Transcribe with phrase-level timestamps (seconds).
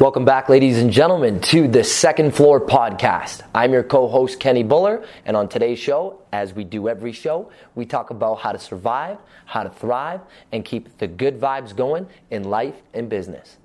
[0.00, 3.42] Welcome back, ladies and gentlemen, to the Second Floor Podcast.
[3.52, 7.50] I'm your co host, Kenny Bhullar, and on today's show, as we do every show,
[7.74, 10.20] we talk about how to survive, how to thrive,
[10.52, 13.56] and keep the good vibes going in life and business.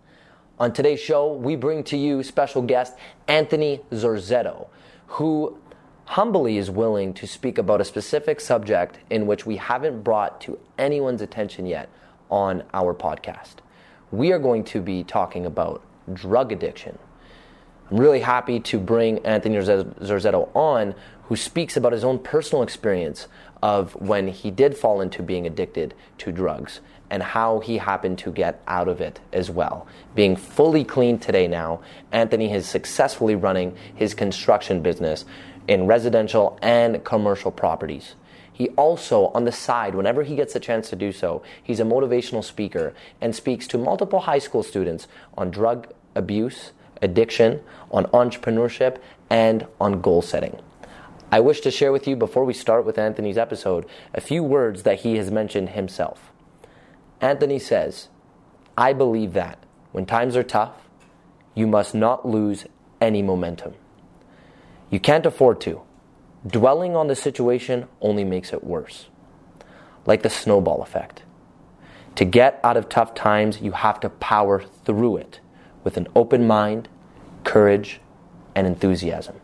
[0.57, 2.95] On today's show, we bring to you special guest
[3.27, 4.69] Anthony Zorzetto,
[5.05, 5.59] who
[6.05, 10.57] humbly is willing to speak about a specific subject in which we haven't brought to
[10.79, 11.89] anyone's attention yet
[12.31, 13.57] on our podcast.
[14.09, 16.97] We are going to be talking about drug addiction.
[17.89, 23.27] I'm really happy to bring Anthony Zorzetto on, who speaks about his own personal experience
[23.61, 28.31] of when he did fall into being addicted to drugs and how he happened to
[28.31, 29.87] get out of it as well.
[30.15, 31.81] Being fully clean today now,
[32.11, 35.23] Anthony is successfully running his construction business
[35.67, 38.15] in residential and commercial properties.
[38.53, 41.83] He also, on the side, whenever he gets a chance to do so, he's a
[41.83, 46.71] motivational speaker and speaks to multiple high school students on drug abuse,
[47.01, 50.59] addiction, on entrepreneurship, and on goal setting.
[51.31, 54.83] I wish to share with you before we start with Anthony's episode a few words
[54.83, 56.31] that he has mentioned himself.
[57.19, 58.09] Anthony says,
[58.77, 59.57] I believe that
[59.91, 60.73] when times are tough,
[61.55, 62.65] you must not lose
[63.01, 63.73] any momentum.
[64.91, 65.81] You can't afford to.
[66.45, 69.07] Dwelling on the situation only makes it worse.
[70.05, 71.23] Like the snowball effect.
[72.15, 75.39] To get out of tough times, you have to power through it
[75.85, 76.89] with an open mind,
[77.45, 78.01] courage,
[78.55, 79.39] and enthusiasm.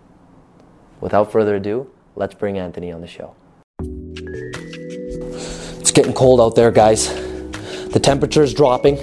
[1.00, 3.34] Without further ado, let's bring Anthony on the show.
[5.80, 7.08] It's getting cold out there, guys.
[7.92, 9.02] The temperature is dropping,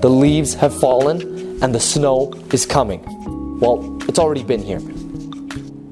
[0.00, 3.02] the leaves have fallen, and the snow is coming.
[3.60, 4.80] Well, it's already been here.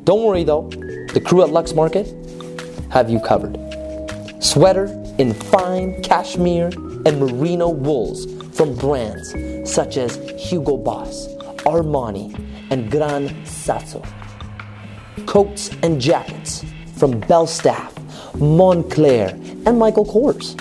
[0.04, 0.68] Don't worry though,
[1.14, 2.12] the crew at Lux Market
[2.90, 3.56] have you covered.
[4.40, 4.86] Sweater
[5.18, 6.66] in fine cashmere
[7.06, 9.30] and merino wools from brands
[9.70, 11.28] such as Hugo Boss,
[11.66, 12.34] Armani,
[12.70, 14.02] and Gran Sasso.
[15.24, 16.64] Coats and jackets
[16.96, 17.92] from Belstaff,
[18.32, 19.30] Moncler,
[19.66, 20.60] and Michael Kors.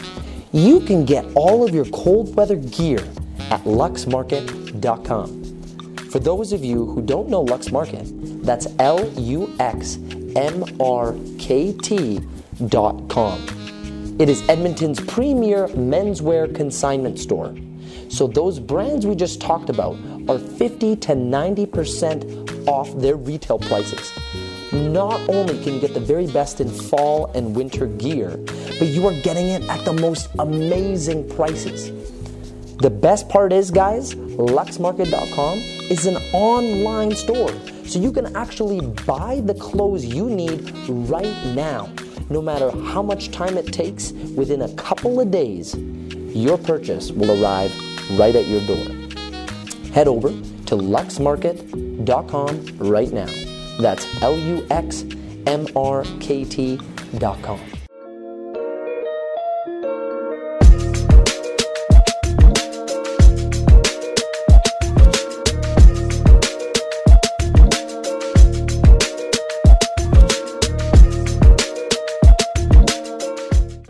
[0.51, 2.99] You can get all of your cold weather gear
[3.49, 5.43] at luxmarket.com.
[6.11, 8.05] For those of you who don't know Lux Market,
[8.45, 9.97] that's L U X
[10.35, 12.21] M R K T
[12.67, 13.39] dot com.
[14.19, 17.55] It is Edmonton's premier menswear consignment store.
[18.09, 19.97] So, those brands we just talked about
[20.29, 24.11] are 50 to 90% off their retail prices.
[24.71, 28.37] Not only can you get the very best in fall and winter gear,
[28.79, 32.02] but you are getting it at the most amazing prices.
[32.83, 35.57] The best part is, guys, luxmarket.com
[35.89, 37.53] is an online store.
[37.85, 41.89] So you can actually buy the clothes you need right now.
[42.29, 45.73] No matter how much time it takes, within a couple of days,
[46.35, 47.73] your purchase will arrive
[48.19, 48.83] right at your door.
[49.93, 53.29] Head over to luxmarket.com right now.
[53.79, 55.05] That's L U X
[55.47, 57.61] M R K T.com.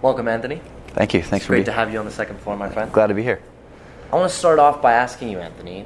[0.03, 0.59] Welcome, Anthony.
[0.87, 1.21] Thank you.
[1.21, 2.91] Thanks It's for great being to have you on the second floor, my friend.
[2.91, 3.41] Glad to be here.
[4.11, 5.85] I want to start off by asking you, Anthony,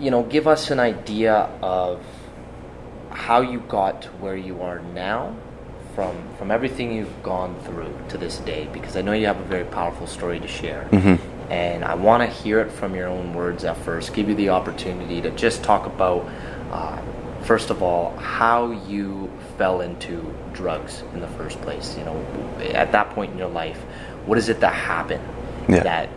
[0.00, 2.04] you know, give us an idea of
[3.10, 5.36] how you got to where you are now
[5.94, 9.44] from from everything you've gone through to this day because I know you have a
[9.44, 10.88] very powerful story to share.
[11.48, 14.14] And I want to hear it from your own words at first.
[14.14, 16.28] Give you the opportunity to just talk about
[16.72, 17.00] uh,
[17.46, 21.96] first of all how you fell into drugs in the first place.
[21.96, 22.24] You know,
[22.74, 23.78] at that point in your life,
[24.26, 25.24] what is it that happened
[25.68, 25.82] Yeah.
[25.82, 26.08] that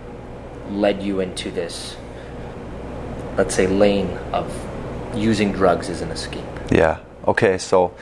[0.70, 1.96] led you into this,
[3.38, 4.52] let's say, lane of
[5.16, 6.44] using drugs as an escape?
[6.72, 7.00] Yeah.
[7.28, 7.58] Okay.
[7.58, 7.94] So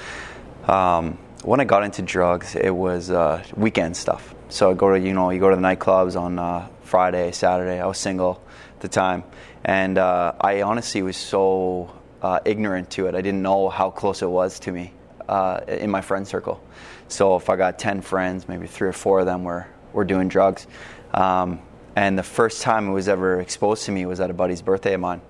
[0.68, 4.34] um, when I got into drugs, it was uh, weekend stuff.
[4.50, 7.80] So I go to you know you go to the nightclubs on uh, Friday, Saturday.
[7.82, 8.42] I was single
[8.76, 9.24] at the time,
[9.66, 11.92] and uh, I honestly was so
[12.22, 13.16] uh, ignorant to it.
[13.16, 14.94] I didn't know how close it was to me
[15.28, 16.62] uh, in my friend circle.
[17.08, 20.28] So if I got ten friends, maybe three or four of them were were doing
[20.28, 20.68] drugs.
[21.14, 21.62] Um,
[21.96, 24.94] and the first time it was ever exposed to me was at a buddy's birthday
[24.94, 25.22] of mine.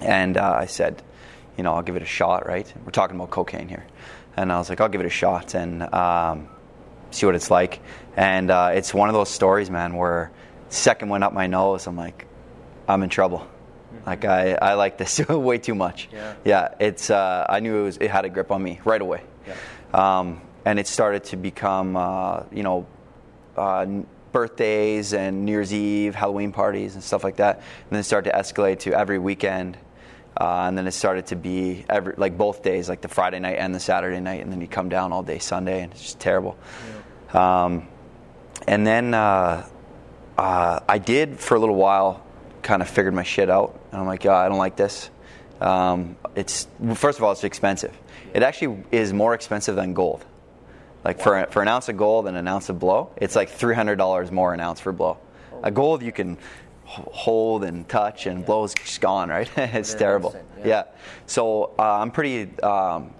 [0.00, 1.02] And uh, I said,
[1.56, 2.72] you know, I'll give it a shot, right?
[2.84, 3.86] We're talking about cocaine here.
[4.36, 6.48] And I was like, I'll give it a shot and um,
[7.12, 7.80] see what it's like.
[8.16, 10.32] And uh, it's one of those stories, man, where
[10.68, 12.26] second one up my nose, I'm like,
[12.88, 13.46] I'm in trouble.
[14.06, 16.08] Like I, I like this way too much.
[16.12, 16.34] Yeah.
[16.44, 16.74] Yeah.
[16.80, 17.10] It's.
[17.10, 17.96] Uh, I knew it was.
[17.98, 19.22] It had a grip on me right away.
[19.46, 20.18] Yeah.
[20.18, 22.86] Um, and it started to become, uh, you know,
[23.56, 23.86] uh,
[24.32, 27.56] birthdays and New Year's Eve, Halloween parties and stuff like that.
[27.58, 29.78] And then it started to escalate to every weekend.
[30.36, 33.56] Uh, and then it started to be every like both days, like the Friday night
[33.58, 36.18] and the Saturday night, and then you come down all day Sunday, and it's just
[36.18, 36.58] terrible.
[37.32, 37.64] Yeah.
[37.64, 37.88] Um,
[38.66, 39.64] and then uh,
[40.36, 42.24] uh, I did for a little while,
[42.62, 45.08] kind of figured my shit out, and I'm like, yeah, I don't like this.
[45.60, 47.96] Um, it's first of all, it's expensive.
[48.34, 50.24] It actually is more expensive than gold.
[51.04, 53.74] Like for for an ounce of gold and an ounce of blow, it's like three
[53.74, 55.18] hundred dollars more an ounce for blow.
[55.62, 56.38] A gold you can
[56.84, 58.46] hold and touch, and yeah.
[58.46, 59.28] blow is just gone.
[59.28, 59.48] Right?
[59.56, 60.34] it's terrible.
[60.58, 60.66] Yeah.
[60.66, 60.82] yeah.
[61.26, 62.58] So uh, I'm pretty.
[62.60, 63.14] Um,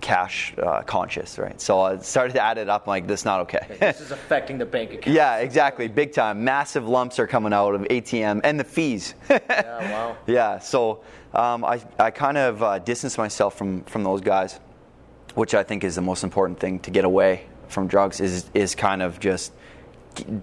[0.00, 1.60] cash uh, conscious, right?
[1.60, 2.86] So I started to add it up.
[2.86, 3.66] I'm like, this is not okay.
[3.78, 5.06] This is affecting the bank account.
[5.14, 6.44] yeah, exactly, big time.
[6.44, 9.14] Massive lumps are coming out of ATM and the fees.
[9.30, 10.16] yeah, wow.
[10.26, 11.02] Yeah, so
[11.34, 14.58] um, I I kind of uh, distanced myself from from those guys,
[15.34, 18.74] which I think is the most important thing to get away from drugs is is
[18.74, 19.52] kind of just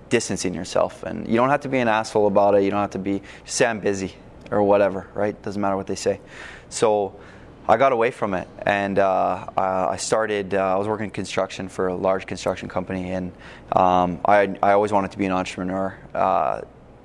[0.09, 2.89] distancing yourself and you don't have to be an asshole about it you don't have
[2.89, 4.15] to be say i'm busy
[4.49, 6.19] or whatever right doesn't matter what they say
[6.69, 7.19] so
[7.69, 10.53] I got away from it, and uh, I started.
[10.53, 13.33] Uh, I was working in construction for a large construction company, and
[13.73, 15.97] um, I, I always wanted to be an entrepreneur.
[16.13, 16.61] Uh,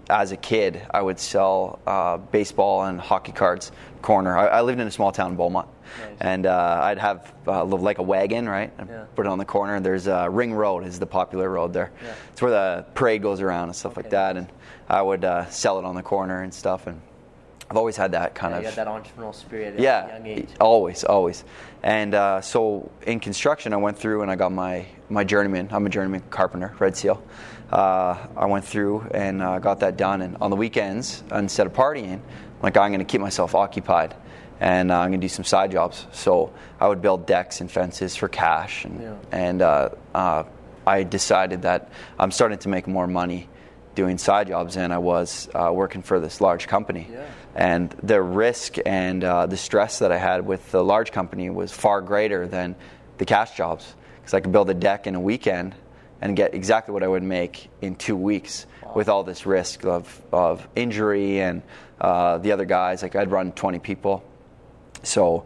[0.09, 3.73] as a kid, I would sell uh, baseball and hockey cards
[4.03, 4.37] corner.
[4.37, 5.69] I, I, lived in a small town in Beaumont,
[5.99, 6.17] nice.
[6.21, 8.73] and uh, I'd have uh, like a wagon, right?
[8.79, 9.07] Yeah.
[9.17, 9.81] Put it on the corner.
[9.81, 11.91] There's Ring Road is the popular road there.
[12.05, 12.15] Yeah.
[12.33, 14.03] It's where the parade goes around and stuff okay.
[14.03, 14.47] like that, and
[14.89, 17.01] I would sell it on the corner and stuff, and
[17.73, 18.63] I've always had that kind yeah, of.
[18.65, 20.51] You had that entrepreneurial spirit yeah, young age.
[20.61, 21.43] Always, always.
[21.83, 25.71] And uh, so in construction, I went through and I got my, my journeyman.
[25.73, 27.25] I'm a journeyman carpenter, Red Seal.
[27.71, 30.21] Uh, I went through and uh, got that done.
[30.21, 32.23] And on the weekends, instead of partying, I'm
[32.63, 34.15] like, I'm going to keep myself occupied
[34.61, 36.07] and uh, I'm going to do some side jobs.
[36.13, 38.85] So I would build decks and fences for cash.
[38.85, 39.15] And, yeah.
[39.33, 40.45] and uh, uh,
[40.87, 43.49] I decided that I'm starting to make more money
[43.95, 47.09] doing side jobs than I was working for this large company.
[47.11, 51.51] Yeah and the risk and uh, the stress that I had with the large company
[51.51, 52.75] was far greater than
[53.19, 55.75] the cash jobs because I could build a deck in a weekend
[56.21, 58.93] and get exactly what I would make in two weeks wow.
[58.95, 61.63] with all this risk of, of injury and
[62.01, 63.03] uh, the other guys.
[63.03, 64.25] Like I'd run 20 people,
[65.03, 65.45] so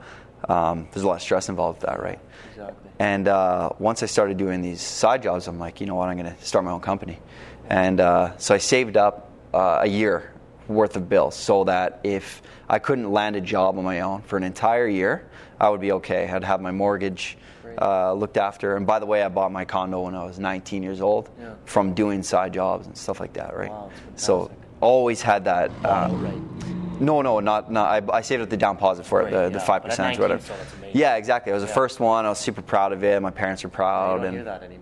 [0.49, 2.21] um, there's a lot of stress involved with that, right?
[2.51, 2.91] Exactly.
[2.99, 6.17] And uh, once I started doing these side jobs, I'm like, you know what, I'm
[6.17, 7.19] going to start my own company.
[7.69, 10.33] And uh, so I saved up uh, a year
[10.69, 14.37] worth of bills so that if I couldn't land a job on my own for
[14.37, 15.29] an entire year,
[15.61, 16.29] I would be okay.
[16.29, 17.39] I'd have my mortgage
[17.81, 18.77] uh, looked after.
[18.77, 21.55] And by the way, I bought my condo when I was 19 years old yeah.
[21.65, 23.71] from doing side jobs and stuff like that, right?
[23.71, 25.71] Wow, so always had that.
[25.85, 26.86] Uh, right.
[27.01, 29.59] No, no, not, not I, I saved up the down deposit for it, the, the
[29.59, 30.43] 5% or whatever.
[30.43, 30.55] So
[30.93, 31.51] yeah, exactly.
[31.51, 31.69] It was yeah.
[31.69, 32.25] the first one.
[32.25, 33.21] I was super proud of it.
[33.21, 34.25] My parents were proud.
[34.25, 34.37] and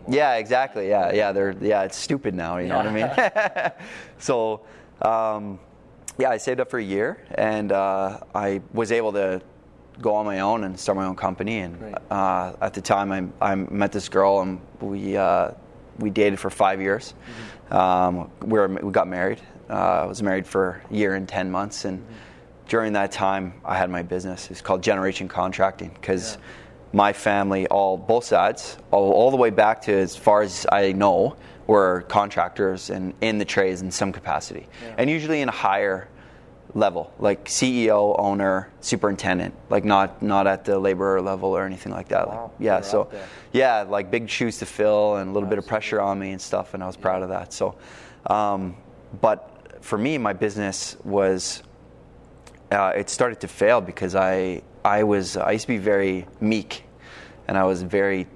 [0.09, 0.89] Yeah, exactly.
[0.89, 1.33] Yeah, yeah.
[1.33, 1.83] They're yeah.
[1.83, 2.59] It's stupid now.
[2.59, 3.73] You know what I mean?
[4.19, 4.63] so,
[5.03, 5.59] um,
[6.19, 9.43] yeah, I saved up for a year, and uh, I was able to
[10.01, 11.59] go on my own and start my own company.
[11.59, 15.53] And uh, at the time, I, I, met this girl, and we uh,
[15.99, 17.15] we dated for five years.
[17.15, 17.75] Mm-hmm.
[17.75, 19.41] Um, we, were, we got married.
[19.69, 22.13] Uh, I was married for a year and ten months, and mm-hmm.
[22.69, 24.51] during that time, I had my business.
[24.51, 26.35] It's called Generation Contracting because.
[26.35, 26.43] Yeah.
[26.93, 30.93] My family, all both sides, all, all the way back to as far as I
[30.93, 34.95] know, were contractors and in the trades in some capacity, yeah.
[34.99, 36.09] and usually in a higher
[36.75, 42.09] level, like CEO, owner, superintendent, like not not at the laborer level or anything like
[42.09, 42.29] that.
[42.29, 43.11] Wow, like, yeah, so
[43.53, 45.51] yeah, like big shoes to fill and a little Absolutely.
[45.51, 47.03] bit of pressure on me and stuff, and I was yeah.
[47.03, 47.53] proud of that.
[47.53, 47.77] So,
[48.27, 48.77] um,
[49.21, 49.54] but
[49.85, 51.63] for me, my business was
[52.73, 56.85] uh, it started to fail because I I was I used to be very meek,
[57.47, 58.27] and I was very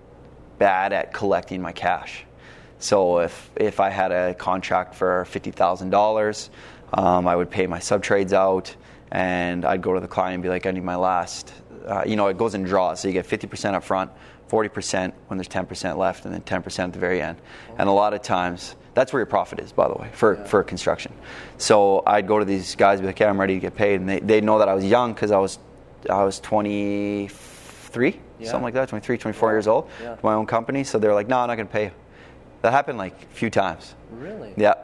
[0.58, 2.26] bad at collecting my cash.
[2.78, 6.50] So if if I had a contract for fifty thousand dollars,
[6.92, 8.76] um, I would pay my sub trades out,
[9.10, 11.54] and I'd go to the client and be like, I need my last.
[11.86, 14.10] Uh, you know, it goes in draws, so you get fifty percent up front,
[14.48, 17.38] forty percent when there's ten percent left, and then ten percent at the very end.
[17.78, 20.44] And a lot of times, that's where your profit is, by the way, for, yeah.
[20.44, 21.12] for construction.
[21.56, 24.08] So I'd go to these guys, be like, "Yeah, I'm ready to get paid," and
[24.08, 25.60] they they know that I was young because I was
[26.10, 28.50] I was 23, yeah.
[28.50, 29.54] something like that, 23, 24 yeah.
[29.54, 29.88] years old,
[30.22, 30.82] my own company.
[30.82, 31.90] So they're like, "No, I'm not going to pay you."
[32.62, 33.94] That happened like a few times.
[34.10, 34.52] Really?
[34.56, 34.74] Yeah.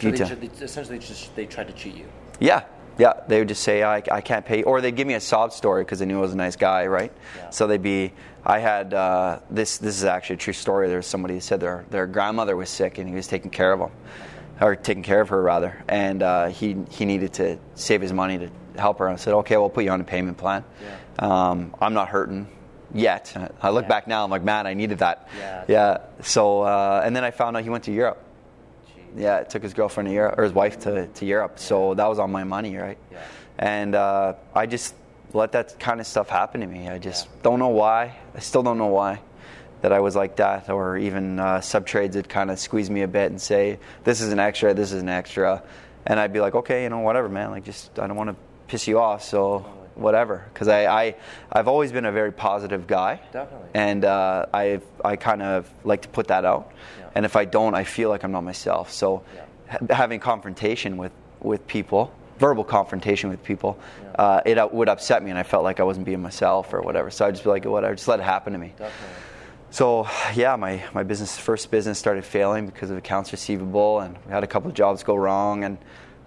[0.00, 2.06] So they, they, essentially just they tried to cheat you.
[2.40, 2.64] Yeah.
[2.98, 5.52] Yeah, they would just say I, I can't pay, or they'd give me a sob
[5.52, 7.12] story because they knew I was a nice guy, right?
[7.36, 7.50] Yeah.
[7.50, 8.12] So they'd be,
[8.48, 9.76] I had uh, this.
[9.76, 10.88] This is actually a true story.
[10.88, 13.74] There was somebody who said their their grandmother was sick and he was taking care
[13.74, 13.90] of them,
[14.58, 18.38] or taking care of her rather, and uh, he he needed to save his money
[18.38, 18.50] to
[18.80, 19.06] help her.
[19.06, 20.64] And I said, okay, we'll put you on a payment plan.
[20.82, 20.96] Yeah.
[21.18, 22.46] Um, I'm not hurting
[22.94, 23.36] yet.
[23.60, 23.88] I look yeah.
[23.88, 25.28] back now, I'm like, man, I needed that.
[25.36, 25.64] Yeah.
[25.68, 25.98] Yeah.
[26.22, 28.22] So, uh, and then I found out he went to Europe.
[28.86, 29.20] Jeez.
[29.20, 31.58] Yeah, took his girlfriend to Europe, or his wife to, to Europe.
[31.58, 32.96] So that was on my money, right?
[33.12, 33.18] Yeah.
[33.58, 34.94] And uh, I just
[35.32, 36.88] let that kind of stuff happen to me.
[36.88, 37.32] I just Yeah.
[37.42, 38.14] don't know why.
[38.34, 39.20] I still don't know why
[39.82, 43.02] that I was like that, or even uh, sub trades would kind of squeeze me
[43.02, 44.74] a bit and say, "This is an extra.
[44.74, 45.62] This is an extra,"
[46.06, 47.50] and I'd be like, "Okay, you know, whatever, man.
[47.50, 51.14] Like, just I don't want to piss you off, so whatever." Because I, I
[51.52, 53.68] I've always been a very positive guy, Definitely.
[53.74, 56.72] and uh, I I kind of like to put that out.
[56.98, 57.06] Yeah.
[57.14, 58.90] And if I don't, I feel like I'm not myself.
[58.92, 59.42] So Yeah.
[59.88, 64.10] ha- having confrontation with with people, verbal confrontation with people, Yeah.
[64.24, 67.10] uh, it would upset me, and I felt like I wasn't being myself or whatever.
[67.10, 68.68] So I'd just be like, whatever, just let it happen to me.
[68.78, 69.16] Definitely.
[69.70, 74.32] So yeah, my, my business first business started failing because of accounts receivable, and we
[74.32, 75.64] had a couple of jobs go wrong.
[75.64, 75.78] And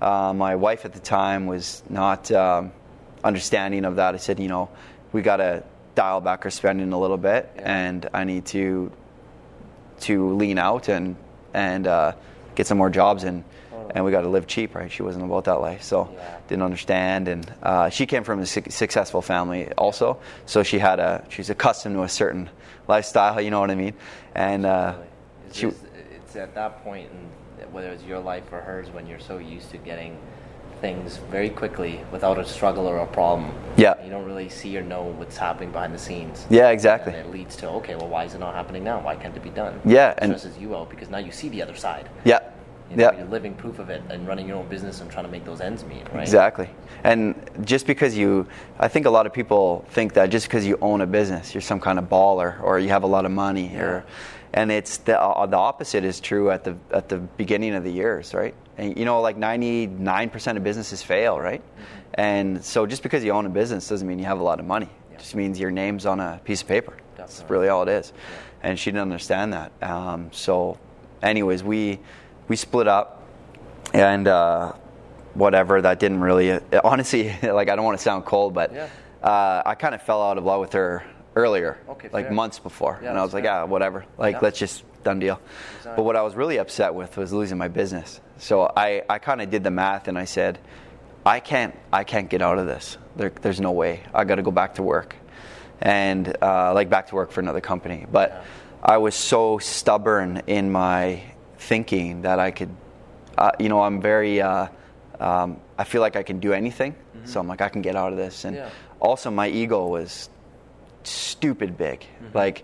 [0.01, 2.71] uh, my wife at the time was not um,
[3.23, 4.13] understanding of that.
[4.13, 4.69] I said, you know,
[5.11, 5.63] we got to
[5.95, 7.61] dial back our spending a little bit, Yeah.
[7.87, 8.91] and I need to
[10.01, 11.15] to lean out and
[11.53, 12.13] and uh,
[12.55, 13.43] get some more jobs and.
[13.93, 14.91] And we got to live cheap, right?
[14.91, 16.37] She wasn't about that life, so Yeah.
[16.47, 17.27] didn't understand.
[17.27, 21.49] And uh, she came from a su- successful family also, so she had a she's
[21.49, 22.49] accustomed to a certain
[22.87, 23.39] lifestyle.
[23.41, 23.93] You know what I mean?
[24.35, 24.95] And uh,
[25.47, 25.83] It's, she, just-
[26.15, 29.69] it's at that point, and whether it's your life or hers, when you're so used
[29.71, 30.17] to getting
[30.81, 33.53] things very quickly without a struggle or a problem.
[33.77, 33.93] Yeah.
[34.03, 36.47] You don't really see or know what's happening behind the scenes.
[36.49, 37.13] yeah, exactly.
[37.13, 38.99] And it leads to okay, well, why is it not happening now?
[38.99, 39.79] Why can't it be done?
[39.85, 42.09] Yeah, it and- stresses you out because now you see the other side.
[42.25, 42.39] Yeah,
[42.91, 43.17] You know, yeah.
[43.19, 45.61] You're living proof of it and running your own business and trying to make those
[45.61, 46.21] ends meet, right?
[46.21, 46.69] Exactly.
[47.05, 48.45] And just because you,
[48.79, 51.61] I think a lot of people think that just because you own a business, you're
[51.61, 54.03] some kind of baller or you have a lot of money, or,
[54.53, 57.91] and it's the uh, the opposite is true at the at the beginning of the
[57.91, 58.53] years, right?
[58.77, 61.63] And you know, like 99% of businesses fail, right?
[62.15, 64.65] And so just because you own a business doesn't mean you have a lot of
[64.65, 64.89] money.
[65.13, 66.97] It just means your name's on a piece of paper.
[67.15, 68.11] That's really all it is.
[68.63, 69.71] And she didn't understand that.
[69.81, 70.77] Um, so,
[71.23, 71.99] anyways, we
[72.47, 73.23] we split up
[73.93, 74.73] and uh,
[75.33, 76.51] whatever that didn't really
[76.83, 78.87] honestly like i don't want to sound cold but Yeah.
[79.23, 81.03] uh, i kind of fell out of love with her
[81.35, 82.33] earlier Okay, like fair.
[82.33, 83.53] months before Yeah, and i was that's like fair.
[83.61, 84.39] yeah whatever like Yeah.
[84.41, 85.39] let's just done deal
[85.77, 85.93] Exactly.
[85.97, 89.41] but what i was really upset with was losing my business so i, I kind
[89.41, 90.59] of did the math and i said
[91.25, 94.43] i can't i can't get out of this there, there's no way i got to
[94.43, 95.15] go back to work
[95.81, 98.43] and uh, like back to work for another company but
[98.83, 101.23] i was so stubborn in my
[101.61, 102.69] thinking that i could
[103.37, 104.41] uh, you know, I'm very.
[104.41, 104.67] Uh,
[105.19, 108.11] um, I feel like I can do anything, so I'm like I can get out
[108.11, 108.43] of this.
[108.45, 108.69] And Yeah.
[108.99, 110.29] also, my ego was
[111.03, 112.05] stupid big.
[112.33, 112.63] Like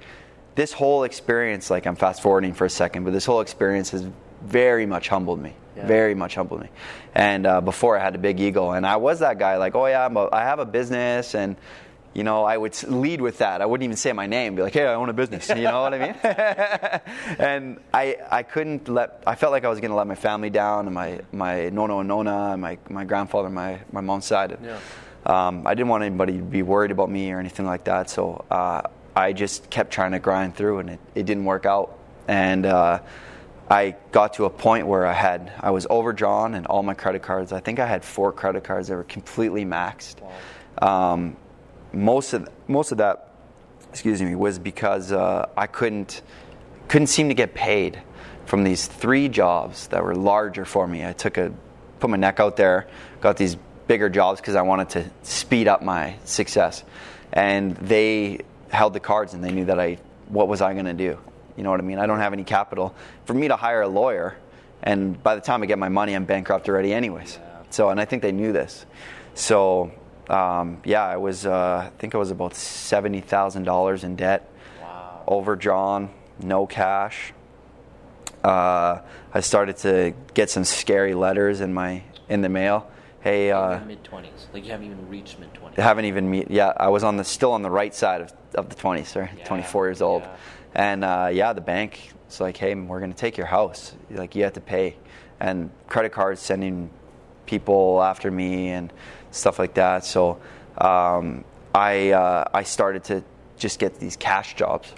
[0.56, 1.72] this whole experience.
[1.72, 4.06] Like I'm fast forwarding for a second, but this whole experience has
[4.44, 5.54] very much humbled me.
[5.76, 5.88] Yeah.
[5.88, 6.70] Very much humbled me.
[7.16, 9.58] And uh, before I had a big ego, and I was that guy.
[9.58, 11.56] Like, oh yeah, I'm a, I have a business, and
[12.18, 13.62] you know, I would lead with that.
[13.62, 14.56] I wouldn't even say my name.
[14.56, 15.50] Be like, hey, I own a business.
[15.50, 16.16] You know what I mean?
[17.38, 19.22] and I, I couldn't let.
[19.28, 22.00] I felt like I was going to let my family down, and my my nono
[22.00, 24.58] and nona, and my my grandfather, my my mom's side.
[24.64, 24.80] Yeah.
[25.28, 28.10] Um, I didn't want anybody to be worried about me or anything like that.
[28.10, 28.82] So uh,
[29.16, 32.00] I just kept trying to grind through, and it, it didn't work out.
[32.28, 33.02] And uh,
[33.70, 37.22] I got to a point where I had I was overdrawn, and all my credit
[37.22, 37.52] cards.
[37.54, 40.16] I think I had four credit cards that were completely maxed.
[40.82, 41.38] Um,
[41.98, 43.32] most of most of that,
[43.90, 46.22] excuse me, was because uh, I couldn't
[46.88, 48.02] couldn't seem to get paid
[48.46, 51.06] from these three jobs that were larger for me.
[51.06, 51.52] I took a
[52.00, 52.88] put my neck out there,
[53.20, 56.84] got these bigger jobs because I wanted to speed up my success,
[57.34, 58.40] and they
[58.70, 59.98] held the cards and they knew that I
[60.30, 61.18] what was I going to do.
[61.56, 61.98] You know what I mean?
[61.98, 62.94] I don't have any capital
[63.26, 64.38] for me to hire a lawyer,
[64.84, 67.40] and by the time I get my money, I'm bankrupt already, anyways.
[67.72, 68.86] So, and I think they knew this.
[69.34, 69.92] So,
[70.30, 71.46] um, yeah, I was.
[71.46, 74.50] Uh, I think I was about seventy thousand dollars in debt,
[74.82, 75.24] Wow.
[75.28, 76.10] overdrawn,
[76.42, 77.34] no cash.
[78.44, 79.02] Uh,
[79.34, 82.90] I started to get some scary letters in my in the mail.
[83.22, 85.84] Hey, uh, mid twenties, like you haven't even reached mid twenties.
[85.84, 86.50] haven't even meet.
[86.52, 89.30] Yeah, I was on the still on the right side of, of the twenties, right?
[89.38, 90.36] Yeah, Twenty four years old, yeah.
[90.76, 93.94] and uh, yeah, the bank was like, "Hey, we're going to take your house.
[94.12, 94.96] Like, you have to pay,"
[95.40, 96.90] and credit cards sending
[97.48, 98.92] people after me and
[99.32, 100.06] stuff like that.
[100.06, 100.40] So
[100.78, 101.44] um,
[101.74, 103.24] I uh, I started to
[103.58, 104.92] just get these cash jobs.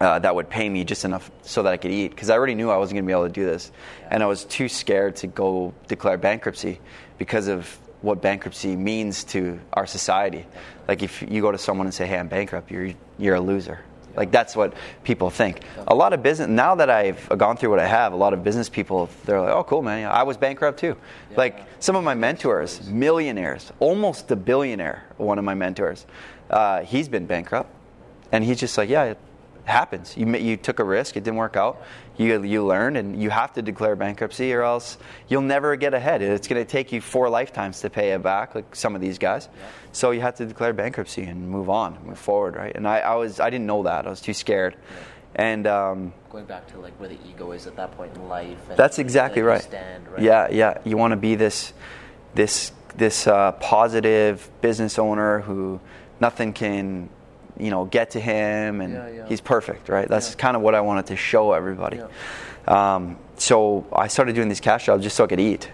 [0.00, 2.56] Uh, that would pay me just enough so that I could eat because I already
[2.56, 3.70] knew I wasn't going to be able to do this,
[4.10, 6.80] and I was too scared to go declare bankruptcy
[7.16, 7.68] because of
[8.02, 10.46] what bankruptcy means to our society.
[10.88, 13.80] Like if you go to someone and say, "Hey, I'm bankrupt," you're you're a loser.
[14.16, 15.60] Like that's what people think.
[15.88, 18.42] A lot of business now that I've gone through what I have, a lot of
[18.44, 20.08] business people they're like, "Oh, cool, man.
[20.10, 20.96] I was bankrupt too."
[21.36, 25.04] Like some of my mentors, millionaires, almost a billionaire.
[25.16, 26.06] One of my mentors,
[26.50, 27.70] uh, he's been bankrupt,
[28.32, 29.18] and he's just like, "Yeah, It
[29.64, 30.16] happens.
[30.16, 31.16] You you took a risk.
[31.16, 31.82] It didn't work out.
[32.16, 36.22] You you learned, and you have to declare bankruptcy, or else you'll never get ahead.
[36.22, 39.18] It's going to take you four lifetimes to pay it back, like some of these
[39.18, 39.48] guys.
[39.92, 42.74] So you have to declare bankruptcy and move on, move forward, right?
[42.74, 44.06] And I, I was I didn't know that.
[44.06, 44.76] I was too scared,
[45.34, 45.66] and.
[45.66, 48.58] Um, Going back to like where the ego is at that point in life.
[48.68, 49.62] And That's exactly right.
[49.62, 50.20] Stand, right.
[50.20, 50.78] Yeah, yeah.
[50.84, 51.72] You want to be this,
[52.34, 55.78] this, this uh, positive business owner who
[56.18, 57.08] nothing can,
[57.58, 59.26] you know, get to him, and Yeah, yeah.
[59.28, 60.08] he's perfect, right?
[60.08, 62.00] That's kind of what I wanted to show everybody.
[62.66, 65.68] Um, so I started doing these cash jobs just so I could eat.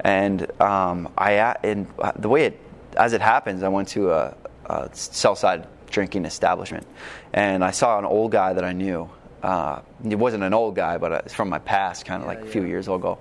[0.00, 2.60] And um, I and uh, the way it,
[2.96, 4.36] as it happens, I went to a,
[4.66, 6.86] a south side drinking establishment,
[7.32, 9.08] and I saw an old guy that I knew.
[9.42, 12.40] Uh, he wasn't an old guy, but uh, it's from my past, kind of like
[12.40, 13.18] a few years ago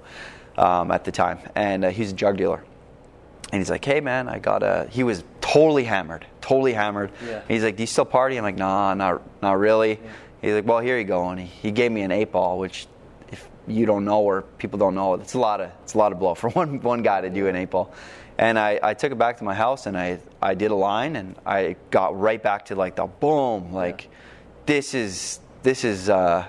[0.57, 2.63] um, at the time, and uh, he's a drug dealer.
[3.51, 7.11] And he's like, "Hey, man, I got a." He was totally hammered, totally hammered.
[7.25, 7.41] Yeah.
[7.47, 9.99] He's like, "Do you still party?" I'm like, "Nah, not not really."
[10.41, 12.87] He's like, "Well, here you go," and he, he gave me an eight ball, which,
[13.31, 16.11] if you don't know or people don't know, it's a lot of it's a lot
[16.11, 17.93] of blow for one one guy to do an eight ball.
[18.37, 21.15] And I, I took it back to my house and I I did a line
[21.15, 24.09] and I got right back to like the boom, like
[24.65, 26.47] this is this is uh,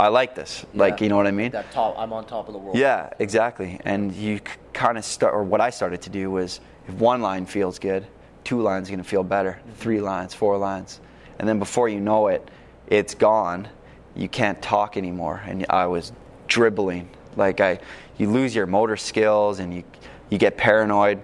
[0.00, 1.50] I like this, like you know what I mean?
[1.50, 1.94] That top.
[1.98, 2.76] I'm on top of the world.
[2.76, 3.80] Yeah, exactly.
[3.84, 4.40] And you
[4.72, 8.06] kind of start, or what I started to do was, if one line feels good,
[8.46, 11.00] two lines are going to feel better, three lines, four lines,
[11.40, 12.48] and then before you know it,
[12.86, 13.68] it's gone.
[14.14, 16.12] You can't talk anymore, and I was
[16.46, 17.80] dribbling like I.
[18.18, 19.82] You lose your motor skills, and you
[20.30, 21.20] you get paranoid.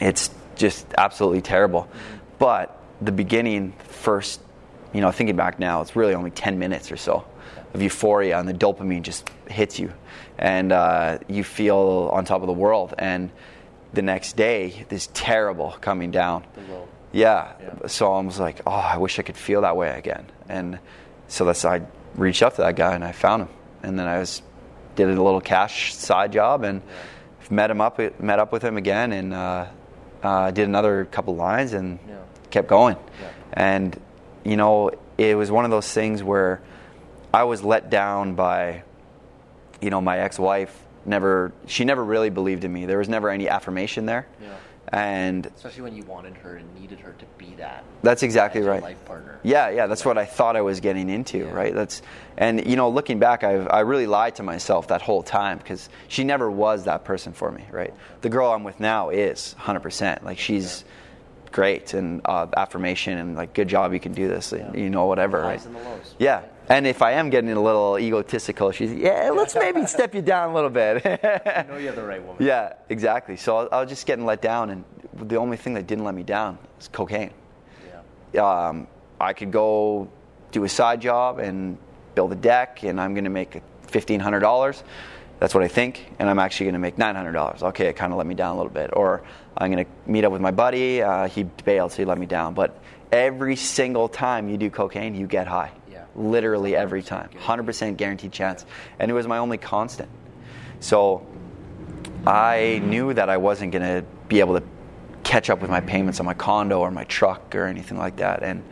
[0.00, 1.86] It's just absolutely terrible.
[2.38, 4.40] But the beginning, first,
[4.94, 7.26] you know, thinking back now, it's really only 10 minutes or so
[7.74, 9.92] of euphoria, and the dopamine just hits you,
[10.38, 12.94] and uh, you feel on top of the world.
[12.98, 13.30] And
[13.92, 16.44] the next day, this terrible coming down.
[17.12, 17.52] Yeah.
[17.60, 17.86] Yeah.
[17.88, 20.26] So I was like, oh, I wish I could feel that way again.
[20.48, 20.78] And
[21.28, 21.82] so that's I
[22.14, 23.48] reached out to that guy and I found him.
[23.82, 24.42] And then I was
[24.94, 26.82] did a little cash side job and
[27.50, 29.66] met him up met up with him again and uh,
[30.22, 32.16] uh, did another couple lines and Yeah.
[32.50, 32.96] kept going.
[33.20, 33.28] Yeah.
[33.52, 34.00] And
[34.44, 36.60] you know, it was one of those things where
[37.32, 38.82] I was let down by
[39.80, 42.86] you know my ex-wife never she never really believed in me.
[42.86, 44.26] There was never any affirmation there.
[44.40, 44.48] Yeah.
[44.94, 47.82] And Especially when you wanted her and needed her to be that.
[48.02, 48.82] That's exactly right.
[48.82, 49.38] Life partner.
[49.42, 51.52] Yeah, yeah, that's what I thought I was getting into, Yeah.
[51.52, 51.74] right?
[51.74, 52.02] That's
[52.36, 55.88] and you know, looking back, I I really lied to myself that whole time because
[56.08, 57.94] she never was that person for me, right?
[58.20, 60.24] The girl I'm with now is 100%.
[60.24, 60.84] Like she's
[61.52, 64.72] great and uh, affirmation and like good job, you can do this, Yeah.
[64.74, 65.64] you know, whatever, right?
[65.64, 66.14] and the lows.
[66.18, 66.42] Yeah.
[66.72, 70.52] And if I am getting a little egotistical, she's yeah, let's maybe step you down
[70.52, 71.04] a little bit.
[71.04, 72.42] I know you're the right woman.
[72.42, 73.36] Yeah, exactly.
[73.36, 76.14] So I, I was just getting let down, and the only thing that didn't let
[76.14, 77.32] me down was cocaine.
[78.32, 78.42] Yeah.
[78.42, 78.86] Um,
[79.20, 80.08] I could go
[80.50, 81.76] do a side job and
[82.14, 84.82] build a deck, and I'm going to make fifteen hundred dollars.
[85.40, 87.62] That's what I think, and I'm actually going to make nine hundred dollars.
[87.62, 88.88] Okay, it kind of let me down a little bit.
[88.94, 89.24] Or
[89.58, 91.02] I'm going to meet up with my buddy.
[91.02, 92.54] Uh, he bailed, so he let me down.
[92.54, 92.80] But
[93.12, 95.72] every single time you do cocaine, you get high.
[96.14, 98.66] Literally every time, hundred percent guaranteed chance,
[98.98, 100.10] and it was my only constant.
[100.80, 101.26] So
[102.26, 104.66] I knew that I wasn't going to be able to
[105.24, 108.42] catch up with my payments on my condo or my truck or anything like that.
[108.42, 108.62] And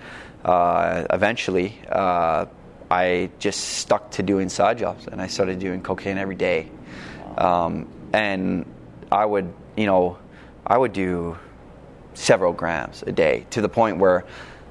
[0.45, 2.47] uh, eventually, uh,
[2.91, 6.71] I just stuck to doing side jobs and I started doing cocaine every day.
[7.39, 8.67] Um, and
[9.11, 10.19] I would, you know,
[10.67, 11.39] I would do
[12.15, 14.25] several grams a day to the point where,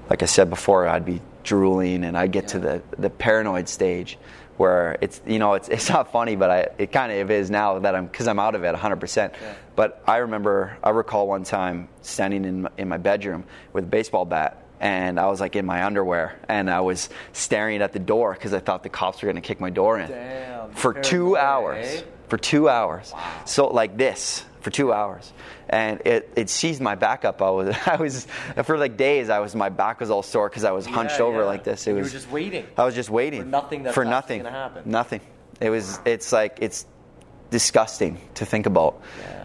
[0.10, 4.18] like I said before, I'd be drooling and I'd get to the, the paranoid stage
[4.58, 7.80] where it's you know it's it's not funny but I it kind of is now
[7.80, 9.34] that I'm because I'm out of it 100%.
[9.76, 13.88] But I remember I recall one time standing in my, in my bedroom with a
[13.88, 18.00] baseball bat and I was like in my underwear and I was staring at the
[18.00, 20.94] door because I thought the cops were going to kick my door in Damn, for
[20.94, 22.02] two hours eh?
[22.28, 23.14] for two hours.
[23.46, 25.34] So like this for two hours,
[25.70, 27.42] and it, it seized my back up.
[27.42, 28.28] I was I was
[28.64, 29.30] for like days.
[29.30, 31.46] I was my back was all sore because I was hunched Yeah, over yeah.
[31.46, 31.86] like this.
[31.88, 32.66] It You were was just waiting.
[32.78, 34.84] I was just waiting For nothing that's for nothing gonna happen.
[34.86, 35.22] Nothing.
[35.62, 36.00] It was.
[36.06, 36.86] It's like it's
[37.50, 39.02] disgusting to think about.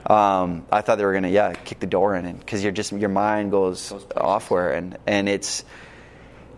[0.07, 3.09] Um, I thought they were gonna yeah kick the door in because you're just your
[3.09, 4.23] mind goes, Goes places.
[4.23, 5.65] offwhere and and it's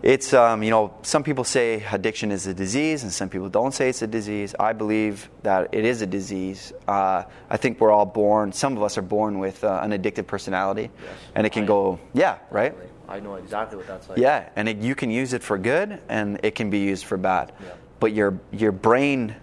[0.03, 3.73] it's um, you know some people say addiction is a disease and some people don't
[3.73, 4.53] say it's a disease.
[4.59, 6.71] I believe that it is a disease.
[6.87, 10.27] Uh, i think we're all born some of us are born with uh, an addictive
[10.27, 10.89] personality.
[11.01, 11.11] Yes.
[11.35, 12.75] and it can I- go yeah right?
[13.09, 14.17] I know exactly what that's like.
[14.17, 17.17] yeah and it, you can use it for good and it can be used for
[17.17, 17.51] bad.
[17.63, 17.69] Yeah.
[17.99, 19.35] but your your brain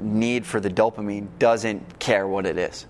[0.00, 2.86] need for the dopamine doesn't care what it is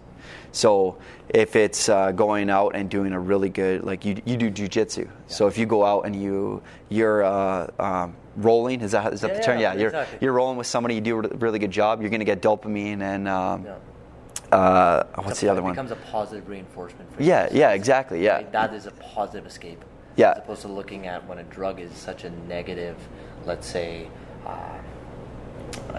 [0.54, 0.96] So
[1.30, 5.10] if it's uh, going out and doing a really good, like you, you do jujitsu.
[5.26, 9.30] So if you go out and you you're uh, um, rolling, is that is that
[9.32, 9.58] Yeah, the term?
[9.58, 10.18] yeah, Yeah, you're exactly.
[10.20, 10.94] you're rolling with somebody.
[10.94, 12.00] You do a really good job.
[12.00, 14.56] You're going to get dopamine and um, Yeah.
[14.56, 15.72] uh, what's the other one?
[15.72, 17.58] it becomes a positive reinforcement for Yeah, you.
[17.58, 18.22] yeah, exactly.
[18.24, 18.42] Yeah?
[18.52, 19.84] That is a positive escape.
[20.14, 20.30] Yeah.
[20.30, 22.96] As opposed to looking at when a drug is such a negative,
[23.44, 24.06] let's say,
[24.46, 24.78] uh,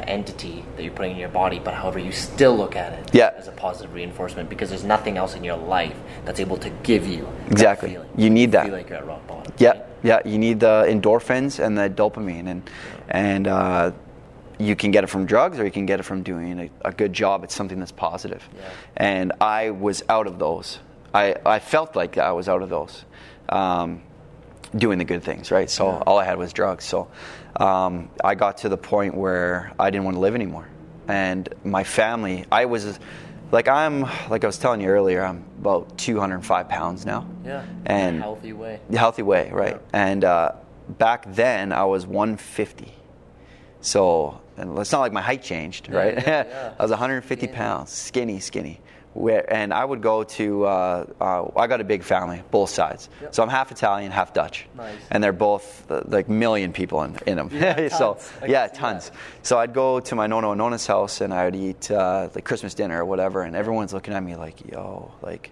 [0.07, 3.31] entity that you're putting in your body, but however you still look at it Yeah.
[3.38, 7.07] as a positive reinforcement because there's nothing else in your life that's able to give
[7.07, 7.89] you that Exactly.
[7.91, 8.09] feeling.
[8.17, 8.65] You need that.
[8.65, 9.53] Feel like you're at rock bottom.
[9.57, 9.81] Yeah, right?
[10.03, 10.19] yeah.
[10.25, 12.69] You need the endorphins and the dopamine, and
[13.09, 13.91] and uh,
[14.57, 16.91] you can get it from drugs, or you can get it from doing a, a
[16.91, 18.47] good job at something that's positive.
[18.55, 18.61] Yeah.
[18.97, 20.79] And I was out of those.
[21.13, 23.05] I I felt like I was out of those,
[23.49, 24.01] um,
[24.75, 25.69] doing the good things, right?
[25.69, 26.85] So all I had was drugs.
[26.85, 27.09] So
[27.55, 30.67] um, I got to the point where I didn't want to live anymore,
[31.07, 32.45] and my family.
[32.51, 32.99] I was.
[33.51, 37.27] Like I'm, like I was telling you earlier, I'm about 205 pounds now.
[37.45, 37.63] Yeah.
[37.85, 38.79] And healthy way.
[38.89, 39.75] the healthy way, right?
[39.75, 39.81] Yeah.
[39.93, 40.53] And uh,
[40.89, 42.91] back then I was 150.
[43.81, 46.15] So and it's not like my height changed, right?
[46.15, 46.73] yeah, yeah.
[46.79, 47.55] I was 150 Skinny.
[47.55, 48.79] pounds, skinny, skinny.
[49.15, 53.08] Where, and I would go to, uh, uh, I got a big family, both sides.
[53.21, 53.34] Yep.
[53.34, 54.67] So I'm half Italian, half Dutch.
[54.75, 54.99] Nice.
[55.10, 57.49] And they're both uh, like million people in, in them.
[57.54, 58.19] Yeah, so.
[58.41, 59.10] I yeah, tons.
[59.10, 59.17] that.
[59.43, 62.43] So I'd go to my Nono and Nona's house and I would eat uh, like
[62.43, 65.49] Christmas dinner or whatever, and everyone's looking at me like, yo, like,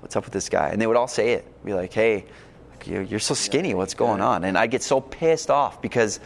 [0.00, 0.70] what's up with this guy?
[0.70, 2.24] And they would all say it, be like, hey,
[2.86, 4.44] you're, you're so skinny, what's going on?
[4.44, 6.18] And I'd get so pissed off because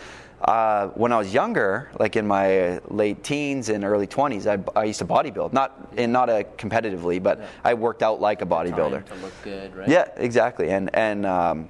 [0.42, 4.84] uh, when I was younger, like in my late teens and early 20s, I, I
[4.84, 9.04] used to bodybuild, not in not a competitively, but I worked out like a bodybuilder.
[9.06, 9.88] To look good, right?
[9.88, 10.70] Yeah, exactly.
[10.70, 11.68] And and um,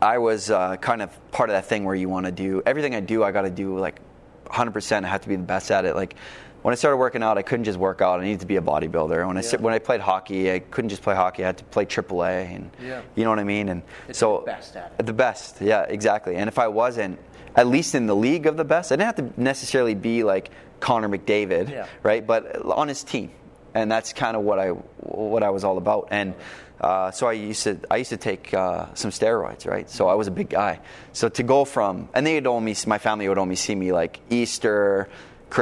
[0.00, 2.94] I was uh, kind of part of that thing where you want to do everything
[2.94, 3.22] I do.
[3.22, 4.00] I got to do like
[4.46, 5.04] 100%.
[5.04, 5.94] I have to be the best at it.
[5.94, 6.14] Like
[6.62, 8.20] when I started working out, I couldn't just work out.
[8.20, 9.26] I needed to be a bodybuilder.
[9.26, 9.56] When I Yeah.
[9.58, 11.42] when I played hockey, I couldn't just play hockey.
[11.44, 13.02] I had to play AAA, and Yeah.
[13.16, 13.68] you know what I mean.
[13.68, 15.04] And It's so the best at it.
[15.06, 16.36] the best, yeah, exactly.
[16.36, 17.18] And if I wasn't
[17.56, 20.50] at least in the league of the best, I didn't have to necessarily be like
[20.80, 21.86] Connor McDavid, Yeah.
[22.02, 22.26] right?
[22.26, 23.30] But on his team,
[23.74, 26.08] and that's kind of what I what I was all about.
[26.10, 26.34] And
[26.80, 29.88] uh, so I used to I used to take uh, some steroids, right?
[29.88, 30.80] So I was a big guy.
[31.12, 34.20] So to go from and they would only my family would only see me like
[34.30, 35.08] Easter.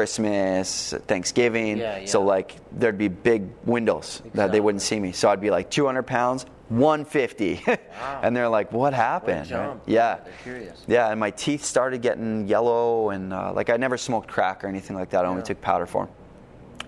[0.04, 1.78] Christmas, Thanksgiving.
[1.78, 2.06] Yeah, yeah.
[2.06, 5.12] So like there'd be big windows that they wouldn't see me.
[5.12, 7.62] So I'd be like 200 pounds, 150,
[8.22, 9.76] and they're like, "What happened?" Right?
[9.86, 10.82] Yeah, They're curious.
[10.86, 14.68] yeah, and my teeth started getting yellow, and uh, like I never smoked crack or
[14.68, 15.24] anything like that.
[15.24, 15.46] I only Yeah.
[15.46, 16.08] took powder form.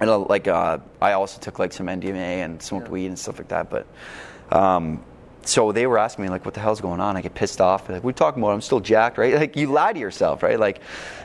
[0.00, 2.92] And uh, like uh, I also took like some MDMA and smoked Yeah.
[2.92, 3.68] weed and stuff like that.
[3.70, 3.86] But
[4.50, 5.02] um,
[5.44, 7.88] so they were asking me like, "What the hell's going on?" I get pissed off.
[7.88, 9.34] Like, we're talking about I'm still jacked, right?
[9.42, 10.58] Like you lie to yourself, right?
[10.58, 10.80] Like,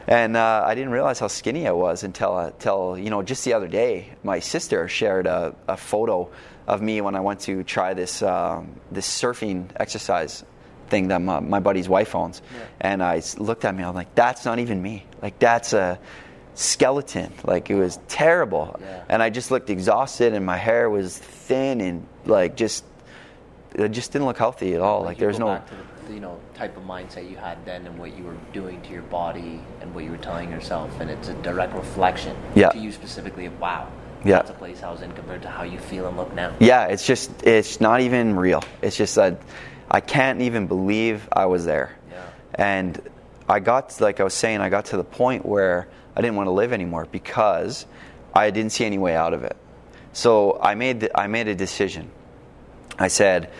[0.08, 3.46] and uh, I didn't realize how skinny I was until uh, until you know just
[3.46, 6.30] the other day, my sister shared a, a photo
[6.68, 10.44] of me when I went to try this um, this surfing exercise
[10.90, 12.42] thing that my, my buddy's wife owns,
[12.82, 13.84] and I looked at me.
[13.84, 15.06] I'm like, "That's not even me.
[15.22, 16.00] Like that's a."
[16.60, 19.04] skeleton like it was terrible Yeah.
[19.10, 22.84] and i just looked exhausted and my hair was thin and like just
[23.76, 25.76] it just didn't look healthy at all like, you there's no back to
[26.08, 28.90] the, you know type of mindset you had then and what you were doing to
[28.90, 32.70] your body and what you were telling yourself and it's a direct reflection Yeah.
[32.70, 33.88] to you specifically of wow
[34.28, 34.38] Yeah.
[34.38, 36.54] that's a place I was in compared to how you feel and look now.
[36.60, 38.64] Yeah it's just it's not even real.
[38.82, 39.42] It's just that
[39.90, 41.96] i can't even believe i was there.
[42.12, 42.24] Yeah.
[42.56, 43.02] and
[43.48, 46.48] i got like i was saying i got to the point where i didn't want
[46.48, 47.86] to live anymore because
[48.34, 49.56] i didn't see any way out of it.
[50.14, 52.12] So i made the, i made a decision.
[53.00, 53.52] I said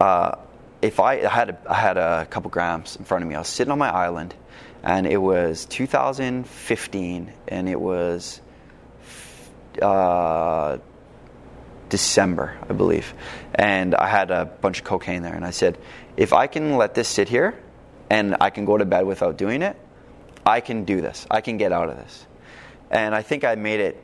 [0.00, 0.36] uh,
[0.82, 3.40] if I, I had a, I had a couple grams in front of me, I
[3.40, 4.34] was sitting on my island,
[4.82, 8.40] and it was 2015, and it was
[9.82, 10.78] uh,
[11.88, 13.14] December, I believe,
[13.54, 15.78] and I had a bunch of cocaine there, and I said,
[16.16, 17.58] if I can let this sit here,
[18.10, 19.76] and I can go to bed without doing it,
[20.44, 21.26] I can do this.
[21.30, 22.26] I can get out of this,
[22.90, 24.02] and I think I made it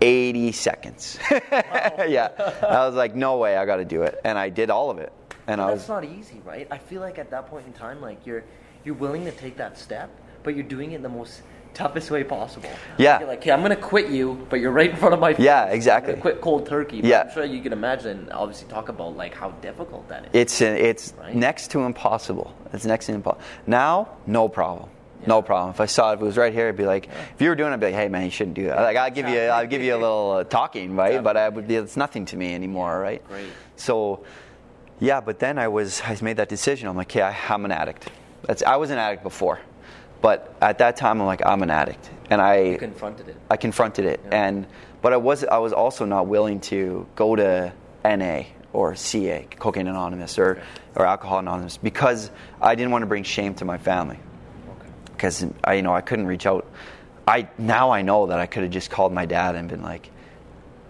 [0.00, 1.18] 80 seconds.
[1.30, 2.28] yeah,
[2.62, 4.98] I was like, no way, I got to do it, and I did all of
[4.98, 5.12] it,
[5.48, 6.68] and I was that's not easy right?
[6.70, 8.44] I feel like at that point in time like you're
[8.84, 10.10] you're willing to take that step
[10.44, 11.42] but you're doing it in the most
[11.78, 13.20] toughest way possible Yeah.
[13.20, 15.44] you're like okay I'm gonna quit you but you're right in front of my face
[15.44, 16.14] Yeah, exactly.
[16.16, 17.22] quit cold turkey but Yeah.
[17.22, 21.14] I'm sure you can imagine obviously talk about like how difficult that is It's it's
[21.18, 21.34] Right?
[21.34, 22.52] next to impossible.
[22.72, 23.42] It's next to impossible.
[23.66, 24.88] Now, no problem.
[25.26, 25.70] No problem.
[25.70, 27.56] If I saw it, if it was right here, I'd be like, if you were
[27.56, 28.80] doing it, I'd be like, hey man, you shouldn't do that.
[28.80, 31.22] Like I'll give you, I'll give you a little uh, talking, right?
[31.22, 33.22] But I would be, it's nothing to me anymore, right?
[33.28, 33.48] Great.
[33.76, 34.24] So,
[35.00, 35.20] yeah.
[35.20, 36.88] But then I was, I made that decision.
[36.88, 38.08] I'm like, okay, I, I'm an addict.
[38.42, 39.58] That's, I was an addict before,
[40.20, 43.56] but at that time, I'm like, I'm an addict, and I, you confronted it I
[43.56, 44.46] confronted it, Yeah.
[44.46, 44.66] and
[45.00, 47.72] but I was I was also not willing to go to
[48.04, 50.60] NA or CA, Cocaine Anonymous, or
[50.96, 54.18] or Alcohol Anonymous, because I didn't want to bring shame to my family.
[55.06, 56.66] Because I you know I couldn't reach out.
[57.26, 60.10] I now I know that I could have just called my dad and been like,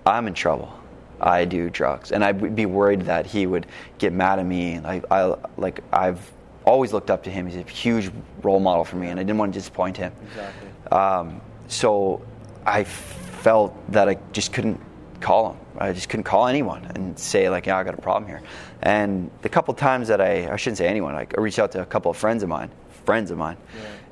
[0.07, 0.73] I'm in trouble.
[1.21, 3.67] I do drugs, and I'd be worried that he would
[3.99, 4.79] get mad at me.
[4.79, 6.21] I, I like I've
[6.69, 7.47] always looked up to him.
[7.47, 8.11] He's a huge
[8.43, 10.13] role model for me, and I didn't want to disappoint him.
[10.29, 10.69] Exactly.
[10.93, 12.23] Um, so
[12.67, 14.81] I felt that I just couldn't
[15.21, 15.59] call him.
[15.79, 18.43] I just couldn't call anyone and say like, "Yeah, I got a problem here."
[18.83, 21.83] And the couple times that I, I shouldn't say anyone, like, I reached out to
[21.83, 22.71] a couple of friends of mine,
[23.05, 23.57] friends of mine,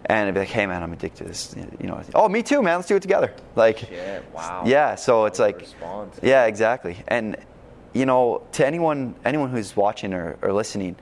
[0.07, 2.63] and I'd be like, "Hey, man, I'm addicted to this." You know, oh, me too,
[2.63, 2.77] man.
[2.77, 3.33] Let's do it together.
[3.55, 4.63] Like, Shit, wow.
[4.67, 4.95] yeah.
[4.95, 5.67] So it's like,
[6.23, 6.97] yeah, exactly.
[7.09, 7.37] And
[7.93, 10.97] you know, to anyone anyone who's watching or, or listening,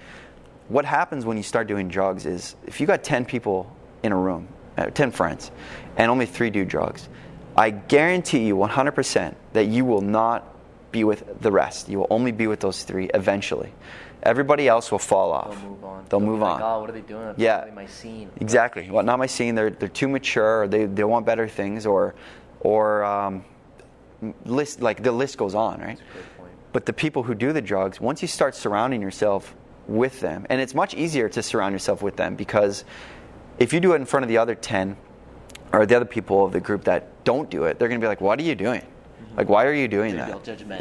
[0.68, 3.70] what happens when you start doing drugs is if you got ten people
[4.02, 5.50] in a room, uh, ten friends,
[5.96, 7.08] and only three do drugs,
[7.56, 10.54] I guarantee you 100% that you will not
[10.90, 11.88] be with the rest.
[11.88, 13.72] You will only be with those three eventually.
[14.22, 15.50] Everybody else will fall off.
[15.60, 16.06] They'll move on.
[16.08, 16.62] They'll be move like, on.
[16.62, 17.34] Oh, what are they doing?
[17.36, 17.68] Yeah.
[17.74, 18.30] my scene.
[18.40, 18.90] Exactly.
[18.90, 19.54] Well, not my scene.
[19.54, 20.62] They're they're too mature.
[20.62, 22.14] Or they they want better things, or
[22.60, 23.44] or um,
[24.46, 25.98] list like the list goes on, right?
[25.98, 26.52] Good point.
[26.72, 29.54] But the people who do the drugs, once you start surrounding yourself
[29.86, 32.84] with them, and it's much easier to surround yourself with them because
[33.58, 34.96] if you do it in front of the other ten
[35.72, 38.08] or the other people of the group that don't do it, they're going to be
[38.08, 38.82] like, "What are you doing?
[39.36, 40.28] Like, why are you doing that?"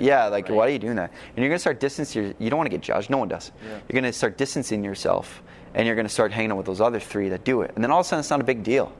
[0.02, 0.56] Yeah, like, right?
[0.56, 1.12] why are you doing that?
[1.12, 2.24] And you're going to start distancing.
[2.24, 3.10] your- You don't want to get judged.
[3.10, 3.52] No one does.
[3.64, 3.72] Yeah.
[3.90, 5.42] You're going to start distancing yourself,
[5.74, 7.72] and you're going to start hanging out with those other three that do it.
[7.76, 8.94] And then all of a sudden, it's not a big deal.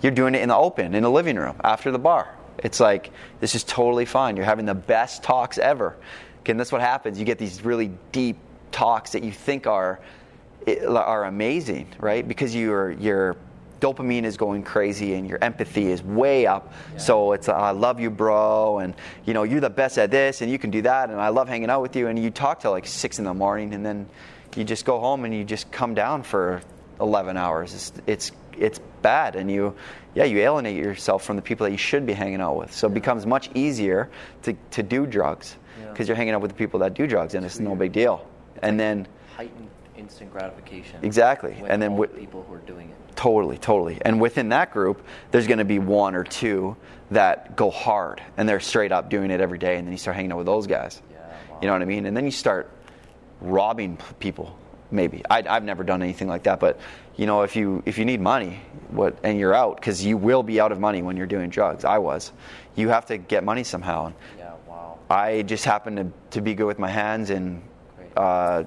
[0.00, 2.36] You're doing it in the open, in the living room, after the bar.
[2.58, 4.36] It's like this is totally fine.
[4.36, 5.96] You're having the best talks ever.
[6.40, 7.18] Okay, and that's what happens.
[7.18, 8.36] You get these really deep
[8.74, 10.00] talks that you think are
[10.66, 12.26] are amazing, right?
[12.26, 13.36] Because your your
[13.80, 16.72] dopamine is going crazy and your empathy is way up.
[16.96, 18.94] So it's I love you, bro, and
[19.26, 21.48] you know you're the best at this, and you can do that, and I love
[21.48, 22.08] hanging out with you.
[22.08, 24.06] And you talk till like six in the morning, and then
[24.56, 26.62] you just go home and you just come down for
[27.00, 27.74] 11 hours.
[27.74, 29.74] It's it's it's bad, and you
[30.14, 32.72] yeah you alienate yourself from the people that you should be hanging out with.
[32.72, 34.08] So it becomes much easier
[34.42, 35.90] to to do drugs Yeah.
[35.90, 38.26] because you're hanging out with the people that do drugs, and it's no big deal.
[38.62, 41.04] And then Heightened instant gratification.
[41.04, 41.56] Exactly.
[41.66, 43.16] And then all wi- the people who are doing it.
[43.16, 43.98] Totally, totally.
[44.02, 46.76] And within that group, there's going to be one or two
[47.10, 49.76] that go hard and they're straight up doing it every day.
[49.76, 51.00] And then you start hanging out with those guys.
[51.10, 51.18] Yeah,
[51.50, 51.58] wow.
[51.60, 52.06] You know what I mean?
[52.06, 52.70] And then you start
[53.40, 54.58] robbing people.
[54.90, 56.78] Maybe I, I've never done anything like that, but
[57.16, 60.42] you know, if you if you need money, what and you're out because you will
[60.42, 61.84] be out of money when you're doing drugs.
[61.84, 62.30] I was.
[62.76, 64.12] You have to get money somehow.
[64.38, 64.98] Yeah, wow.
[65.10, 67.62] I just happened to, to be good with my hands and.
[68.16, 68.64] Uh,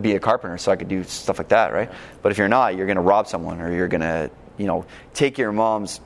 [0.00, 1.90] be a carpenter, so I could do stuff like that, right?
[2.22, 4.84] But if you're not, you're going to rob someone, or you're going to, you know,
[5.14, 6.00] take your mom's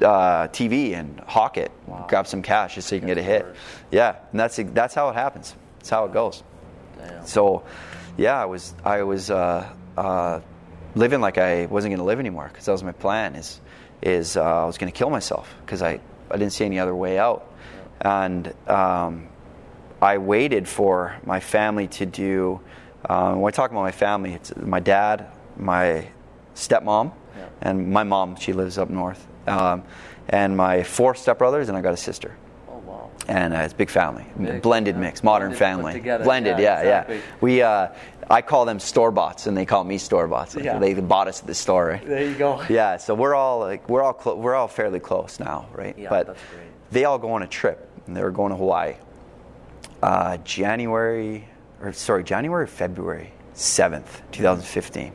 [0.00, 2.06] uh, TV and hawk it, Wow.
[2.08, 3.46] grab some cash just so you can get a hit.
[3.90, 5.54] Yeah, and that's that's how it happens.
[5.78, 6.42] That's how it goes.
[6.98, 7.26] Damn.
[7.26, 7.64] So,
[8.16, 10.40] yeah, I was I was uh, uh,
[10.94, 13.34] living like I wasn't going to live anymore because that was my plan.
[13.34, 13.60] Is
[14.00, 16.94] is uh, I was going to kill myself because I I didn't see any other
[16.94, 17.52] way out,
[18.00, 19.27] and um,
[20.00, 22.60] I waited for my family to do.
[23.08, 26.06] Um, when I talk about my family, it's my dad, my
[26.54, 27.46] stepmom, Yeah.
[27.62, 28.36] and my mom.
[28.36, 29.82] She lives up north, um,
[30.28, 32.36] and my four stepbrothers, and I got a sister
[32.68, 33.10] oh, wow.
[33.28, 35.00] and uh, it's a big family, Big, blended yeah.
[35.00, 36.58] mix, modern Blended, family, together, blended.
[36.58, 37.16] yeah, Yeah, exactly.
[37.16, 37.22] yeah.
[37.40, 37.88] We, uh,
[38.30, 40.54] I call them store bots, and they call me store bots.
[40.54, 40.78] Like, Yeah.
[40.78, 42.06] They bought us at the store, right?
[42.06, 42.62] There you go.
[42.68, 45.96] Yeah, so we're all like we're all clo- we're all fairly close now, right?
[45.98, 46.66] Yeah, but that's great.
[46.90, 48.94] they all go on a trip, and they were going to Hawaii.
[50.02, 51.48] Uh, January,
[51.82, 55.12] or sorry, January, February seventh, two thousand fifteen.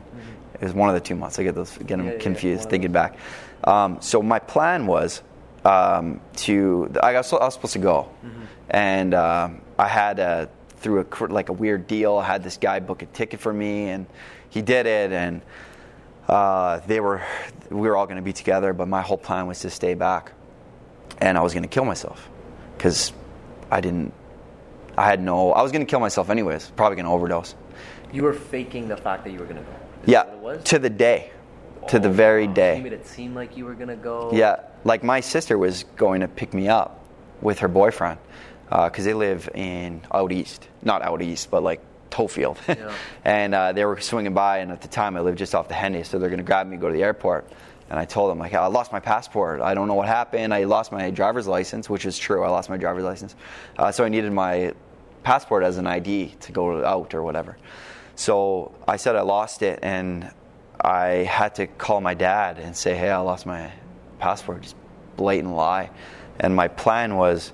[0.54, 1.38] It was one of the two months.
[1.38, 2.08] I get those get them Mm-hmm.
[2.08, 3.16] Yeah, yeah, confused of thinking back.
[3.64, 5.22] Um, so my plan was
[5.64, 8.42] um, to I was, I was supposed to go, Mm-hmm.
[8.70, 12.18] and um, I had a, through a like a weird deal.
[12.18, 14.06] I had this guy book a ticket for me, and
[14.50, 15.40] he did it, and
[16.28, 17.22] uh, they were
[17.70, 18.74] we were all going to be together.
[18.74, 20.32] But my whole plan was to stay back,
[21.18, 22.28] and I was going to kill myself
[22.76, 23.12] because
[23.70, 24.12] I didn't.
[24.96, 25.52] I had no.
[25.52, 26.70] I was going to kill myself anyways.
[26.76, 27.54] Probably going to overdose.
[28.12, 29.70] You were faking the fact that you were going to go.
[30.02, 30.64] Is Yeah, that what it was?
[30.70, 31.30] to the day,
[31.88, 32.52] to the Oh, very wow.
[32.54, 32.76] day.
[32.78, 34.30] You made it seem like you were going to go.
[34.32, 37.04] Yeah, like my sister was going to pick me up
[37.40, 38.18] with her boyfriend
[38.70, 41.80] because they live in out east, not out east, but like
[42.10, 42.56] Tofield.
[42.68, 42.92] Yeah.
[43.24, 45.74] and uh, they were swinging by, and at the time I lived just off the
[45.74, 47.50] Henday, so they're going to grab me, go to the airport.
[47.90, 49.60] And I told them like I lost my passport.
[49.60, 50.54] I don't know what happened.
[50.54, 52.42] I lost my driver's license, which is true.
[52.42, 53.34] I lost my driver's license,
[53.76, 54.72] uh, so I needed my
[55.24, 57.56] passport as an ID to go out or whatever.
[58.14, 60.30] So I said I lost it, and
[60.80, 61.08] I
[61.38, 63.72] had to call my dad and say, "Hey, I lost my
[64.20, 64.76] passport." Just
[65.16, 65.90] blatant lie.
[66.40, 67.52] and my plan was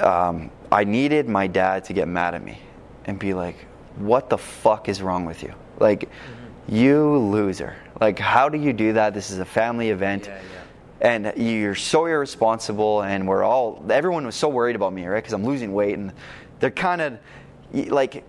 [0.00, 2.58] um, I needed my dad to get mad at me
[3.06, 3.56] and be like,
[3.96, 5.52] "What the fuck is wrong with you?
[5.78, 6.76] Like, Mm-hmm.
[6.76, 7.74] you loser!
[8.00, 9.14] Like, how do you do that?
[9.14, 10.49] This is a family event." Yeah, yeah.
[11.00, 15.16] And you're so irresponsible, and we're all, everyone was so worried about me, right?
[15.16, 16.12] Because I'm losing weight, and
[16.58, 17.18] they're kind of
[17.72, 18.22] like,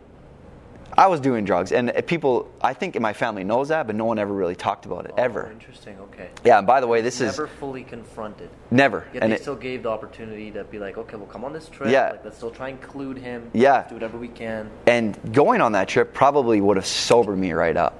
[0.98, 4.06] I was doing drugs, and uh, people, I think my family knows that, but no
[4.06, 5.50] one ever really talked about it, Oh, ever.
[5.52, 5.98] Interesting.
[6.00, 6.30] Okay.
[6.46, 8.50] Yeah, and by the way, this Never is never fully confronted.
[8.72, 9.06] never.
[9.14, 11.52] Yet and they it- still gave the opportunity to be like, okay, we'll come on
[11.54, 11.90] this trip.
[11.92, 12.12] Yeah.
[12.12, 13.50] Like, let's still try and include him.
[13.54, 13.74] Yeah.
[13.74, 14.70] Let's do whatever we can.
[14.86, 17.98] and going on that trip probably would have sobered me right up.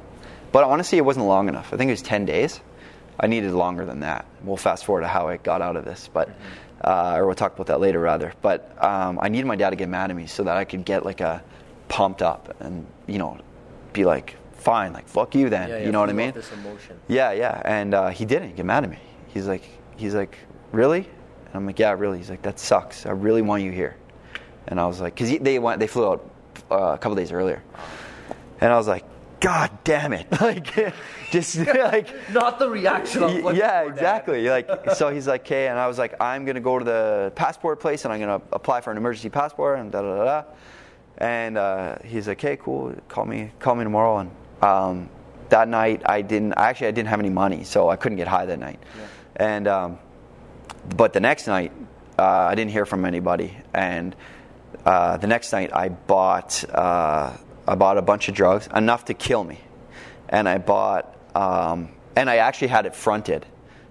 [0.54, 1.74] But honestly, it wasn't long enough.
[1.74, 2.60] I think it was 10 days.
[3.20, 4.26] I needed longer than that.
[4.44, 6.30] We'll fast forward to how I got out of this, but
[6.84, 8.34] uh, or we'll talk about that later, rather.
[8.42, 10.86] But um, I needed my dad to get mad at me so that I could
[10.86, 11.44] get like a
[11.88, 13.38] pumped up and you know
[13.94, 15.70] be like, fine, like fuck you then.
[15.70, 16.34] Yeah, yeah, you know what I mean?
[17.08, 17.62] Yeah, yeah.
[17.66, 19.00] And uh, he didn't get mad at me.
[19.28, 19.64] He's like,
[19.98, 20.38] he's like,
[20.72, 21.00] really?
[21.46, 22.18] And I'm like, yeah, really.
[22.18, 23.06] He's like, that sucks.
[23.06, 23.96] I really want you here.
[24.68, 26.30] And I was like, because they went, they flew out
[26.70, 27.62] uh, a couple days earlier.
[28.62, 29.04] And I was like,
[29.42, 30.28] God damn it!
[30.40, 30.94] Like,
[31.32, 32.08] just like.
[32.32, 33.88] Not the reaction of yeah, poor dad.
[33.88, 34.48] exactly.
[34.48, 37.80] Like, so he's like, "Okay," and I was like, "I'm gonna go to the passport
[37.80, 40.44] place and I'm gonna apply for an emergency passport and da da da." da.
[41.18, 42.96] And uh, he's like, "Okay, cool.
[43.10, 45.10] Call me, call me tomorrow." And um,
[45.50, 46.54] that night, I didn't.
[46.54, 48.80] Actually, I didn't have any money, so I couldn't get high that night.
[49.36, 50.00] And um,
[50.96, 51.72] but the next night,
[52.18, 53.58] uh, I didn't hear from anybody.
[53.74, 54.16] And
[54.86, 57.36] uh, the next night, I bought uh,
[57.68, 59.60] I bought a bunch of drugs, enough to kill me.
[60.30, 63.46] And I bought, um, and I actually had it fronted.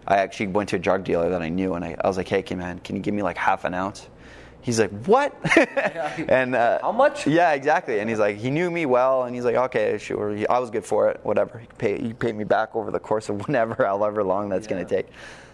[0.06, 2.28] I actually went to a drug dealer that I knew, and I, I was like,
[2.28, 4.08] "Hey, man, can you give me like half an ounce?"
[4.62, 5.34] He's like, "What?"
[6.28, 7.26] and uh, How much?
[7.26, 8.00] Yeah, exactly.
[8.00, 10.84] And he's like, he knew me well, and he's like, "Okay, sure." I was good
[10.84, 11.20] for it.
[11.22, 11.58] Whatever.
[11.58, 14.84] He paid, he paid me back over the course of whenever, however long that's going
[14.84, 15.08] to take.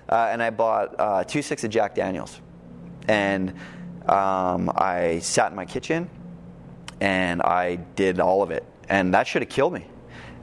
[0.09, 2.41] Uh, and I bought uh, two six of Jack Daniels,
[3.09, 3.51] and
[4.09, 6.09] um, I sat in my kitchen,
[7.01, 9.87] and I did all of it, and that should have killed me.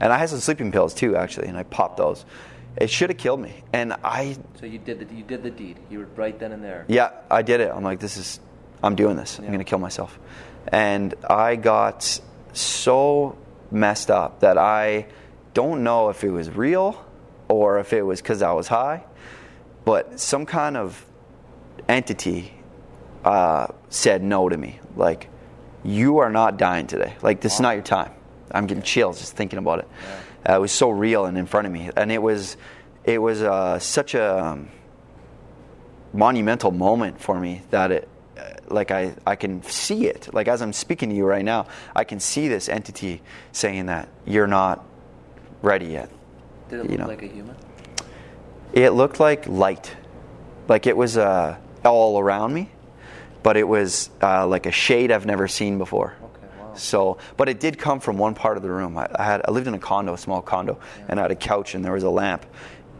[0.00, 2.24] And I had some sleeping pills too, actually, and I popped those.
[2.76, 5.78] It should have killed me, and I So you did the you did the deed.
[5.90, 6.84] You were right then and there.
[6.88, 7.70] yeah, I did it.
[7.72, 8.40] I'm like, this is,
[8.82, 9.38] I'm doing this.
[9.38, 10.18] I'm going to kill myself.
[10.68, 12.20] And I got
[12.52, 13.38] so
[13.70, 15.06] messed up that I
[15.52, 17.04] don't know if it was real
[17.48, 19.04] or if it was because I was high,
[19.84, 21.04] but some kind of
[21.88, 22.52] entity
[23.24, 24.80] uh, said no to me.
[24.96, 25.28] Like,
[25.84, 27.14] you are not dying today.
[27.22, 28.10] Like, this is not your time.
[28.50, 29.88] I'm getting chills just thinking about it.
[30.48, 32.56] Uh, it was so real and in front of me, and it was,
[33.04, 34.44] it was uh, such a.
[34.44, 34.68] Um,
[36.12, 40.62] monumental moment for me that it uh, like I, I can see it like as
[40.62, 41.66] i'm speaking to you right now
[41.96, 43.20] i can see this entity
[43.50, 44.84] saying that you're not
[45.60, 46.08] ready yet
[46.68, 47.06] Did it You look know.
[47.08, 47.56] like a human?
[48.72, 49.96] it looked like light
[50.68, 52.70] like it was uh, all around me
[53.44, 56.74] but it was uh, like a shade i've never seen before Okay, wow.
[56.74, 59.50] so but it did come from one part of the room i, I had i
[59.52, 62.02] lived in a condo a small condo and i had a couch and there was
[62.02, 62.44] a lamp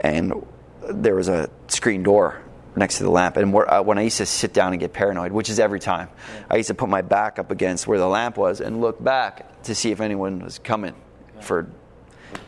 [0.01, 0.33] and
[0.89, 2.41] there was a screen door
[2.77, 4.93] next to the lamp and where, uh, when i used to sit down and get
[4.93, 6.09] paranoid which is every time
[6.51, 9.63] i used to put my back up against where the lamp was and look back
[9.63, 10.95] to see if anyone was coming
[11.41, 11.67] for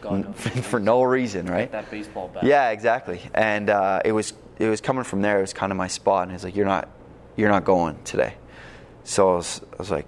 [0.01, 0.67] God knows.
[0.67, 2.43] for no reason right That baseball bat.
[2.45, 3.21] yeah, exactly.
[3.33, 5.39] And uh, it was it was coming from there.
[5.39, 6.25] It was kind of my spot.
[6.25, 6.89] And he's like, "You're not,
[7.37, 8.35] you're not going today."
[9.05, 10.07] So I was, I was like,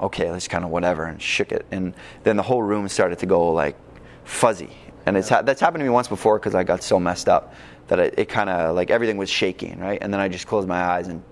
[0.00, 1.66] "Okay, let's kind of whatever," and shook it.
[1.70, 3.76] And then the whole room started to go like
[4.24, 4.70] fuzzy.
[5.06, 7.54] And it's ha- that's happened to me once before because I got so messed up
[7.86, 9.98] that it, it kind of like everything was shaking, right?
[10.02, 11.22] And then I just closed my eyes and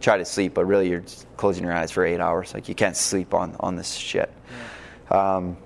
[0.00, 1.04] tried to sleep, but really you're
[1.36, 2.52] closing your eyes for eight hours.
[2.54, 4.32] Like you can't sleep on on this shit.
[5.10, 5.56] Um,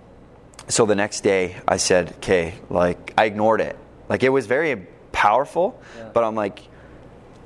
[0.69, 3.77] so the next day I said, okay, like I ignored it.
[4.09, 6.11] Like it was very powerful, Yeah.
[6.12, 6.61] but I'm like,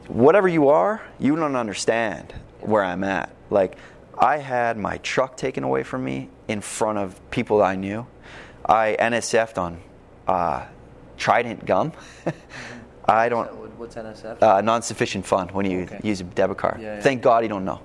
[0.08, 3.30] whatever you are, you don't understand where I'm at.
[3.50, 3.76] Like
[4.18, 8.06] I had my truck taken away from me in front of people I knew.
[8.64, 9.80] I NSF'd on
[10.26, 10.66] uh,
[11.16, 11.92] Trident gum.
[13.08, 13.54] I don't.
[13.54, 14.42] What- What's NSF?
[14.42, 16.00] Uh, non-sufficient fund when you Okay.
[16.02, 16.80] use a debit card.
[16.80, 17.00] Yeah, yeah.
[17.00, 17.80] Thank God you don't know.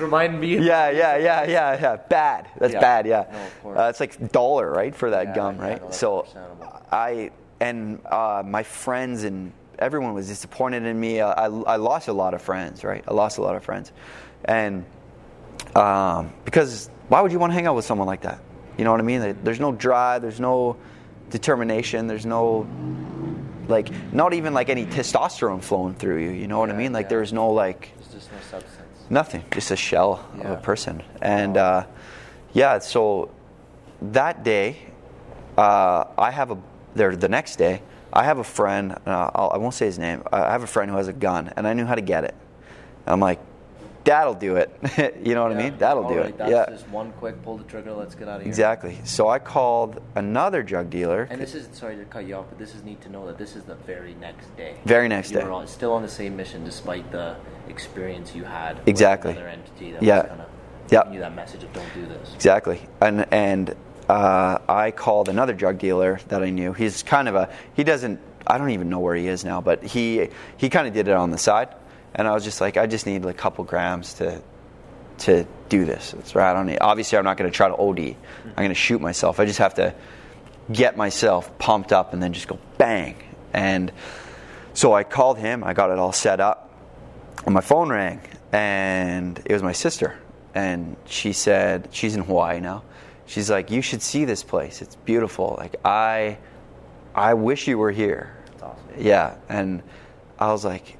[0.00, 0.56] Remind me.
[0.58, 1.96] Yeah, yeah, yeah, yeah, yeah.
[2.08, 2.48] Bad.
[2.58, 2.80] That's Yeah.
[2.80, 3.06] bad.
[3.06, 3.26] Yeah.
[3.62, 5.92] No, uh, it's like dollar, right, for that Yeah, gum, right?
[5.94, 6.26] so.
[6.90, 7.30] I
[7.60, 9.52] and uh, my friends and
[9.84, 11.20] everyone was disappointed in me.
[11.20, 13.04] I, I, I lost a lot of friends, right?
[13.06, 13.92] I lost a lot of friends,
[14.44, 14.84] and
[15.74, 18.40] um, because why would you want to hang out with someone like that?
[18.78, 19.38] You know what I mean?
[19.44, 20.22] There's no drive.
[20.22, 20.76] There's no
[21.30, 22.06] determination.
[22.06, 22.66] There's no
[23.68, 26.30] like not even like any testosterone flowing through you.
[26.30, 26.92] You know what I mean?
[26.92, 27.10] Like yeah.
[27.10, 28.80] there's no like There's just no substance.
[29.10, 31.02] Nothing, just a shell of a person.
[31.20, 31.86] And uh,
[32.54, 33.30] yeah, so
[34.00, 34.78] that day,
[35.58, 36.58] uh, I have a
[36.94, 37.14] there.
[37.14, 37.82] The next day,
[38.14, 38.92] I have a friend.
[39.06, 40.22] Uh, I'll, I won't say his name.
[40.32, 42.34] I have a friend who has a gun, and I knew how to get it.
[43.06, 43.40] I'm like,
[44.04, 44.70] that'll do it.
[45.24, 45.76] you know what I mean?
[45.78, 46.38] That'll do Alright, it.
[46.38, 47.92] That's yeah, just one quick pull the trigger.
[47.92, 48.48] Let's get out of here.
[48.48, 48.98] exactly.
[49.04, 51.26] So I called another drug dealer.
[51.28, 53.36] And this is sorry to cut you off, but this is neat to know that
[53.36, 54.76] this is the very next day.
[54.84, 55.44] Very next you day.
[55.44, 57.36] were still on the same mission despite the
[57.68, 58.80] experience you had.
[58.86, 59.30] Exactly.
[59.32, 60.18] With another entity that Yeah.
[60.20, 60.46] was kind of
[60.90, 60.98] Yeah.
[61.00, 62.32] giving you that message of don't do this.
[62.34, 62.80] Exactly.
[63.00, 63.74] And and
[64.08, 66.72] uh, I called another drug dealer that I knew.
[66.72, 69.82] He's kind of a he doesn't I don't even know where he is now, but
[69.82, 71.68] he he kind of did it on the side.
[72.14, 74.42] And I was just like, I just need a couple grams to
[75.18, 76.12] to do this.
[76.12, 76.50] That's right.
[76.50, 76.78] I don't need.
[76.80, 77.98] Obviously, I'm not going to try to OD.
[77.98, 79.40] I'm going to shoot myself.
[79.40, 79.94] I just have to
[80.70, 83.16] get myself pumped up and then just go bang.
[83.52, 83.92] And
[84.74, 85.62] so I called him.
[85.64, 86.72] I got it all set up.
[87.44, 88.20] And my phone rang,
[88.52, 90.18] and it was my sister.
[90.54, 92.84] And she said, she's in Hawaii now.
[93.26, 94.82] She's like, you should see this place.
[94.82, 95.56] It's beautiful.
[95.58, 96.38] Like I,
[97.14, 98.36] I wish you were here.
[98.62, 98.76] Awesome.
[98.98, 99.82] Yeah, and
[100.38, 100.96] I was like,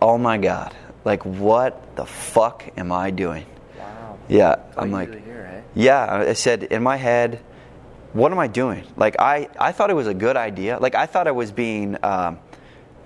[0.00, 3.46] oh my god, like what the fuck am I doing?
[3.78, 4.18] Wow.
[4.28, 5.60] Yeah, That's I'm like, eh?
[5.74, 6.24] yeah.
[6.28, 7.40] I said in my head,
[8.12, 8.84] what am I doing?
[8.96, 10.78] Like I, I thought it was a good idea.
[10.78, 12.38] Like I thought I was being, um,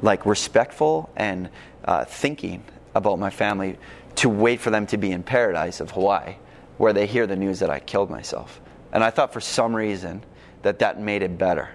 [0.00, 1.48] like respectful and
[1.84, 3.78] uh, thinking about my family
[4.16, 6.34] to wait for them to be in paradise of Hawaii,
[6.82, 8.60] where they hear the news that I killed myself.
[8.92, 10.20] And I thought for some reason
[10.62, 11.68] that that made it better.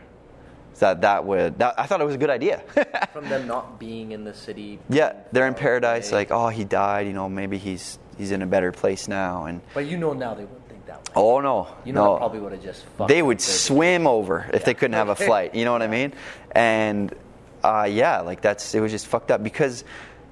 [0.80, 1.58] That that would.
[1.60, 2.60] That, I thought it was a good idea.
[3.14, 4.80] From them not being in the city.
[4.90, 6.12] yeah, they're in paradise.
[6.12, 6.20] away.
[6.20, 7.08] Like, oh, he died.
[7.08, 9.46] You know, maybe he's he's in a better place now.
[9.46, 11.14] And But you know now they wouldn't think that way.
[11.16, 12.18] oh no, You know no.
[12.18, 15.56] probably would have just fucked they would swim over if they couldn't have a flight.
[15.56, 16.12] You know what I mean?
[16.52, 17.16] And
[17.64, 19.86] uh, yeah, like that's it was just fucked up because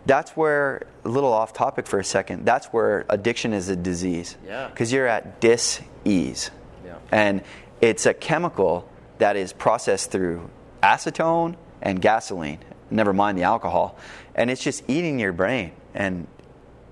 [0.06, 2.46] that's where a little off topic for a second.
[2.46, 4.38] That's where addiction is a disease.
[4.46, 4.68] Yeah.
[4.68, 6.52] Because you're at dis ease,
[6.86, 6.96] Yeah.
[7.12, 7.42] and
[7.82, 8.88] it's a chemical
[9.18, 10.50] that is processed through
[10.84, 12.60] acetone and gasoline.
[12.92, 13.98] Never mind the alcohol,
[14.36, 16.28] and it's just eating your brain and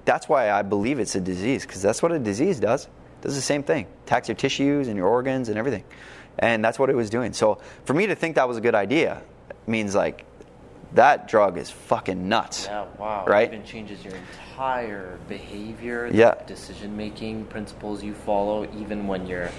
[0.06, 2.86] that's why I believe it's a disease because that's what a disease does.
[2.86, 5.84] It does the same thing, attacks your tissues and your organs and everything,
[6.40, 7.32] and that's what it was doing.
[7.34, 9.22] So for me to think that was a good idea
[9.68, 10.26] means like
[10.96, 12.66] that drug is fucking nuts.
[12.66, 13.26] Yeah, wow.
[13.28, 13.48] Right?
[13.52, 16.36] It even changes your entire behavior, Yeah.
[16.48, 19.50] decision making principles you follow, even when you're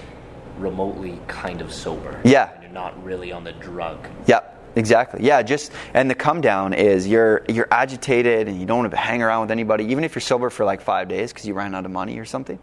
[0.59, 2.21] remotely kind of sober.
[2.25, 2.51] Yeah.
[2.55, 3.99] And you're not really on the drug.
[4.27, 4.53] Yep.
[4.77, 5.25] Exactly.
[5.25, 5.41] Yeah.
[5.43, 9.23] Just and the come down is you're you're agitated and you don't want to hang
[9.23, 11.85] around with anybody, even if you're sober for like five days because you ran out
[11.85, 12.59] of money or something.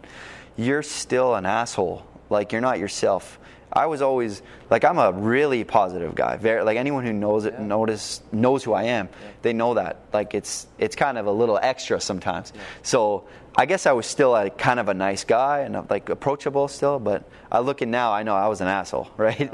[0.56, 2.04] You're still an asshole.
[2.28, 3.38] Like you're not yourself.
[3.72, 6.36] I was always like I'm a really positive guy.
[6.36, 9.08] Very like anyone who knows it, notice knows who I am.
[9.40, 10.00] They know that.
[10.12, 12.52] Like it's it's kind of a little extra sometimes.
[12.82, 13.24] So
[13.56, 16.98] I guess I was still a kind of a nice guy and like approachable still.
[16.98, 19.52] But I look at now, I know I was an asshole, right?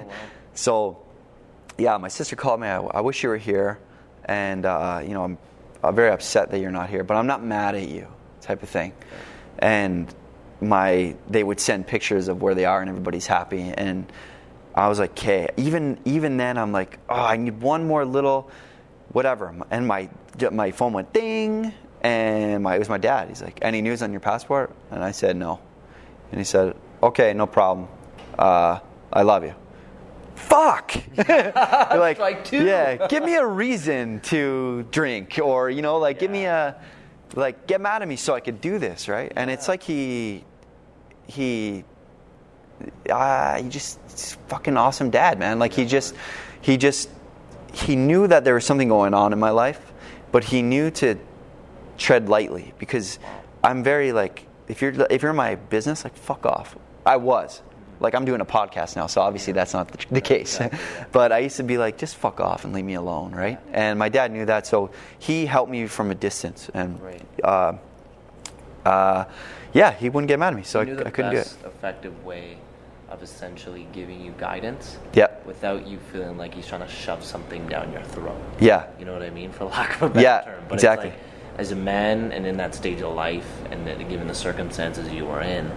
[0.55, 0.99] So
[1.79, 2.67] yeah, my sister called me.
[2.67, 3.79] I, I wish you were here,
[4.25, 5.39] and uh, you know, I'm,
[5.83, 8.09] I'm very upset that you're not here, but I'm not mad at you,
[8.41, 8.93] type of thing.
[9.61, 10.13] And
[10.61, 13.61] my they would send pictures of where they are, and everybody's happy.
[13.61, 14.11] And
[14.75, 15.49] I was like, okay.
[15.57, 18.51] Even even then, I'm like, oh, I need one more little,
[19.13, 19.55] whatever.
[19.71, 20.09] And my
[20.51, 23.29] my phone went ding, and my it was my dad.
[23.29, 24.75] He's like, any news on your passport?
[24.91, 25.61] And I said no.
[26.31, 27.89] And he said, okay, no problem.
[28.39, 28.81] Uh,
[29.13, 29.55] I love you
[30.39, 30.95] fuck.
[31.29, 32.19] You're like,
[32.53, 36.77] yeah, give me a reason to drink, or you know, like give me a,
[37.35, 39.33] like get mad at me so I could do this, right?
[39.35, 40.45] And it's like he,
[41.29, 41.85] he,
[43.09, 44.01] uh, he just
[44.49, 45.61] fucking awesome dad, man.
[45.61, 46.15] Like he just,
[46.61, 47.09] he just,
[47.73, 49.93] he knew that there was something going on in my life,
[50.33, 51.17] but he knew to
[51.97, 53.19] tread lightly because
[53.63, 56.77] I'm very like if you're if you're in my business, like fuck off.
[57.05, 57.63] I was.
[58.01, 60.61] Like I'm doing a podcast now, so obviously that's not the, the case.
[61.13, 63.59] but I used to be like, just fuck off and leave me alone, right?
[63.73, 67.01] And my dad knew that, so he helped me from a distance, and
[67.43, 67.73] uh,
[68.85, 69.25] uh,
[69.73, 71.39] yeah, he wouldn't get mad at me, so I, You knew the I couldn't do
[71.39, 71.57] it.
[71.65, 72.57] effective way
[73.11, 77.67] of essentially giving you guidance Yeah, without you feeling like he's trying to shove something
[77.69, 78.37] down your throat.
[78.61, 79.51] yeah, You know what I mean?
[79.51, 80.63] For lack of a better Yeah, term.
[80.69, 81.09] But exactly.
[81.09, 81.25] It's like,
[81.61, 85.41] as a man and in that stage of life, and given the circumstances you were
[85.41, 85.71] in,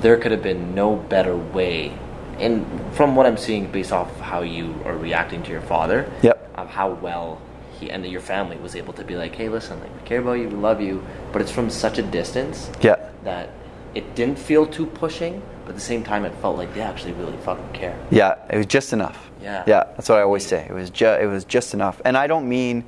[0.00, 1.92] there could have been no better way.
[2.38, 6.50] And from what I'm seeing, based off how you are reacting to your father, Yep.
[6.56, 7.40] of how well
[7.80, 10.32] he and your family was able to be like, "Hey, listen, like we care about
[10.34, 11.02] you, we love you,"
[11.32, 13.50] but it's from such a distance yeah, that
[13.94, 17.12] it didn't feel too pushing, but at the same time, it felt like they actually
[17.12, 17.96] really fucking care.
[18.10, 18.34] yeah.
[18.50, 19.30] It was just enough.
[19.42, 19.64] Yeah.
[19.66, 19.84] yeah.
[19.96, 20.66] That's what I always say.
[20.68, 22.84] It was ju- it was just enough, and I don't mean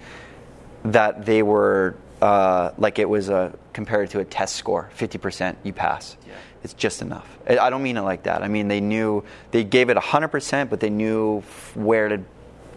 [0.85, 5.59] that they were uh, like it was a compared to a test score, fifty percent,
[5.63, 6.17] you pass.
[6.27, 6.35] Yeah.
[6.63, 7.27] It's just enough.
[7.49, 8.43] I don't mean it like that.
[8.43, 12.21] I mean they knew they gave it hundred percent, but they knew f- where to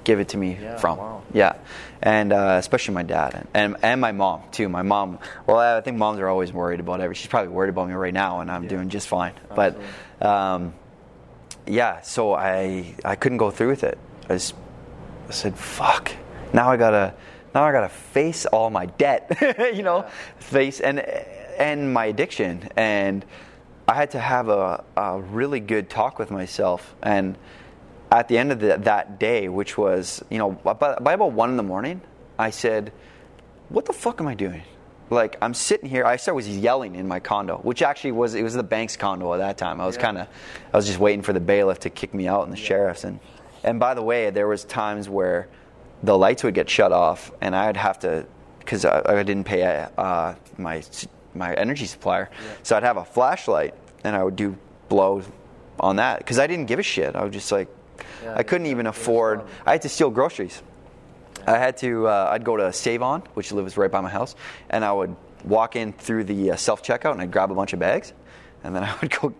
[0.06, 0.98] give it to me Yeah, from.
[0.98, 1.22] wow.
[1.34, 1.56] Yeah,
[2.06, 4.68] and uh, especially my dad and, and and my mom too.
[4.70, 5.20] My mom.
[5.48, 7.22] Well, I think moms are always worried about everything.
[7.22, 8.70] She's probably worried about me right now, and I'm Yeah.
[8.70, 9.34] doing just fine.
[9.52, 9.86] Absolutely.
[10.20, 10.74] But um,
[11.66, 13.98] yeah, so I I couldn't go through with it.
[14.30, 14.54] I, just,
[15.30, 16.12] I said, "Fuck!"
[16.52, 17.14] Now I gotta
[17.56, 19.38] now I gotta face all my debt.
[19.74, 20.10] you know, Yeah.
[20.40, 21.00] face and
[21.58, 23.24] and my addiction, and
[23.88, 26.96] I had to have a, a really good talk with myself.
[27.02, 27.38] And
[28.14, 31.50] at the end of the, that day, which was you know by, by about one
[31.50, 32.00] in the morning,
[32.38, 32.94] I said,
[33.70, 34.62] "What the fuck am I doing?"
[35.10, 36.06] Like I'm sitting here.
[36.06, 39.34] I started was yelling in my condo, which actually was it was the bank's condo
[39.34, 39.82] at that time.
[39.82, 40.02] I was Yeah.
[40.04, 40.28] kind of
[40.74, 43.20] I was just waiting for the bailiff to kick me out and the sheriffs and
[43.64, 45.48] and by the way, there was times where
[46.04, 48.26] the lights would get shut off and I'd have to
[48.60, 50.84] because I, I didn't pay uh, my
[51.34, 52.30] my energy supplier,
[52.64, 54.56] so I'd have a flashlight and I would do
[54.90, 55.24] blow
[55.80, 57.16] on that because I didn't give a shit.
[57.16, 57.68] I was just like
[58.24, 59.42] Yeah, I couldn't even afford.
[59.66, 60.62] I had to steal groceries.
[61.46, 62.08] I had to.
[62.08, 64.36] Uh, I'd go to Save On, which lives right by my house,
[64.70, 67.74] and I would walk in through the uh, self checkout and I'd grab a bunch
[67.74, 68.14] of bags,
[68.64, 69.34] and then I would go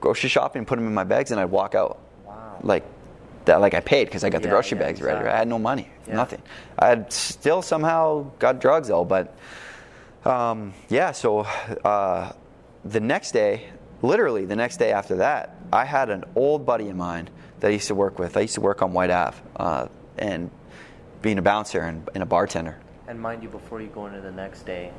[0.00, 1.98] grocery shopping and put them in my bags, and I'd walk out.
[2.24, 2.58] Wow.
[2.62, 2.84] Like
[3.46, 5.26] that, like I paid because I got the grocery yeah, bags ready.
[5.26, 6.14] I had no money, Yeah.
[6.16, 6.42] nothing.
[6.78, 9.34] I had still somehow got drugs though, but
[10.24, 11.12] um, yeah.
[11.12, 12.32] So uh,
[12.84, 13.68] the next day,
[14.02, 17.30] literally the next day after that, I had an old buddy of mine
[17.60, 18.36] that I used to work with.
[18.36, 20.50] I used to work on Whyte Ave uh, and
[21.22, 22.78] being a bouncer and, and a bartender.
[23.06, 24.92] And mind you, before you go into the next day,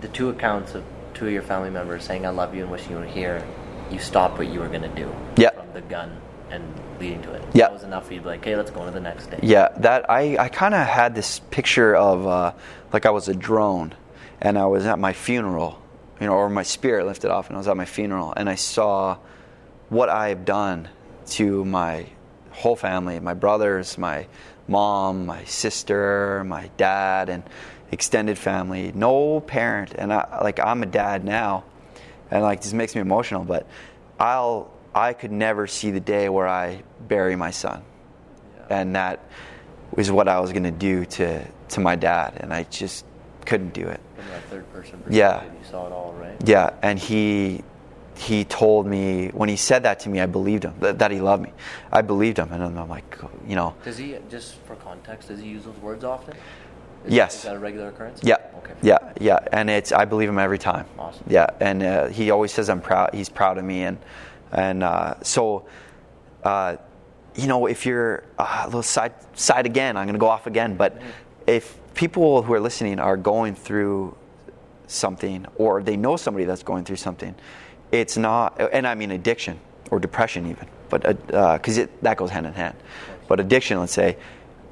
[0.00, 0.84] the two accounts of
[1.14, 3.46] two of your family members saying "I love you" and wishing you were here,
[3.90, 5.14] you stopped what you were gonna do.
[5.36, 5.50] Yeah.
[5.50, 6.62] From the gun and
[6.98, 7.42] leading to it.
[7.52, 7.66] Yeah.
[7.66, 9.38] That was enough for you to be like, "Okay, let's go into the next day."
[9.42, 12.52] Yeah, that I, I kind of had this picture of uh,
[12.92, 13.94] like I was a drone,
[14.40, 15.80] and I was at my funeral,
[16.20, 18.54] you know, or my spirit lifted off, and I was at my funeral, and I
[18.54, 19.18] saw
[19.88, 20.88] what I have done
[21.36, 22.06] to my
[22.50, 24.26] whole family, my brothers, my
[24.68, 27.42] mom, my sister, my dad, and
[27.90, 28.92] extended family.
[28.94, 31.64] No parent, and I like I'm a dad now,
[32.30, 33.66] and like this makes me emotional, but
[34.18, 37.82] I'll I could never see the day where I bury my son
[38.58, 38.78] Yeah.
[38.80, 39.20] and that
[39.96, 43.04] was what I was going to do to to my dad, and I just
[43.46, 44.00] couldn't do it.
[44.16, 45.42] From that third person Yeah.
[45.44, 46.36] you saw it all, right?
[46.44, 47.62] Yeah, and he
[48.22, 51.20] he told me when he said that to me, I believed him that, that he
[51.20, 51.52] loved me.
[51.92, 53.18] I believed him, and I'm like,
[53.48, 56.34] you know, Does he, just for context, does he use those words often?
[57.04, 57.34] Is, Yes.
[57.36, 58.20] Is that a regular occurrence?
[58.22, 58.74] yeah, Okay.
[58.80, 60.86] yeah, yeah, and it's I believe him every time.
[60.98, 61.24] Awesome.
[61.28, 63.10] Yeah, and uh, he always says I'm proud.
[63.12, 63.98] He's proud of me, and
[64.52, 65.66] and uh, so.
[66.44, 66.76] Uh,
[67.34, 70.46] you know, if you're uh, a little side side again, I'm going to go off
[70.46, 70.76] again.
[70.76, 71.00] But
[71.46, 74.14] if people who are listening are going through
[74.86, 77.34] something, or they know somebody that's going through something,
[77.92, 78.60] it's not.
[78.72, 82.46] And I mean addiction or depression even, but uh, uh, because it that goes hand
[82.46, 82.74] in hand.
[83.28, 84.16] But addiction, let's say,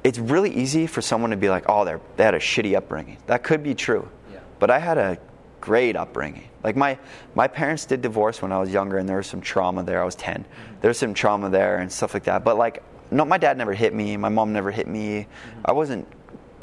[0.03, 3.17] it's really easy for someone to be like, oh, they they had a shitty upbringing.
[3.27, 4.09] That could be true.
[4.31, 4.39] Yeah.
[4.59, 5.17] But I had a
[5.61, 6.49] great upbringing.
[6.63, 6.97] Like my
[7.35, 10.01] my parents did divorce when I was younger, and there was some trauma there.
[10.01, 10.75] I was 10 mm-hmm.
[10.81, 12.43] There was some trauma there and stuff like that.
[12.43, 14.17] But like, no, my dad never hit me.
[14.17, 15.27] My mom never hit me.
[15.27, 15.61] Mm-hmm.
[15.65, 16.07] I wasn't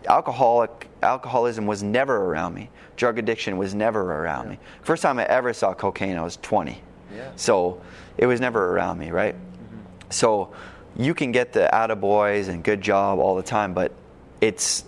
[0.09, 0.89] alcoholic.
[1.03, 2.71] Alcoholism was never around me.
[2.97, 4.59] Drug addiction was never around me.
[4.83, 6.81] First time I ever saw cocaine, I was 20.
[7.15, 7.31] Yeah.
[7.37, 7.81] So
[8.17, 9.35] it was never around me, right?
[9.35, 10.11] Mm-hmm.
[10.11, 10.53] So
[10.97, 13.93] you can get the attaboys and good job all the time, but
[14.41, 14.85] it's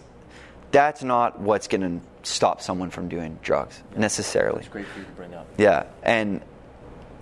[0.72, 4.60] that's not what's going to stop someone from doing drugs necessarily.
[4.60, 5.46] It's great for you to bring up.
[5.56, 6.40] Yeah, and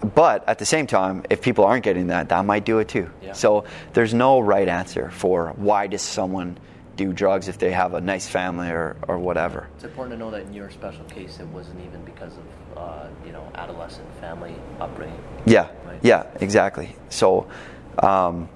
[0.00, 3.10] but at the same time, if people aren't getting that, that might do it too.
[3.22, 3.32] Yeah.
[3.32, 6.58] So there's no right answer for why does someone
[6.98, 9.68] do drugs if they have a nice family or, or whatever.
[9.76, 13.06] It's important to know that in your special case, it wasn't even because of uh,
[13.24, 15.22] you know adolescent family upbringing.
[15.46, 16.00] Yeah, Right.
[16.02, 16.94] yeah, exactly.
[17.08, 17.48] So,
[18.02, 18.48] um,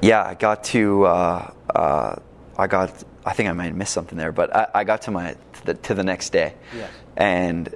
[0.00, 2.16] yeah, I got to, uh, uh,
[2.56, 5.10] I got, I think I might have missed something there, but I, I got to
[5.12, 6.90] my to the, to the next day, Yes.
[7.16, 7.72] and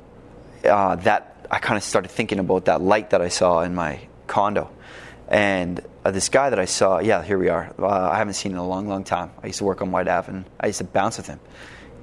[0.64, 4.00] uh, that I kind of started thinking about that light that I saw in my
[4.26, 4.70] condo,
[5.28, 7.74] and uh, this guy that I saw, yeah, here we are.
[7.78, 9.30] Uh, I haven't seen in a long, long time.
[9.42, 11.40] I used to work on Whyte Ave, and I used to bounce with him.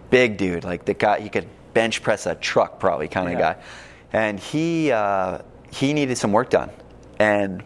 [0.09, 3.53] Big dude, like the guy he could bench press a truck, probably kind of Yeah.
[3.53, 3.61] guy,
[4.11, 5.39] and he uh,
[5.71, 6.69] he needed some work done,
[7.17, 7.63] and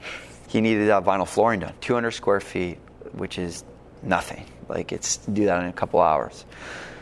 [0.47, 2.77] he needed uh, vinyl flooring done, 200 square feet,
[3.13, 3.63] which is
[4.03, 4.45] nothing.
[4.69, 6.45] Like it's do that in a couple hours.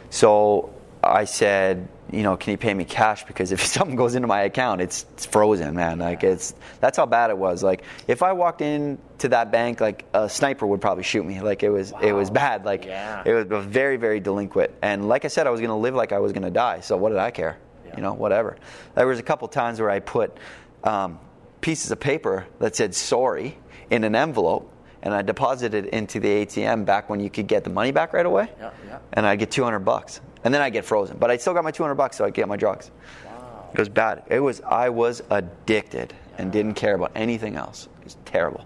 [0.10, 0.74] So
[1.04, 3.26] I said, you know, can you pay me cash?
[3.26, 6.00] Because if something goes into my account, it's, it's frozen, man.
[6.00, 7.64] Like it's that's how bad it was.
[7.64, 11.42] Like if I walked into that bank, like a sniper would probably shoot me.
[11.42, 12.66] Like it was it was bad.
[12.66, 13.24] Like Yeah.
[13.26, 14.72] it was very very delinquent.
[14.82, 16.82] And like I said, I was gonna live like I was gonna die.
[16.82, 17.58] So what did I care?
[17.88, 17.96] Yeah.
[17.98, 18.58] You know, whatever.
[18.96, 20.38] There was a couple times where I put
[20.84, 21.20] um,
[21.62, 23.58] pieces of paper that said sorry
[23.90, 24.72] in an envelope.
[25.04, 28.12] And I deposited it into the ATM back when you could get the money back
[28.12, 28.98] right away Yeah, yeah.
[29.14, 31.18] and I get 200 bucks, and then I get frozen.
[31.18, 32.92] But I still got my 200 bucks, so I get my drugs.
[33.26, 33.70] Wow.
[33.74, 34.24] It was bad.
[34.30, 37.88] It was I was addicted and didn't care about anything else.
[38.00, 38.66] It was terrible.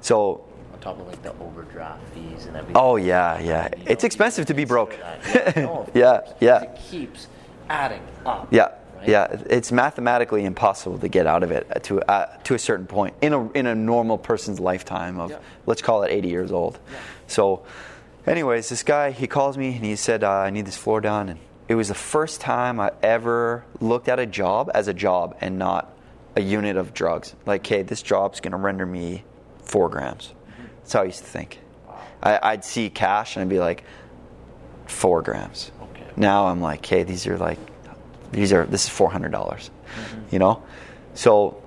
[0.00, 0.44] So,
[0.74, 2.76] On top of like the overdraft fees and everything.
[2.76, 4.96] oh yeah, yeah, You it's know, expensive to be broke.
[4.96, 6.62] Yeah, no, Yeah, yeah.
[6.62, 7.26] It keeps
[7.68, 8.48] adding up.
[8.52, 8.62] Yeah,
[8.96, 9.08] right?
[9.08, 9.26] yeah.
[9.50, 13.32] It's mathematically impossible to get out of it to uh, to a certain point in
[13.32, 15.38] a in a normal person's lifetime of Yeah.
[15.66, 16.78] let's call it 80 years old.
[17.26, 17.62] So,
[18.28, 21.28] anyways, this guy he calls me and he said uh, I need this floor done,
[21.28, 25.36] and it was the first time I ever looked at a job as a job
[25.40, 25.92] and not
[26.36, 27.34] a unit of drugs.
[27.46, 29.24] Like, hey, this job's going to render me
[29.62, 30.32] four grams.
[30.78, 31.58] That's how I used to think.
[32.22, 33.84] I, I'd see cash and I'd be like,
[34.86, 35.70] four grams.
[35.82, 36.06] Okay.
[36.16, 37.58] Now I'm like, hey, these are like,
[38.32, 39.70] these are this is four hundred dollars,
[40.30, 40.62] you know.
[41.14, 41.62] So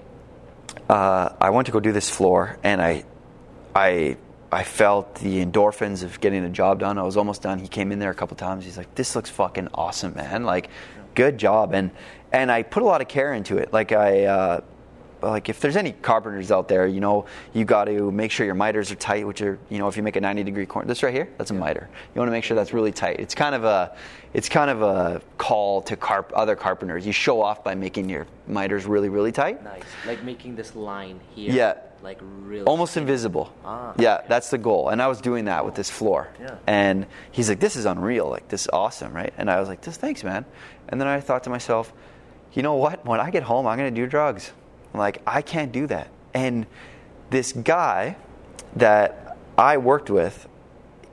[0.89, 3.03] uh, I went to go do this floor, and I,
[3.75, 4.17] I,
[4.51, 6.97] I felt the endorphins of getting the job done.
[6.97, 7.59] I was almost done.
[7.59, 8.65] He came in there a couple times.
[8.65, 10.43] He's like, "This looks fucking awesome, man!
[10.43, 10.69] Like,
[11.15, 11.91] good job." And
[12.33, 13.71] and I put a lot of care into it.
[13.71, 14.25] Like I.
[14.25, 14.61] Uh,
[15.23, 18.55] like if there's any carpenters out there, you know, you got to make sure your
[18.55, 21.03] miters are tight, which are, you know, if you make a 90 degree corner, this
[21.03, 21.89] right here, that's a miter.
[22.15, 23.19] You want to make sure that's really tight.
[23.19, 23.95] It's kind of a,
[24.33, 27.05] it's kind of a call to carp other carpenters.
[27.05, 29.63] You show off by making your miters really, really tight.
[29.63, 29.83] Nice.
[30.07, 31.53] Like making this line here.
[31.53, 31.73] Yeah.
[32.03, 32.65] Like really.
[32.65, 33.53] Almost invisible.
[33.63, 34.25] Ah, yeah, okay.
[34.29, 34.89] that's the goal.
[34.89, 36.29] And I was doing that with this floor.
[36.39, 36.57] Yeah.
[36.67, 38.27] And he's like, this is unreal.
[38.29, 39.33] Like, this is awesome, right?
[39.37, 40.45] And I was like, this, thanks, man.
[40.89, 41.93] And then I thought to myself,
[42.53, 43.05] you know what?
[43.05, 44.51] When I get home, I'm going to do drugs.
[44.93, 46.09] I'm like, I can't do that.
[46.33, 46.65] And
[47.29, 48.17] this guy
[48.75, 50.47] that I worked with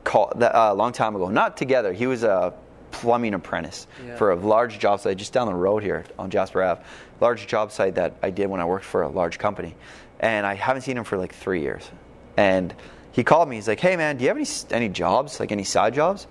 [0.05, 2.55] call, that, uh, a long time ago, not together, he was a
[2.91, 4.17] plumbing apprentice Yeah.
[4.17, 6.83] for a large job site just down the road here on Jasper Ave.
[7.21, 9.75] Large job site that I did when I worked for a large company.
[10.21, 11.89] And I haven't seen him for like three years.
[12.37, 12.75] And
[13.13, 13.57] he called me.
[13.57, 16.27] He's like, "Hey man, do you have any any jobs, like any side jobs,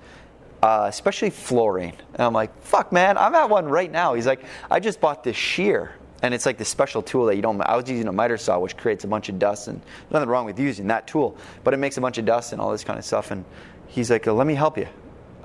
[0.62, 4.44] uh, especially flooring?" And I'm like, "Fuck man, I'm at one right now." He's like,
[4.72, 5.92] "I just bought this shear."
[6.24, 7.62] And it's like this special tool that you don't.
[7.62, 10.46] I was using a miter saw, which creates a bunch of dust, and nothing wrong
[10.46, 12.98] with using that tool, but it makes a bunch of dust and all this kind
[12.98, 13.32] of stuff.
[13.32, 13.46] And
[13.88, 14.88] he's like, "Let me help you.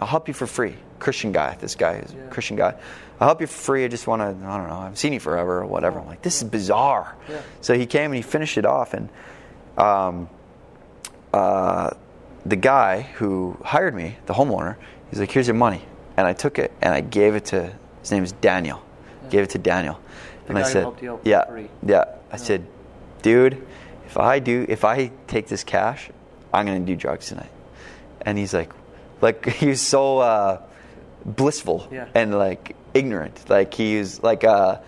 [0.01, 2.75] I'll help you for free." Christian guy, this guy is a Christian guy.
[3.21, 3.85] I'll help you for free.
[3.85, 4.27] I just want to.
[4.47, 4.79] I don't know.
[4.79, 5.99] I've seen you forever or whatever.
[5.99, 7.17] I'm like, this is bizarre.
[7.61, 9.09] So he came and he finished it off, and
[9.77, 10.29] um,
[11.33, 11.91] uh,
[12.47, 14.77] the guy who hired me, the homeowner,
[15.11, 15.83] he's like, "Here's your money,"
[16.17, 18.83] and I took it and I gave it to his name is Daniel.
[19.31, 19.99] Gave it to Daniel,
[20.49, 21.69] and I said, helped you out for "Yeah, free.
[21.85, 22.67] yeah." I said,
[23.23, 23.65] "Dude,
[24.07, 26.11] if I do, if I take this cash,
[26.53, 27.51] I'm gonna do drugs tonight."
[28.25, 28.71] And he's like,
[29.21, 30.63] like he was so uh,
[31.25, 32.07] blissful Yeah.
[32.15, 33.49] and like ignorant.
[33.49, 34.45] Like he was like.
[34.45, 34.79] Uh,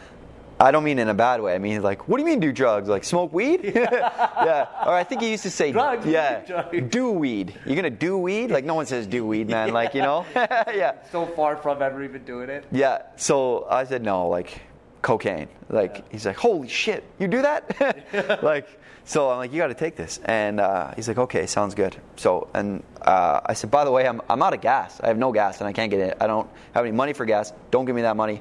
[0.61, 1.53] I don't mean in a bad way.
[1.53, 2.89] I mean like, what do you mean do drugs?
[2.89, 3.61] Like smoke weed?
[3.75, 4.67] yeah.
[4.87, 6.81] Or I think he used to say, Drugs, yeah, drugs.
[6.91, 7.59] do weed.
[7.67, 8.53] You're gonna do weed?
[8.53, 9.73] Like no one says do weed, man.
[9.73, 12.65] Like you know, yeah, So far from ever even doing it.
[12.71, 13.03] yeah.
[13.17, 14.61] So I said no, like
[15.03, 15.49] cocaine.
[15.69, 18.41] Like he's like, holy shit, you do that?
[18.43, 18.69] like
[19.05, 21.97] so I'm like, you got to take this, and uh, he's like, okay, sounds good.
[22.17, 25.01] So and uh, I said, by the way, I'm I'm out of gas.
[25.01, 26.17] I have no gas, and I can't get it.
[26.21, 27.53] I don't have any money for gas.
[27.71, 28.41] Don't give me that money.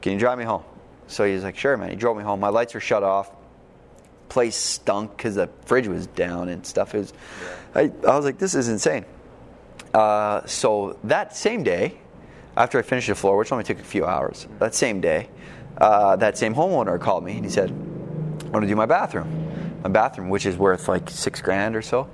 [0.00, 0.64] Can you drive me home?
[1.06, 1.90] So he's like, sure, man.
[1.90, 2.40] He drove me home.
[2.40, 3.30] My lights were shut off.
[4.28, 6.94] Place stunk because the fridge was down and stuff.
[6.94, 7.12] It was,
[7.74, 9.04] I, I was like, this is insane.
[9.92, 11.98] Uh, so that same day,
[12.56, 15.28] after I finished the floor, which only took a few hours, that same day,
[15.76, 19.51] uh, that same homeowner called me and he said, I want to do my bathroom.
[19.82, 22.08] My bathroom, which is worth like six grand or so.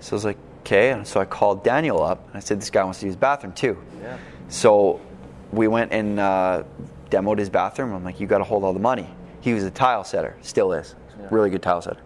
[0.00, 0.90] So I was like, okay.
[0.90, 3.20] And so I called Daniel up and I said, this guy wants to use his
[3.20, 3.82] bathroom too.
[4.00, 4.18] Yeah.
[4.48, 5.00] So
[5.52, 6.64] we went and uh,
[7.10, 7.92] demoed his bathroom.
[7.92, 9.08] I'm like, you got to hold all the money.
[9.40, 10.94] He was a tile setter, still is,
[11.30, 12.00] really good tile setter.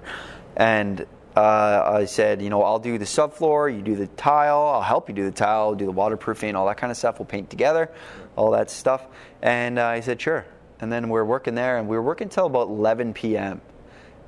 [0.56, 4.80] And uh, I said, you know, I'll do the subfloor, you do the tile, I'll
[4.80, 7.18] help you do the tile, do the waterproofing, all that kind of stuff.
[7.18, 7.90] We'll paint together,
[8.36, 9.06] all that stuff.
[9.42, 10.46] And uh, he said, sure.
[10.80, 13.60] And then we are working there, and we were working till about 11 p.m.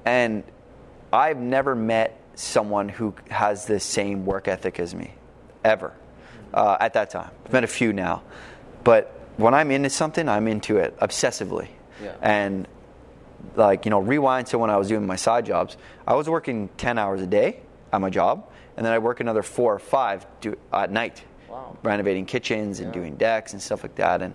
[0.05, 0.45] And
[1.13, 5.13] I've never met someone who has the same work ethic as me,
[5.65, 5.93] ever,
[6.55, 7.31] uh, at that time.
[7.47, 8.23] I've met a few now.
[8.85, 11.69] But when I'm into something, I'm into it obsessively.
[12.03, 12.15] Yeah.
[12.23, 12.69] And
[13.57, 16.69] like, you know, rewind to when I was doing my side jobs, I was working
[16.77, 17.61] 10 hours a day
[17.93, 21.77] at my job, and then I work another four or five do, at night Wow.
[21.83, 23.01] renovating kitchens and Yeah.
[23.01, 24.21] doing decks and stuff like that.
[24.21, 24.35] And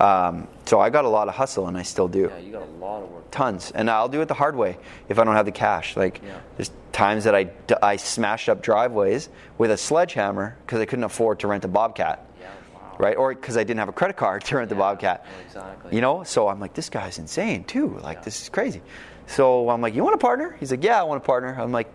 [0.00, 2.30] um, so I got a lot of hustle, and I still do.
[2.32, 3.30] Yeah, you got a lot of work.
[3.30, 3.70] tons.
[3.74, 4.76] And i'll do it the hard way
[5.08, 5.96] if i don't have the cash.
[5.96, 6.38] Like Yeah.
[6.56, 7.50] there's times that i
[7.82, 9.28] i smashed up driveways
[9.58, 12.26] with a sledgehammer because i couldn't afford to rent a bobcat.
[12.40, 12.96] Yeah, wow.
[12.98, 13.16] right?
[13.16, 15.24] Or because i didn't have a credit card to rent the bobcat.
[15.46, 15.94] exactly.
[15.94, 16.22] you know?
[16.24, 17.98] So i'm like this guy's insane too.
[18.02, 18.24] Like Yeah.
[18.24, 18.82] this is crazy.
[19.26, 20.56] So i'm like you want a partner?
[20.60, 21.54] He's like yeah i want a partner.
[21.58, 21.90] I'm like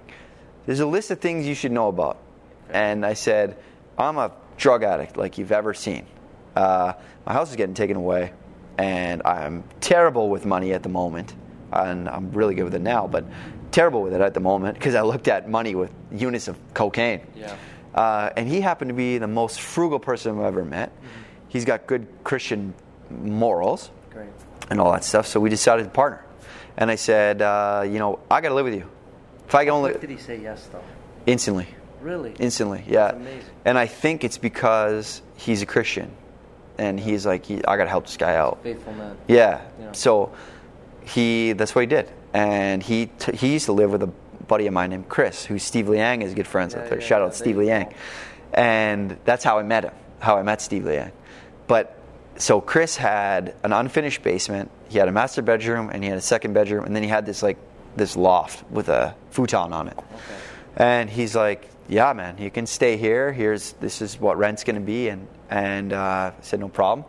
[0.65, 2.17] there's a list of things you should know about.
[2.69, 3.57] And i said
[3.97, 6.05] i'm a drug addict like you've ever seen
[6.57, 6.93] uh,
[7.25, 8.31] my house is getting taken away
[8.77, 11.33] and i'm terrible with money at the moment
[11.71, 13.23] and i'm really good with it now but
[13.71, 17.21] terrible with it at the moment because i looked at money with units of cocaine
[17.35, 17.55] Yeah.
[17.93, 20.91] uh, and he happened to be the most frugal person I've ever met.
[21.49, 22.73] He's got good Christian
[23.09, 24.29] morals Great.
[24.69, 25.25] and all that stuff.
[25.27, 26.21] So we decided to partner.
[26.77, 28.87] And I said, uh, you know, I got to live with you.
[29.47, 30.83] If I can only did he say yes though?
[31.25, 31.67] instantly,
[32.01, 32.33] Really?
[32.39, 33.15] instantly, yeah.
[33.65, 36.11] And I think it's because he's a Christian,
[36.77, 38.59] and he's like, he, I got to help this guy out.
[38.63, 39.17] Faithful man.
[39.27, 39.61] Yeah.
[39.79, 39.91] Yeah.
[39.93, 40.33] So
[41.05, 44.07] he that's what he did, and he t- he used to live with a
[44.47, 46.89] buddy of mine named Chris, who Steve Liang is good friends Yeah, with.
[46.89, 46.99] There.
[47.01, 47.93] yeah, Shout out to Steve Liang,
[48.53, 49.93] and that's how I met him.
[50.19, 51.11] How I met Steve Liang.
[51.67, 51.97] But
[52.37, 54.71] so Chris had an unfinished basement.
[54.89, 57.25] He had a master bedroom, and he had a second bedroom, and then he had
[57.25, 57.57] this like
[57.95, 59.97] this loft with a futon on it.
[59.97, 60.07] Okay.
[60.77, 63.31] And he's like, "Yeah, man, you can stay here.
[63.31, 67.05] Here's this is what rent's going to be." And and uh, I said, "No problem."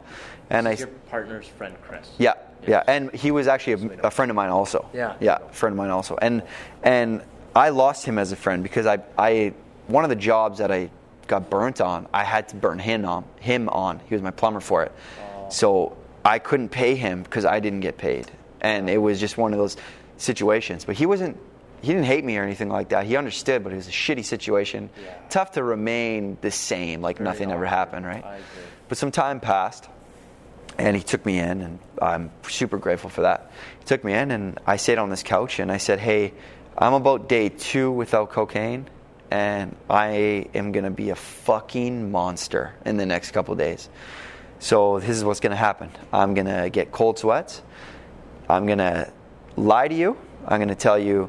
[0.51, 2.09] And I This is your partner's friend Chris.
[2.19, 2.69] yeah, Yes.
[2.69, 4.89] yeah, and he was actually a, a friend of mine also.
[4.95, 5.15] Yeah.
[5.21, 6.43] yeah, friend of mine also, and
[6.83, 7.23] and
[7.55, 9.53] I lost him as a friend because I I
[9.89, 10.91] one of the jobs that I
[11.27, 14.01] got burnt on, I had to burn him on him on.
[14.09, 15.51] He was my plumber for it, Oh.
[15.51, 18.31] so I couldn't pay him because I didn't get paid,
[18.63, 19.77] and it was just one of those
[20.17, 20.85] situations.
[20.87, 21.37] But he wasn't.
[21.81, 23.07] He didn't hate me or anything like that.
[23.07, 24.91] He understood, but it was a shitty situation.
[25.01, 25.15] Yeah.
[25.31, 28.25] Tough to remain the same, like Very nothing ever happened, right?
[28.89, 29.89] But some time passed,
[30.77, 33.53] and he took me in, and I'm super grateful for that.
[33.79, 36.33] He took me in, and I sat on this couch, and I said, "Hey,
[36.77, 38.87] I'm about day two without cocaine,
[39.31, 43.89] and I am gonna be a fucking monster in the next couple days.
[44.59, 45.91] So this is what's gonna happen.
[46.13, 47.63] I'm gonna get cold sweats.
[48.49, 49.13] I'm gonna
[49.57, 50.17] lie to you.
[50.47, 51.29] I'm gonna tell you."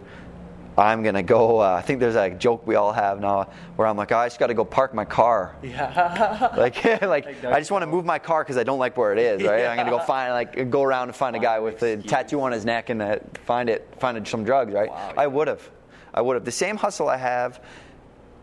[0.79, 1.59] I'm gonna go.
[1.59, 4.27] Uh, I think there's a joke we all have now where I'm like, "Oh, I
[4.27, 6.53] just got to go park my car Yeah.
[6.57, 9.11] like, like Like, I just want to move my car because I don't like where
[9.11, 9.43] it is.
[9.43, 9.65] Right?
[9.65, 12.51] I'm gonna go find like go around and find a guy with a tattoo on
[12.51, 14.73] his neck and uh, find it find some drugs.
[14.73, 14.89] Right?
[14.89, 15.69] Wow, I would have.
[16.13, 16.45] I would have.
[16.45, 17.61] The same hustle I have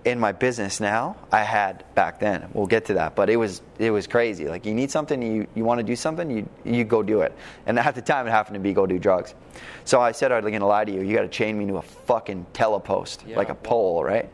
[0.06, 2.48] in my business now, I had back then.
[2.54, 4.48] We'll get to that, but it was it was crazy.
[4.48, 7.32] Like you need something, you you want to do something, you you go do it.
[7.66, 9.34] And at the time, it happened to be go do drugs.
[9.84, 11.02] So I said, I'm to lie to you.
[11.02, 13.60] You got to chain me to a fucking telepost, Yeah, like a wow.
[13.64, 14.30] pole, right?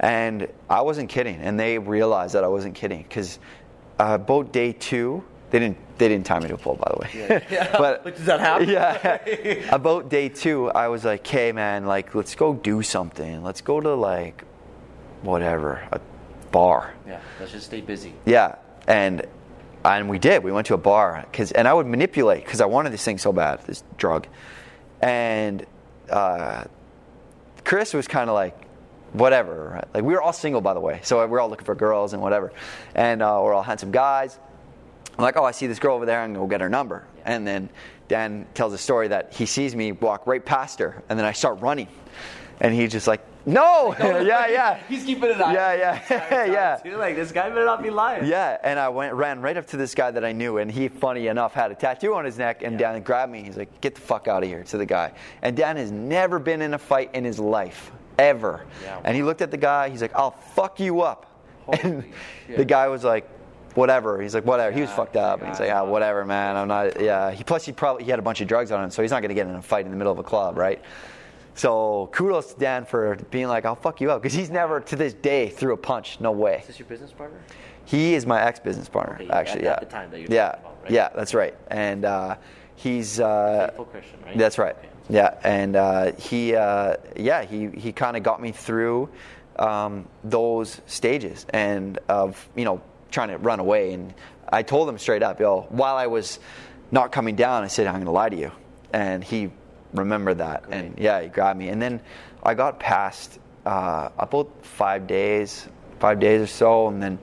[0.00, 3.38] And I wasn't kidding, and they realized that I wasn't kidding because
[4.00, 6.98] uh, about day two, they didn't they didn't tie me to a pole, by the
[7.00, 7.10] way.
[7.14, 7.40] Yeah.
[7.50, 7.78] Yeah.
[7.78, 8.68] but Like, does that happen?
[8.68, 9.70] Yeah.
[9.80, 13.44] about day two, I was like, "Okay, man, like let's go do something.
[13.44, 14.42] Let's go to like
[15.24, 16.00] whatever a
[16.50, 17.20] bar." yeah.
[17.40, 18.12] Let's just stay busy.
[18.24, 18.56] Yeah,
[18.86, 19.26] and
[19.84, 20.42] and we did.
[20.42, 23.18] We went to a bar because, and I would manipulate because I wanted this thing
[23.18, 24.26] so bad, this drug,
[25.00, 25.64] and
[26.10, 26.64] uh,
[27.64, 28.56] Chris was kind of like,
[29.12, 29.70] whatever.
[29.74, 29.94] Right?
[29.94, 32.12] Like we were all single, by the way, so we we're all looking for girls
[32.12, 32.52] and whatever,
[32.94, 34.38] and uh, we're all handsome guys.
[35.16, 36.20] I'm like, oh, I see this girl over there.
[36.20, 37.06] I'm gonna go get her number.
[37.24, 37.68] And then
[38.08, 41.32] Dan tells a story that he sees me walk right past her, and then I
[41.32, 41.88] start running,
[42.60, 44.78] and he's just like, no, yeah, yeah.
[44.88, 45.52] He's keeping an eye.
[45.52, 46.76] Yeah, yeah, yeah.
[46.76, 46.96] Too.
[46.96, 48.26] Like this guy better not be lying.
[48.26, 50.88] Yeah, and I went ran right up to this guy that I knew, and he,
[50.88, 52.62] funny enough, had a tattoo on his neck.
[52.62, 53.42] And Dan grabbed me.
[53.42, 55.12] He's like, "Get the fuck out of here!" to the guy.
[55.42, 58.64] And Dan has never been in a fight in his life ever.
[58.82, 59.88] Yeah, And he looked at the guy.
[59.90, 61.26] He's like, "I'll fuck you up."
[61.66, 62.04] Holy and
[62.46, 62.56] shit.
[62.56, 63.28] the guy was like,
[63.74, 65.82] "Whatever." He's like, "Whatever." he was fucked up, and he's like, yeah.
[65.82, 66.56] "Ah, whatever, man.
[66.56, 67.30] I'm not." Yeah.
[67.30, 69.20] He plus he probably he had a bunch of drugs on him, so he's not
[69.22, 70.80] gonna get in a fight in the middle of a club, right?
[71.54, 74.96] So kudos to Dan for being like, "I'll fuck you up," because he's never to
[74.96, 76.20] this day threw a punch.
[76.20, 76.58] No way.
[76.62, 77.38] Is this your business partner?
[77.84, 79.64] He is my ex-business partner, Okay, actually.
[79.64, 79.72] yeah.
[79.72, 80.90] at the time that you're yeah, about, right?
[80.90, 81.54] yeah, that's right.
[81.68, 82.36] And uh,
[82.76, 84.38] he's uh, Faithful Christian, right?
[84.38, 84.74] that's right.
[84.74, 84.88] Okay.
[85.10, 89.10] Yeah, and uh, he, uh, yeah, he he kind of got me through
[89.58, 92.80] um, those stages and of you know
[93.10, 93.92] trying to run away.
[93.92, 94.14] And
[94.48, 96.40] I told him straight up, yo, while I was
[96.90, 98.50] not coming down, I said I'm going to lie to you,
[98.92, 99.50] and he
[99.94, 101.68] remembered that, and yeah, he grabbed me.
[101.68, 102.00] And then
[102.42, 105.66] I got past uh, about five days,
[106.00, 107.18] five days or so, and then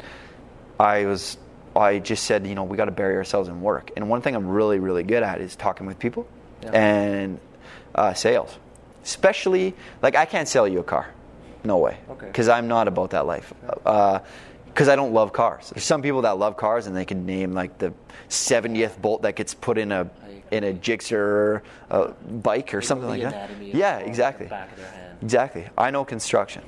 [0.80, 1.38] I was.
[1.74, 3.92] I just said, you know, we got to bury ourselves in work.
[3.96, 6.28] And one thing I'm really, really good at is talking with people
[6.62, 6.72] Yeah.
[6.72, 7.40] and
[7.96, 8.58] uh, sales.
[9.06, 11.08] Especially, like, I can't sell you a car.
[11.64, 11.98] No way.
[12.10, 12.26] Okay.
[12.26, 13.54] Because I'm not about that life.
[13.86, 14.20] Uh,
[14.74, 15.70] because I don't love cars.
[15.74, 17.94] There's some people that love cars and they can name like the
[18.30, 20.10] 70th bolt that gets put in a
[20.50, 23.50] in a Gixxer uh, bike or They something like that.
[23.62, 24.48] Yeah, exactly.
[24.48, 25.18] back of their hand.
[25.22, 25.68] Exactly.
[25.78, 26.64] I know construction.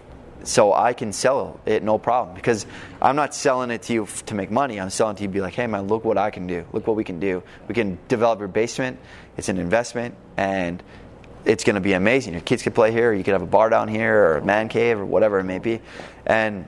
[0.45, 2.65] So I can sell it no problem because
[3.01, 4.79] I'm not selling it to you f- to make money.
[4.79, 6.65] I'm selling to you to be like, hey man, look what I can do.
[6.73, 7.43] Look what we can do.
[7.67, 8.99] We can develop your basement.
[9.37, 10.83] It's an investment and
[11.45, 12.33] it's going to be amazing.
[12.33, 13.13] Your kids could play here.
[13.13, 15.59] You could have a bar down here or a man cave or whatever it may
[15.59, 15.81] be.
[16.25, 16.67] And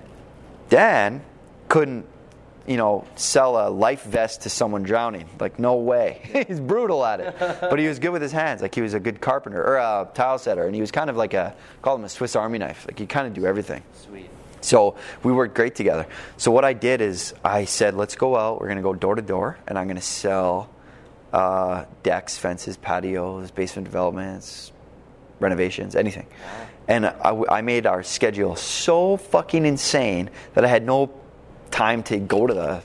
[0.70, 1.24] Dan
[1.68, 2.06] couldn't,
[2.68, 5.30] you know, sell a life vest to someone drowning.
[5.40, 6.46] Like, no way.
[6.48, 7.36] He's brutal at it.
[7.40, 8.62] But he was good with his hands.
[8.62, 10.66] Like, he was a good carpenter or a tile setter.
[10.66, 12.86] And he was kind of like a, call him a Swiss Army knife.
[12.88, 13.84] Like, he kind of do everything.
[13.94, 14.30] Sweet.
[14.62, 16.08] So we worked great together.
[16.38, 18.60] So what I did is I said, let's go out.
[18.60, 20.70] We're going to go door to door, and I'm going to sell
[21.32, 24.72] uh, decks, fences, patios, basement developments,
[25.40, 26.26] renovations, anything.
[26.88, 31.12] And I, I made our schedule so fucking insane that I had no
[31.72, 32.84] time to go to the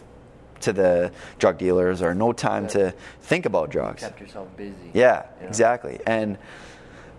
[0.60, 2.92] to the drug dealers or no time to
[3.22, 4.02] think about drugs.
[4.02, 4.74] Kept yourself busy.
[4.92, 5.48] Yeah, You know?
[5.48, 5.98] exactly.
[6.06, 6.36] And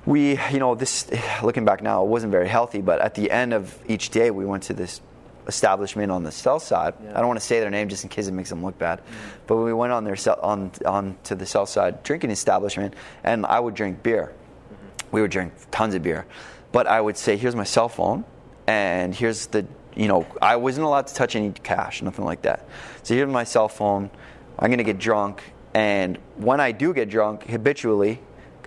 [0.06, 1.10] we, you know, this
[1.44, 2.82] looking back now, it wasn't very healthy.
[2.82, 5.02] But at the end of each day, we went to this
[5.48, 6.94] establishment on the south side.
[7.04, 7.12] Yeah.
[7.12, 9.00] I don't want to say their name just in case it makes them look bad.
[9.00, 9.30] Mm-hmm.
[9.48, 13.60] But we went on their on on to the south side drinking establishment, and I
[13.60, 14.32] would drink beer.
[14.34, 15.16] Mm-hmm.
[15.16, 16.26] We would drink tons of beer,
[16.72, 18.26] but I would say, "Here's my cell phone,
[18.68, 22.66] and here's the." You know, I wasn't allowed to touch any cash, nothing like that.
[23.04, 24.10] So here's my cell phone.
[24.58, 25.44] I'm gonna get drunk,
[25.74, 28.20] and when I do get drunk, habitually,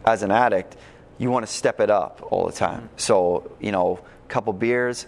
[0.05, 0.77] as an addict,
[1.17, 2.83] you want to step it up all the time.
[2.83, 2.99] Mm-hmm.
[2.99, 5.07] So you know, a couple beers,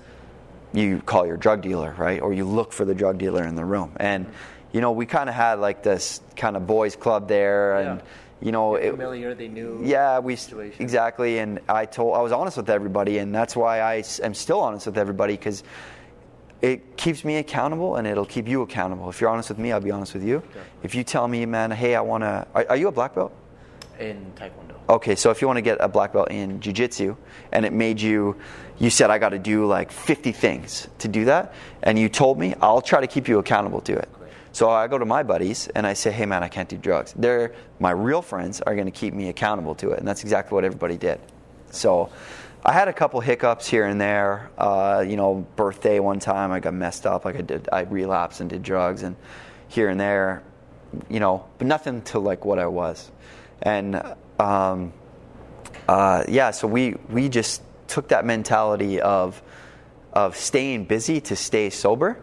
[0.72, 2.20] you call your drug dealer, right?
[2.20, 3.92] Or you look for the drug dealer in the room.
[3.96, 4.26] And
[4.72, 8.06] you know, we kind of had like this kind of boys club there, and Yeah.
[8.40, 9.80] You know, it, Familiar, they knew.
[9.82, 10.82] yeah, we situation.
[10.82, 11.38] exactly.
[11.38, 14.86] And I told I was honest with everybody, and that's why I am still honest
[14.86, 15.62] with everybody because
[16.62, 19.08] it keeps me accountable and it'll keep you accountable.
[19.10, 20.42] If you're honest with me, I'll be honest with you.
[20.82, 23.32] If you tell me, man, hey, I want to, are, are you a black belt?
[24.00, 24.74] In Taekwondo.
[24.88, 27.16] Okay, so if you want to get a black belt in jiu-jitsu
[27.52, 28.36] and it made you
[28.78, 32.38] you said I got to do like 50 things to do that and you told
[32.38, 34.08] me, I'll try to keep you accountable to it.
[34.12, 34.25] Great.
[34.56, 37.12] So I go to my buddies and I say, "Hey man, I can't do drugs."
[37.12, 40.54] They're my real friends are going to keep me accountable to it, and that's exactly
[40.54, 41.20] what everybody did.
[41.72, 42.08] So
[42.64, 44.50] I had a couple hiccups here and there.
[44.56, 48.40] Uh, you know, birthday one time I got messed up, like I did I relapsed
[48.40, 49.14] and did drugs and
[49.68, 50.42] here and there,
[51.10, 53.10] you know, but nothing to like what I was.
[53.60, 54.02] And
[54.38, 54.94] um,
[55.86, 59.42] uh, yeah, so we we just took that mentality of
[60.14, 62.18] of staying busy to stay sober,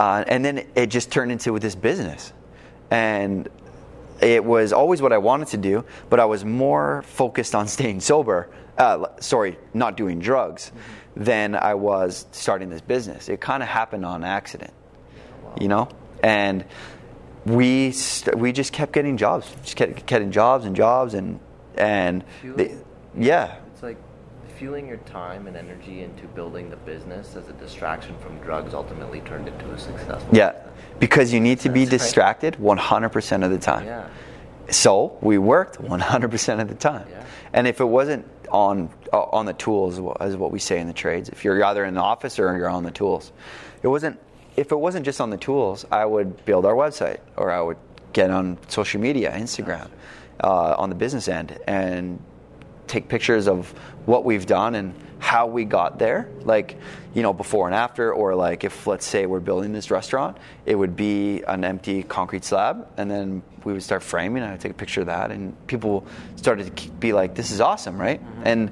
[0.00, 2.32] uh, and then it just turned into this business,
[2.90, 3.46] and
[4.22, 8.00] it was always what I wanted to do, but I was more focused on staying
[8.00, 8.48] sober.
[8.78, 10.72] Uh, sorry, not doing drugs,
[11.14, 13.28] than I was starting this business.
[13.28, 14.72] It kind of happened on accident,
[15.60, 15.88] you know,
[16.22, 16.64] and
[17.44, 21.40] we st- we just kept getting jobs, just kept getting jobs and jobs and
[21.74, 22.24] and
[22.56, 22.72] the,
[23.18, 23.56] yeah,
[24.60, 29.22] fueling your time and energy into building the business as a distraction from drugs ultimately
[29.22, 30.74] turned into a successful yeah, business.
[30.98, 31.98] because you need to be That's right.
[31.98, 33.86] distracted 100% of the time.
[33.86, 34.06] Yeah.
[34.68, 37.06] So we worked 100% of the time.
[37.08, 37.24] Yeah.
[37.54, 40.92] And if it wasn't on uh, on the tools, as what we say in the
[40.92, 43.32] trades, if you're either in the office or you're on the tools,
[43.82, 44.20] it wasn't.
[44.56, 47.78] If it wasn't just on the tools, I would build our website or I would
[48.12, 49.88] get on social media, Instagram,
[50.44, 52.22] uh, on the business end, and
[52.90, 53.70] take pictures of
[54.06, 56.76] what we've done and how we got there like
[57.14, 60.36] you know before and after or like if let's say we're building this restaurant
[60.66, 64.60] it would be an empty concrete slab and then we would start framing and i'd
[64.60, 66.04] take a picture of that and people
[66.36, 68.70] started to be like this is awesome right and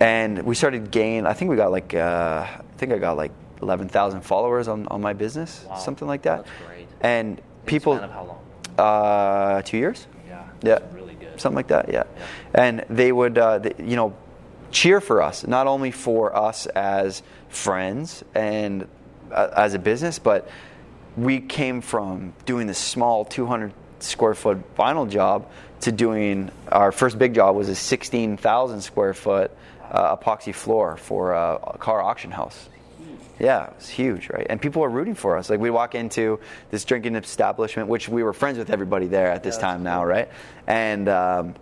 [0.00, 3.32] and we started gain i think we got like uh, i think i got like
[3.60, 5.76] 11000 followers on, on my business Wow.
[5.76, 6.86] something like that That's great.
[7.02, 8.38] and people how long?
[8.78, 10.44] uh, two years Yeah.
[10.62, 11.09] yeah, really.
[11.40, 11.92] Something like that.
[11.92, 12.04] Yeah,
[12.54, 14.14] and they would, uh, they, you know,
[14.70, 18.86] cheer for us, not only for us as friends and
[19.32, 20.48] uh, as a business, but
[21.16, 27.18] we came from doing this small 200 square foot vinyl job to doing our first
[27.18, 29.50] big job was a 16,000 square foot
[29.90, 32.68] uh, epoxy floor for a, a car auction house.
[33.40, 34.46] Yeah, it was huge, right?
[34.50, 35.48] And people were rooting for us.
[35.50, 36.38] Like we walk into
[36.70, 40.04] this drinking establishment, which we were friends with everybody there at this Yeah, time now,
[40.04, 40.28] right?
[40.66, 41.54] And um,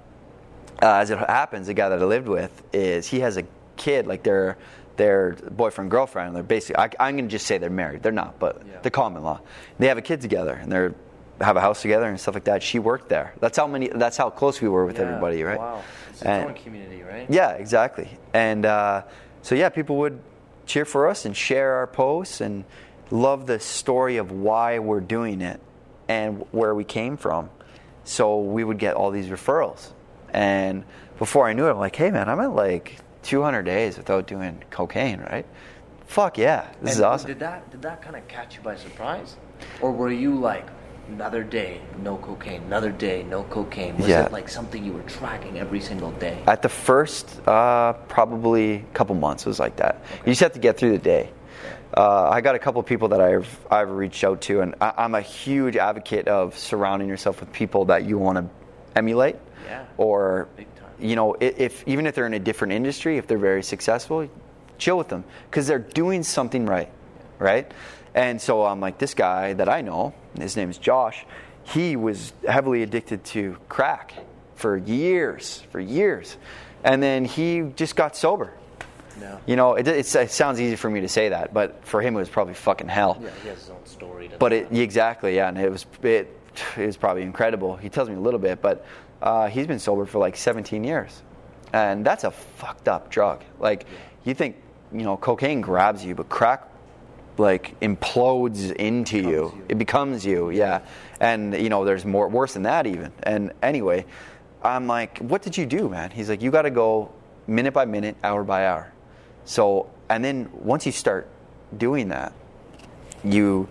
[0.83, 3.45] uh, as it happens, the guy that I lived with is he has a
[3.77, 4.59] kid, like their
[4.97, 6.35] their boyfriend girlfriend.
[6.35, 8.03] They're basically I, I'm going to just say they're married.
[8.03, 8.81] They're not, but Yeah.
[8.83, 9.41] the common law.
[9.79, 10.95] They have a kid together, and they're
[11.41, 12.65] have a house together and stuff like that.
[12.65, 13.33] She worked there.
[13.39, 13.87] That's how many.
[13.87, 15.05] That's how close we were with Yeah.
[15.07, 15.61] everybody, right?
[15.61, 15.83] Wow.
[16.11, 17.27] It's a And- community, right?
[17.31, 18.09] yeah, exactly.
[18.35, 19.03] And uh,
[19.43, 20.19] so yeah, people would
[20.69, 22.65] cheer for us and share our posts, and
[23.11, 25.61] love the story of why we're doing it
[26.07, 27.51] and where we came from.
[28.05, 29.93] So we would get all these referrals.
[30.33, 30.85] And
[31.19, 34.63] before I knew it, I'm like, hey man, I'm at like 200 days without doing
[34.71, 35.47] cocaine, right?
[36.07, 37.29] Fuck yeah, this is awesome.
[37.29, 39.37] Did that did that kind of catch you by surprise,
[39.83, 40.67] or were you like
[41.09, 43.97] another day no cocaine, another day no cocaine?
[43.97, 44.27] Was Yeah.
[44.27, 46.39] it like something you were tracking every single day?
[46.47, 50.03] At the first, uh, probably couple months it was like that.
[50.25, 51.31] You just have to get through the day.
[51.97, 55.15] Uh, I got a couple people that I've I've reached out to, and I, I'm
[55.15, 58.45] a huge advocate of surrounding yourself with people that you want to
[58.95, 59.37] emulate,
[59.67, 59.85] Yeah.
[59.97, 60.49] or
[61.01, 64.29] you know, i- if even if they're in a different industry, if they're very successful,
[64.77, 66.91] chill with them because they're doing something right,
[67.39, 67.71] right?
[68.15, 71.25] And so I'm like, this guy that I know, his name is Josh.
[71.65, 74.15] He was heavily addicted to crack
[74.55, 76.37] for years, for years,
[76.83, 78.53] and then he just got sober.
[79.21, 79.41] No.
[79.47, 82.15] You know, it, it's, it sounds easy for me to say that, but for him
[82.15, 83.19] it was probably fucking hell.
[83.21, 84.29] Yeah, he has his own story.
[84.29, 86.35] To But it exactly, yeah, and it was it,
[86.77, 87.77] it was probably incredible.
[87.77, 88.87] He tells me a little bit, but
[89.21, 91.23] uh, he's been sober for like 17 years,
[91.73, 93.43] and that's a fucked up drug.
[93.59, 93.87] Like
[94.25, 94.57] you think,
[94.93, 96.69] you know, cocaine grabs you, but crack
[97.39, 99.31] like implodes into you.
[99.31, 99.65] you.
[99.69, 100.81] It becomes you, yeah.
[101.21, 103.13] And you know, there's more worse than that even.
[103.23, 104.05] And anyway,
[104.63, 106.11] I'm like, what did you do, man?
[106.11, 107.13] He's like, you got to go
[107.47, 108.93] minute by minute, hour by hour.
[109.45, 111.29] So, and then once you start
[111.77, 112.33] doing that,
[113.25, 113.69] you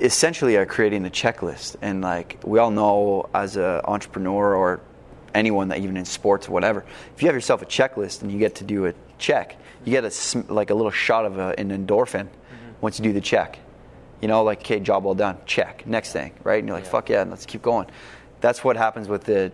[0.00, 4.80] essentially are creating a checklist and like we all know as an entrepreneur or
[5.34, 8.38] anyone that even in sports or whatever if you have yourself a checklist and you
[8.38, 11.70] get to do a check you get a like a little shot of a, an
[11.70, 12.28] endorphin
[12.84, 13.58] once you do the check
[14.20, 16.90] you know like okay job well done check next thing right and you're like Yeah.
[16.90, 17.86] fuck yeah let's keep going
[18.40, 19.50] that's what happens with the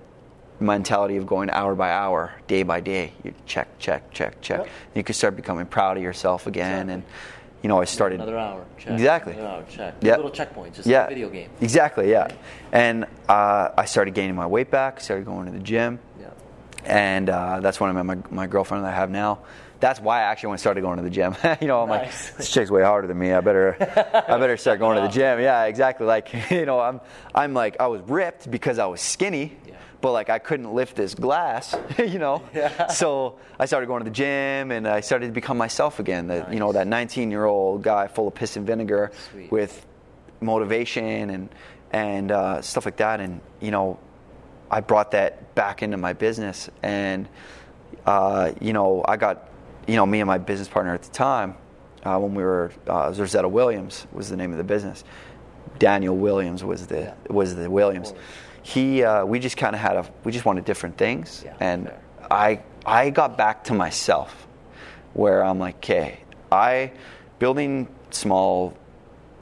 [0.58, 4.68] mentality of going hour by hour day by day you check check check check Yep.
[4.96, 7.02] you can start becoming proud of yourself again and
[7.62, 8.64] you know i started another hour.
[8.78, 8.92] Check.
[8.92, 9.32] Exactly.
[9.34, 9.64] Another hour.
[9.70, 9.94] Check.
[10.00, 10.16] Yeah.
[10.16, 10.74] Little checkpoints.
[10.76, 11.00] Just yeah.
[11.02, 11.50] like a video game.
[11.60, 12.28] Exactly, yeah.
[12.72, 16.28] And uh, I started gaining my weight back, started going to the gym, Yeah.
[16.86, 19.40] and uh, that's when I met my, my girlfriend that I have now.
[19.80, 21.34] That's why I actually when I started going to the gym.
[21.60, 22.28] you know, I'm Nice.
[22.28, 23.32] like, this chick's way harder than me.
[23.32, 23.76] I better,
[24.28, 25.40] I better start going to the gym.
[25.40, 26.06] Yeah, exactly.
[26.06, 27.00] Like, you know, I'm,
[27.34, 29.74] I'm like, I was ripped because I was skinny, Yeah.
[30.02, 31.74] but like I couldn't lift this glass.
[31.98, 32.88] you know, Yeah.
[32.88, 36.26] so I started going to the gym and I started to become myself again.
[36.28, 39.50] That you know, that 19 year old guy full of piss and vinegar Sweet.
[39.50, 39.86] with
[40.40, 41.48] motivation and
[41.92, 43.20] and uh, stuff like that.
[43.20, 43.98] And you know,
[44.70, 47.28] I brought that back into my business, and
[48.06, 49.48] uh, you know, I got
[49.90, 51.54] you know me and my business partner at the time
[52.04, 55.04] uh, when we were uh, Rosetta Williams was the name of the business.
[55.78, 57.14] Daniel Williams was the Yeah.
[57.28, 58.14] was the Williams.
[58.62, 61.86] He uh, we just kind of had a we just wanted different things, Yeah, and
[61.88, 62.00] fair.
[62.30, 64.46] I I got back to myself
[65.14, 66.20] where I'm like, okay,
[66.52, 66.92] I
[67.38, 68.74] building small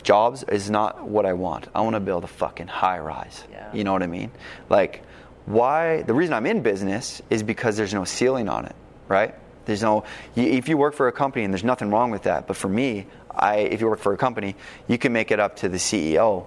[0.03, 1.69] jobs is not what I want.
[1.75, 3.45] I want to build a fucking high rise.
[3.51, 3.73] Yeah.
[3.75, 4.31] You know what I mean?
[4.71, 5.03] Like,
[5.47, 6.03] why?
[6.03, 8.77] The reason I'm in business is because there's no ceiling on it,
[9.09, 9.35] right?
[9.69, 10.05] There's no.
[10.35, 13.07] If you work for a company, and there's nothing wrong with that, but for me,
[13.31, 14.57] I if you work for a company,
[14.89, 16.47] you can make it up to the CEO,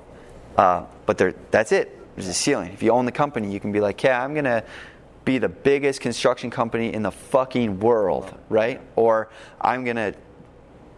[0.57, 1.95] uh, but there, that's it.
[2.15, 2.73] There's a ceiling.
[2.73, 4.63] If you own the company, you can be like, yeah, I'm gonna
[5.23, 8.81] be the biggest construction company in the fucking world, right?
[8.95, 9.29] Or
[9.61, 10.15] I'm gonna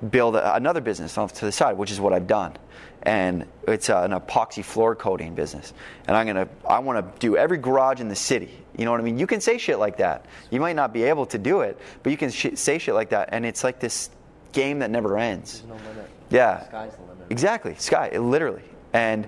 [0.10, 2.56] build a, another business off to the side, which is what I've done.
[3.02, 5.74] And it's uh, an epoxy floor coating business.
[6.08, 8.63] And I'm gonna, I want to do every garage in the city.
[8.78, 9.20] You know what I mean?
[9.20, 10.26] You can say shit like that.
[10.50, 13.10] You might not be able to do it, but you can sh- say shit like
[13.10, 14.10] that, and it's like this
[14.52, 15.62] game that never ends.
[15.62, 16.10] There's no limit.
[16.30, 16.68] Yeah.
[16.68, 17.28] Sky's the limit.
[17.30, 18.64] Exactly, sky, it literally.
[18.94, 19.28] And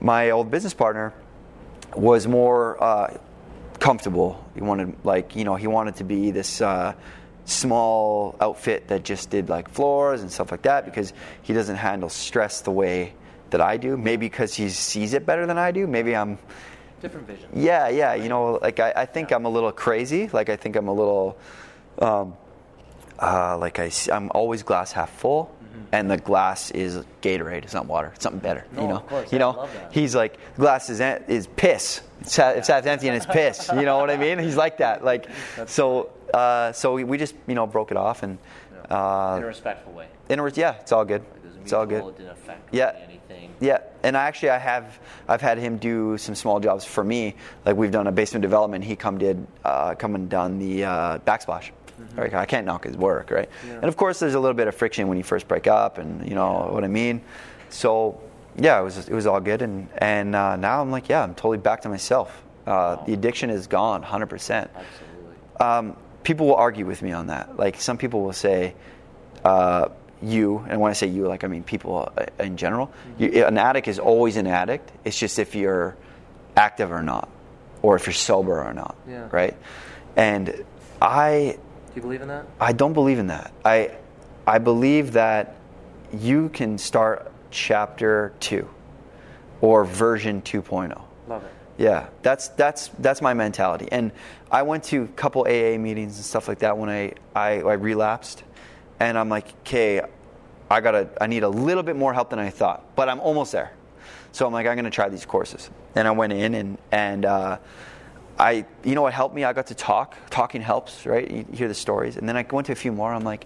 [0.00, 1.12] my old business partner
[1.94, 3.16] was more uh,
[3.78, 4.42] comfortable.
[4.54, 6.94] He wanted, like, you know, he wanted to be this uh,
[7.44, 11.12] small outfit that just did like floors and stuff like that because
[11.42, 13.14] he doesn't handle stress the way
[13.50, 13.96] that I do.
[13.96, 15.86] Maybe because he sees it better than I do.
[15.86, 16.38] Maybe I'm
[17.02, 17.48] Different vision.
[17.54, 18.14] yeah, yeah.
[18.14, 20.28] You know, like I, I think I'm a little crazy.
[20.28, 21.36] Like I think I'm a little,
[21.98, 22.34] um,
[23.18, 25.54] uh, like I, I'm always glass half full,
[25.90, 27.64] and the glass is Gatorade.
[27.64, 28.12] It's not water.
[28.14, 28.64] It's something better.
[28.72, 29.68] No, you know, of course, you yeah, know.
[29.90, 32.00] He's like glass is en- is piss.
[32.20, 33.68] It's, ha- it's half empty and it's piss.
[33.74, 34.38] You know what I mean?
[34.38, 35.04] He's like that.
[35.04, 35.26] Like
[35.66, 36.10] so.
[36.32, 38.38] Uh, so we, we just you know broke it off and.
[38.90, 40.06] Uh, in a respectful way.
[40.28, 41.22] in words, yeah, it's all good.
[41.22, 42.04] Like, It's all good.
[42.18, 42.36] It
[42.72, 42.92] Yeah.
[43.32, 43.54] Anything.
[43.60, 47.34] Yeah, and I actually I have I've had him do some small jobs for me.
[47.64, 48.84] Like we've done a basement development.
[48.84, 51.70] He come did uh, come and done the uh, backsplash.
[52.16, 53.48] Right, I can't knock his work, right?
[53.64, 56.28] And of course, there's a little bit of friction when you first break up, and
[56.28, 57.22] you know what I mean.
[57.70, 58.20] So
[58.56, 61.34] yeah, it was it was all good, and and uh, now I'm like, yeah, I'm
[61.34, 62.42] totally back to myself.
[62.66, 64.26] Uh, The addiction is gone, 100.
[64.26, 65.36] percent Absolutely.
[65.60, 67.56] um, people will argue with me on that.
[67.56, 68.74] Like some people will say,
[69.44, 69.88] uh,
[70.22, 72.92] you, and when I say you, like I mean people uh, in general.
[73.18, 74.90] You, an addict is always an addict.
[75.04, 75.96] It's just if you're
[76.56, 77.28] active or not,
[77.82, 79.28] or if you're sober or not, Yeah.
[79.32, 79.56] right?
[80.16, 80.64] And
[81.00, 81.56] I
[81.88, 82.46] Do you believe in that?
[82.60, 83.52] I don't believe in that.
[83.64, 83.90] I
[84.46, 85.56] I believe that
[86.12, 88.68] you can start chapter 2
[89.60, 91.00] or version 2.0.
[91.28, 91.50] Love it.
[91.78, 93.88] Yeah, that's that's that's my mentality.
[93.90, 94.12] And
[94.50, 97.72] I went to a couple AA meetings and stuff like that when I I, I
[97.74, 98.44] relapsed,
[99.02, 100.00] and I'm like, okay,
[100.70, 103.52] I gotta I need a little bit more help than I thought, but I'm almost
[103.52, 103.72] there.
[104.30, 107.24] So I'm like, I'm gonna try these courses, and I went in and and.
[107.24, 107.58] Uh,
[108.38, 109.44] I, you know what helped me?
[109.44, 110.16] I got to talk.
[110.30, 111.30] Talking helps, right?
[111.30, 113.12] You hear the stories, and then I went to a few more.
[113.12, 113.44] I'm like,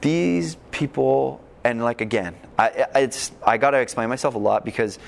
[0.00, 4.98] these people, and like again, I, it's I got to explain myself a lot because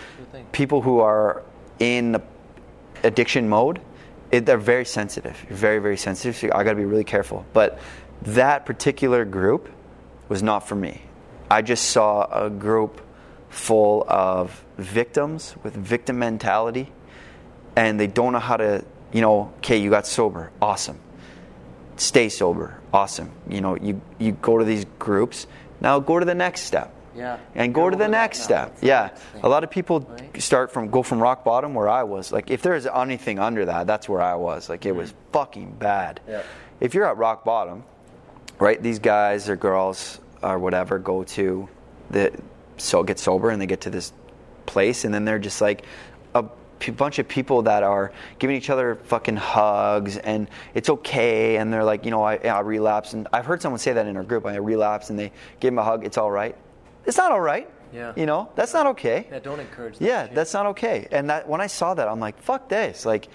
[0.53, 1.43] people who are
[1.81, 2.23] in
[3.03, 3.81] addiction mode,
[4.31, 5.37] it, they're very sensitive.
[5.49, 6.37] You're very, very sensitive.
[6.37, 7.45] So I got to be really careful.
[7.53, 7.81] But
[8.23, 9.69] that particular group
[10.29, 11.03] was not for me.
[11.51, 13.01] I just saw a group
[13.49, 16.93] full of victims with victim mentality,
[17.77, 20.99] and they don't know how to, you know, okay, you got sober, awesome.
[21.97, 23.31] Stay sober, awesome.
[23.49, 25.47] You know, you, you go to these groups,
[25.81, 27.39] now go to the next step Yeah.
[27.55, 28.77] and go to the next step.
[28.83, 30.41] Yeah, next a lot of people Right.
[30.43, 32.31] start from go from rock bottom where I was.
[32.31, 34.69] Like if there's anything under that, that's where I was.
[34.69, 36.21] Like it was fucking bad.
[36.29, 36.43] Yeah.
[36.81, 37.83] If you're at rock bottom,
[38.59, 38.83] right?
[38.83, 41.69] These guys or girls or whatever go to
[42.11, 42.33] the
[42.77, 44.13] so get sober and they get to this
[44.67, 45.85] place and then they're just like
[46.35, 46.45] a
[46.79, 51.73] p- bunch of people that are giving each other fucking hugs and it's okay and
[51.73, 54.23] they're like you know I, I relapse and I've heard someone say that in our
[54.23, 56.55] group I relapse and they give them a hug it's all right
[57.05, 58.13] it's not all right Yeah.
[58.17, 60.35] you know that's not okay Yeah, don't encourage that yeah shit.
[60.37, 63.29] that's not okay and that when I saw that I'm like fuck this like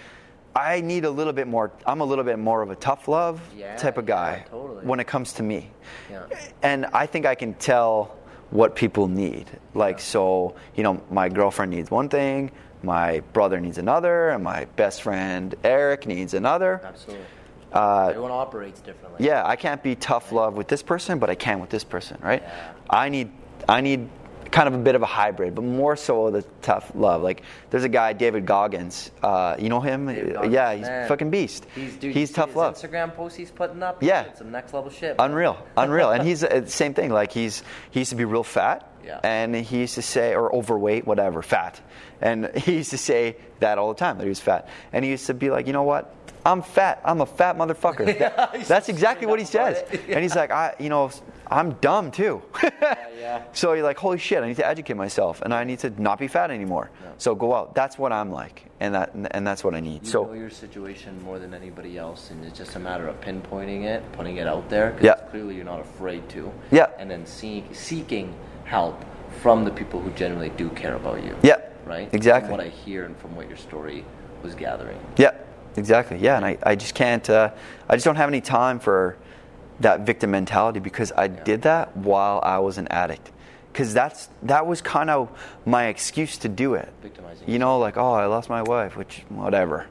[0.55, 3.41] I need a little bit more I'm a little bit more of a tough love
[3.57, 4.85] Yeah, type of guy yeah, totally.
[4.85, 5.69] when it comes to me
[6.11, 6.25] Yeah.
[6.61, 8.15] and I think I can tell
[8.51, 9.49] what people need.
[9.73, 12.51] Like, so, you know, my girlfriend needs one thing,
[12.83, 16.79] my brother needs another, and my best friend Eric needs another.
[16.83, 17.25] Absolutely.
[17.71, 19.25] Uh, Everyone operates differently.
[19.25, 22.19] yeah, I can't be tough love with this person, but I can with this person,
[22.21, 22.43] right?
[22.43, 22.73] Yeah.
[22.91, 23.31] I need,
[23.67, 24.07] I need
[24.53, 27.21] kind of a bit of a hybrid, but more so the tough love.
[27.23, 27.41] Like,
[27.71, 29.09] there's a guy, David Goggins.
[29.21, 30.05] Uh, you know him?
[30.05, 31.07] Goggins, yeah, he's man.
[31.09, 31.65] fucking beast.
[31.75, 32.75] He's, dude, he's tough love.
[32.75, 34.01] Instagram posts he's putting up.
[34.03, 34.21] Yeah.
[34.25, 35.17] It's some next level shit.
[35.17, 35.31] man.
[35.31, 37.09] Unreal, unreal, and he's uh, same thing.
[37.11, 39.19] Like he's he used to be real fat, Yeah.
[39.23, 41.81] and he used to say or overweight, whatever, fat,
[42.21, 45.11] and he used to say that all the time that he was fat, and he
[45.11, 46.13] used to be like, you know what,
[46.45, 48.05] I'm fat, I'm a fat motherfucker.
[48.19, 50.01] That- that's exactly what he says, it.
[50.09, 51.09] and he's like, I, you know,
[51.47, 52.41] I'm dumb too.
[52.81, 53.43] yeah.
[53.53, 56.19] So you're like, holy shit, I need to educate myself, and I need to not
[56.19, 56.89] be fat anymore.
[57.17, 57.75] So go out.
[57.75, 60.03] That's what I'm like, and that and that's what I need.
[60.05, 63.19] You so know your situation more than anybody else, and it's just a matter of
[63.21, 64.97] pinpointing it, putting it out there.
[65.01, 65.15] Yeah.
[65.31, 66.51] Clearly, you're not afraid to.
[66.71, 66.87] Yeah.
[66.97, 68.33] And then seek, seeking
[68.65, 69.03] help
[69.41, 71.35] from the people who genuinely do care about you.
[71.43, 72.09] Yeah, Right.
[72.13, 72.49] exactly.
[72.49, 74.05] From what I hear and from what your story
[74.43, 74.99] was gathering.
[75.17, 75.31] Yeah,
[75.75, 76.17] exactly.
[76.17, 77.51] Yeah, and I, I just can't, uh,
[77.89, 79.17] I just don't have any time for
[79.79, 83.31] that victim mentality because I did that while I was an addict.
[83.71, 85.29] Because that's that was kind of
[85.65, 86.93] my excuse to do it.
[87.01, 89.87] Victimizing You know, like oh, I lost my wife, which whatever.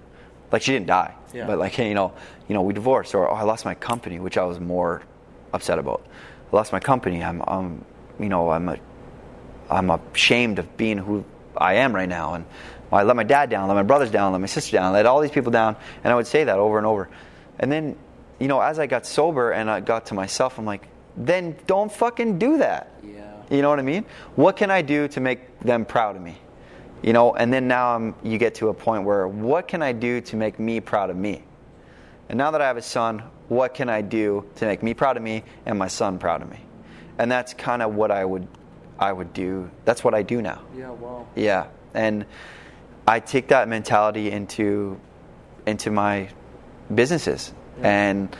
[0.52, 1.46] Like she didn't die, Yeah.
[1.46, 2.12] but like hey, you know,
[2.46, 5.02] you know, we divorced, or oh, I lost my company, which I was more
[5.52, 6.06] upset about.
[6.52, 7.24] I lost my company.
[7.24, 7.84] I'm, I'm
[8.20, 8.78] you know, I'm a,
[9.68, 11.24] I'm ashamed of being who
[11.56, 12.44] I am right now, and
[12.92, 15.20] I let my dad down, let my brothers down, let my sister down, let all
[15.20, 17.08] these people down, and I would say that over and over.
[17.58, 17.96] And then,
[18.42, 21.92] you know, as I got sober and I got to myself, I'm like, then don't
[21.92, 22.90] fucking do that.
[23.04, 23.36] Yeah.
[23.48, 24.04] You know what I mean?
[24.34, 26.38] What can I do to make them proud of me?
[27.04, 29.92] You know, and then now I'm, you get to a point where what can I
[29.92, 31.44] do to make me proud of me?
[32.28, 35.16] And now that I have a son, what can I do to make me proud
[35.16, 36.58] of me and my son proud of me?
[37.18, 38.48] And that's kind of what I would
[38.98, 39.70] I would do.
[39.84, 40.62] That's what I do now.
[40.76, 40.90] Yeah.
[40.90, 41.28] Well.
[41.36, 42.26] Yeah, and
[43.06, 44.98] I take that mentality into
[45.64, 46.28] into my
[46.92, 47.52] businesses,
[47.82, 48.34] and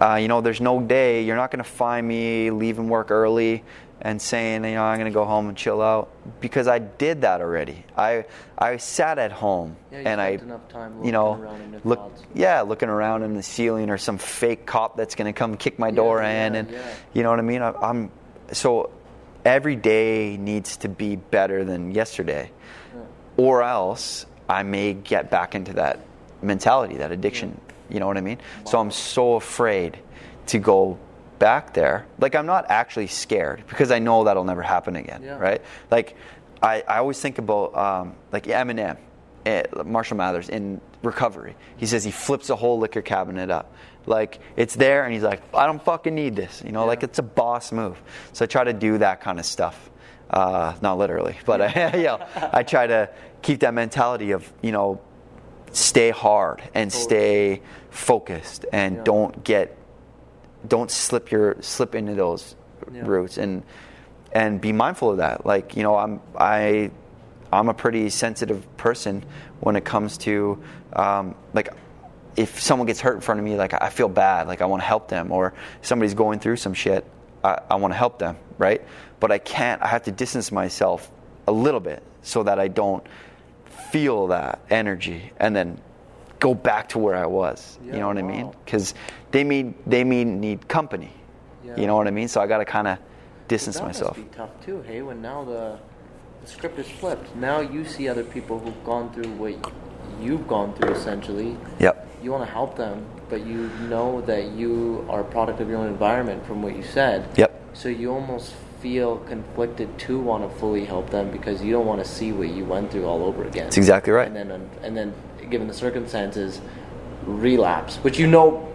[0.00, 3.64] uh, you know, there's no day you're not going to find me leaving work early
[4.00, 6.10] and saying, you know, I'm going to go home and chill out
[6.40, 7.84] because I did that already.
[7.96, 8.26] I
[8.58, 12.22] I sat at home Yeah, and I, enough time you know, around in look, thoughts.
[12.34, 15.78] yeah, looking around in the ceiling or some fake cop that's going to come kick
[15.78, 16.76] my door yeah, in, and
[17.14, 17.62] you know what I mean.
[17.62, 18.10] I, I'm
[18.52, 18.90] so
[19.46, 22.50] every day needs to be better than yesterday,
[23.38, 26.00] or else I may get back into that
[26.42, 27.60] mentality, that addiction.
[27.90, 28.38] You know what I mean?
[28.64, 29.98] So I'm so afraid
[30.48, 30.98] to go
[31.38, 32.06] back there.
[32.18, 35.38] Like I'm not actually scared because I know that'll never happen again, Yeah.
[35.38, 35.62] right?
[35.90, 36.16] Like
[36.62, 38.96] I, I always think about um, like Eminem.
[39.44, 41.54] eh, Marshall Mathers in recovery.
[41.76, 43.72] He says he flips a whole liquor cabinet up.
[44.06, 46.62] Like it's there, and he's like, I don't fucking need this.
[46.64, 48.00] You know, like it's a boss move.
[48.32, 49.90] So I try to do that kind of stuff.
[50.30, 53.10] Uh, not literally, but I, you know, I try to
[53.42, 55.00] keep that mentality of you know,
[55.76, 59.02] stay hard and stay focused, and Yeah.
[59.04, 59.76] don't get,
[60.66, 62.56] don't slip your slip into those
[62.92, 63.02] Yeah.
[63.04, 63.62] routes, and
[64.32, 65.44] and be mindful of that.
[65.44, 66.90] Like you know, I'm I
[67.52, 69.24] I'm a pretty sensitive person
[69.60, 70.58] when it comes to
[70.94, 71.68] um, like
[72.36, 74.82] if someone gets hurt in front of me, like I feel bad, like I want
[74.82, 77.04] to help them, or somebody's going through some shit,
[77.44, 78.82] I, I want to help them, right?
[79.20, 79.80] But I can't.
[79.82, 81.10] I have to distance myself
[81.46, 83.06] a little bit so that I don't
[83.90, 85.80] feel that energy and then
[86.38, 87.78] go back to where I was.
[87.84, 88.52] Yeah, you know what I mean?
[88.64, 88.94] Because
[89.30, 91.12] they mean they mean need company.
[91.64, 91.80] Yeah.
[91.80, 92.28] You know what I mean?
[92.28, 92.98] So I got to kind of
[93.48, 94.16] distance that myself.
[94.16, 94.82] must be tough too.
[94.82, 95.78] Hey, when now the
[96.42, 97.34] the script is flipped.
[97.36, 99.54] Now you see other people who've gone through what
[100.20, 101.56] you've gone through essentially.
[101.80, 102.02] Yep.
[102.22, 105.78] You want to help them, but you know that you are a product of your
[105.78, 107.28] own environment from what you said.
[107.36, 107.52] Yep.
[107.74, 112.02] So you almost feel conflicted to want to fully help them because you don't want
[112.04, 113.64] to see what you went through all over again.
[113.64, 114.28] That's exactly right.
[114.28, 115.14] And then, and then,
[115.50, 116.60] given the circumstances,
[117.24, 118.72] relapse, which you know,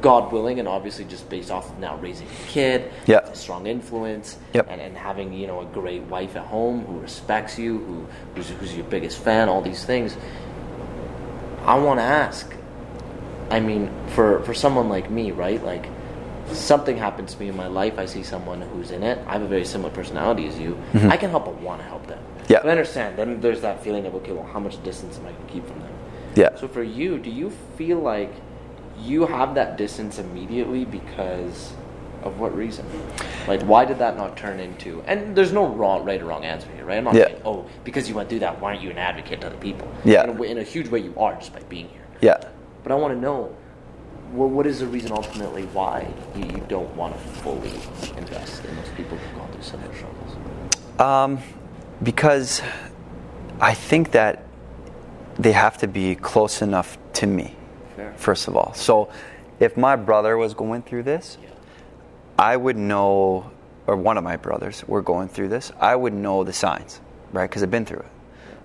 [0.00, 3.18] God willing, and obviously just based off of now raising a kid, Yeah.
[3.18, 4.66] a strong influence, Yep.
[4.70, 8.48] and, and having you know a great wife at home who respects you, who who's,
[8.48, 10.16] who's your biggest fan, all these things.
[11.64, 12.52] I want to ask.
[13.50, 15.62] I mean, for for someone like me, right?
[15.62, 15.86] Like
[16.54, 19.18] something happens to me in my life, I see someone who's in it.
[19.26, 20.78] I have a very similar personality as you.
[20.94, 22.18] I can help but want to help them.
[22.18, 22.52] Mm-hmm.
[22.52, 22.58] Yeah.
[22.62, 23.16] But I understand.
[23.18, 25.66] Then there's that feeling of okay, well, how much distance am I going to keep
[25.66, 25.92] from them?
[26.34, 26.56] Yeah.
[26.56, 28.32] So for you, do you feel like
[29.00, 31.72] you have that distance immediately because
[32.22, 32.86] of what reason?
[33.48, 35.02] Like, why did that not turn into?
[35.06, 36.98] And there's no wrong, right or wrong answer here, right?
[36.98, 37.26] I'm not Yeah.
[37.26, 39.88] saying, oh, because you went through that, why aren't you an advocate to other people?
[40.04, 40.24] Yeah.
[40.24, 42.06] In a, in a huge way, you are just by being here.
[42.20, 42.38] Yeah.
[42.82, 43.54] But I want to know,
[44.32, 47.70] what, what is the reason ultimately why you, you don't want to fully
[48.18, 51.00] invest in those people who've gone through similar struggles?
[51.00, 51.38] Um,
[52.02, 52.62] because
[53.60, 54.44] I think that
[55.38, 57.54] they have to be close enough to me,
[57.96, 58.12] Fair.
[58.16, 58.74] first of all.
[58.74, 59.10] So
[59.60, 61.48] if my brother was going through this, Yeah.
[62.38, 63.50] I would know,
[63.86, 67.00] or one of my brothers were going through this, I would know the signs,
[67.32, 67.48] right?
[67.48, 68.10] Because I've been through it.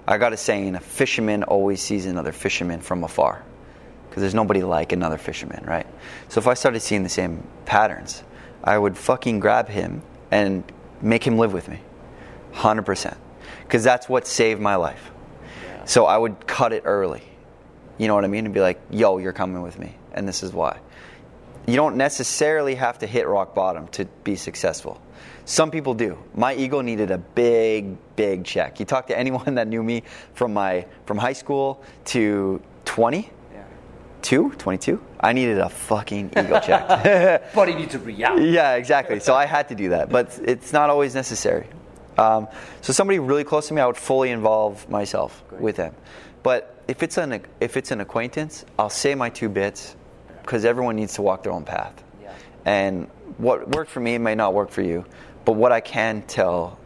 [0.07, 3.43] I got a saying a fisherman always sees another fisherman from afar.
[4.17, 5.85] Because there's nobody like another fisherman, right?
[6.29, 8.23] So if I started seeing the same patterns,
[8.63, 10.63] I would fucking grab him and
[11.03, 11.81] make him live with me.
[12.53, 13.15] 100%.
[13.61, 15.11] Because that's what saved my life.
[15.63, 15.85] Yeah.
[15.85, 17.21] So I would cut it early.
[17.99, 18.45] You know what I mean?
[18.45, 19.95] And be like, yo, you're coming with me.
[20.13, 20.79] And this is why.
[21.67, 24.99] You don't necessarily have to hit rock bottom to be successful.
[25.45, 26.17] Some people do.
[26.33, 28.79] My ego needed a big, big check.
[28.79, 30.01] You talk to anyone that knew me
[30.33, 33.29] from my from high school to 20,
[34.31, 34.37] Yeah.
[34.37, 37.43] 2, 22, I needed a fucking ego check.
[37.55, 38.49] But it needs a reality.
[38.49, 39.19] Yeah, exactly.
[39.19, 41.67] So I had to do that, but it's not always necessary.
[42.17, 42.47] Um,
[42.81, 45.61] so somebody really close to me, I would fully involve myself Great.
[45.61, 45.93] with them.
[46.43, 49.95] But if it's an if it's an acquaintance, I'll say my two bits
[50.41, 52.03] because everyone needs to walk their own path.
[52.21, 52.33] Yeah.
[52.65, 55.05] And what worked for me may not work for you,
[55.45, 56.79] but what I can tell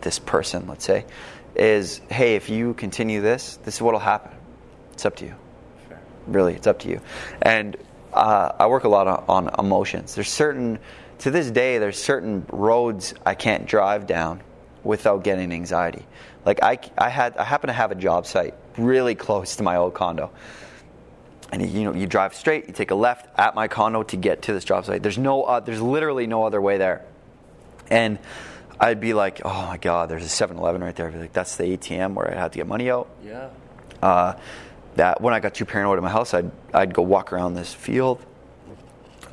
[0.00, 1.06] this person, let's say,
[1.54, 4.32] is, hey, if you continue this, this is what'll happen.
[4.92, 5.34] It's up to you.
[6.28, 7.00] Really it's up to you.
[7.42, 7.76] And
[8.12, 10.14] uh, i work a lot on, on emotions.
[10.14, 10.78] There's certain
[11.18, 14.40] to this day there's certain roads i can't drive down
[14.84, 16.06] without getting anxiety.
[16.44, 19.76] Like i, I had i happen to have a job site really close to my
[19.76, 20.30] old condo.
[21.50, 24.42] And you know you drive straight you take a left at my condo to get
[24.42, 25.02] to this job site.
[25.02, 27.04] There's no uh, there's literally no other way there.
[27.90, 28.18] And
[28.80, 31.08] i'd be like oh my god there's a 7-eleven right there.
[31.08, 33.08] I'd be like that's the atm where i have to get money out.
[33.24, 33.50] Yeah.
[34.02, 34.34] uh,
[34.98, 37.72] that when I got too paranoid at my house, I'd, I'd go walk around this
[37.72, 38.20] field.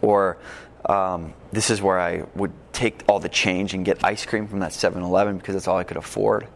[0.02, 0.38] Or
[0.86, 4.60] um, this is where I would take all the change and get ice cream from
[4.60, 6.48] that 7 Eleven because that's all I could afford.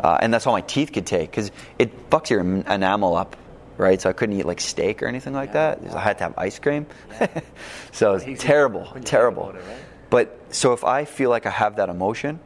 [0.00, 3.36] Uh, and that's all my teeth could take because it fucks your enamel up,
[3.76, 4.00] right?
[4.00, 5.94] So I couldn't eat like steak or anything like Yeah, that.
[5.96, 6.86] I had to have ice cream.
[7.20, 7.40] Yeah.
[7.92, 9.50] so it's terrible, when you think terrible.
[9.50, 9.76] it, right?
[10.08, 12.38] But so if I feel like I have that emotion,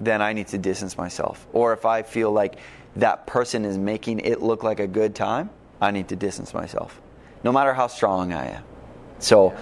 [0.00, 1.46] then I need to distance myself.
[1.52, 2.56] Or if I feel like
[2.96, 5.50] that person is making it look like a good time,
[5.80, 7.00] I need to distance myself.
[7.44, 8.64] No matter how strong I am.
[9.18, 9.56] So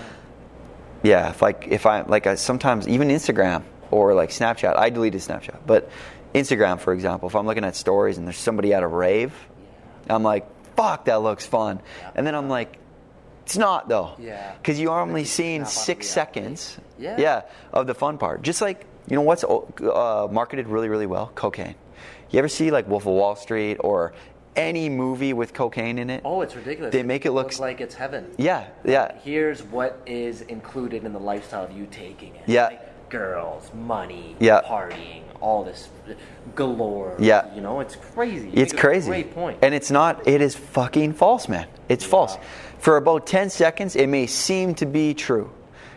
[1.02, 5.20] yeah, if like if I like I sometimes even Instagram or like Snapchat, I deleted
[5.20, 5.90] Snapchat, but
[6.34, 9.32] Instagram for example, if I'm looking at stories and there's somebody at a rave,
[10.08, 11.80] I'm like, fuck, that looks fun.
[12.14, 12.78] And then I'm like,
[13.44, 14.14] it's not though.
[14.18, 14.54] Yeah.
[14.54, 16.78] Because you are only seeing six seconds.
[16.98, 17.16] Yeah.
[17.18, 18.42] Yeah, of the fun part.
[18.42, 21.76] Just like you know what's uh, marketed really really well, cocaine.
[22.30, 24.12] You ever see like Wolf of Wall Street or
[24.56, 26.22] any movie with cocaine in it.
[26.24, 26.92] Oh, it's ridiculous.
[26.92, 28.26] They make it look- looks like it's heaven.
[28.38, 29.12] Yeah, yeah.
[29.22, 32.42] Here's what is included in the lifestyle of you taking it.
[32.46, 32.66] Yeah.
[32.66, 34.62] Like girls, money, Yeah.
[34.62, 35.88] partying, all this
[36.54, 37.14] galore.
[37.18, 37.54] Yeah.
[37.54, 38.48] You know, it's crazy.
[38.48, 39.08] You It's crazy.
[39.08, 39.58] Great point.
[39.62, 41.66] And it's not, it is fucking false, man.
[41.88, 42.36] It's false.
[42.78, 45.50] For about 10 seconds, it may seem to be true.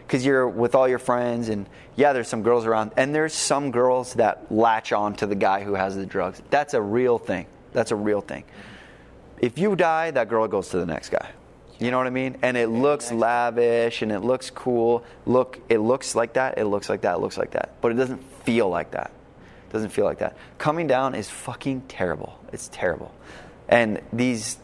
[0.06, 3.70] Because you're with all your friends, and yeah, there's some girls around, and there's some
[3.70, 6.42] girls that latch on to the guy who has the drugs.
[6.50, 7.46] That's a real thing.
[7.74, 8.44] That's a real thing.
[9.40, 11.30] If you die, that girl goes to the next guy.
[11.80, 12.38] You know what I mean?
[12.42, 15.04] And it looks lavish and it looks cool.
[15.26, 16.58] Look, it looks like that.
[16.58, 17.16] It looks like that.
[17.16, 17.76] It looks like that.
[17.80, 19.12] But it doesn't feel like that.
[19.70, 20.36] It doesn't feel like that.
[20.58, 22.38] Coming down is fucking terrible.
[22.52, 23.14] It's terrible.
[23.70, 24.58] And these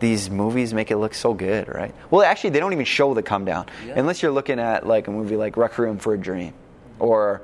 [0.00, 1.92] these movies make it look so good, right?
[2.08, 3.94] Well, actually, they don't even show the come down Yeah.
[3.98, 6.54] unless you're looking at like a movie like Requiem for a Dream
[7.00, 7.42] or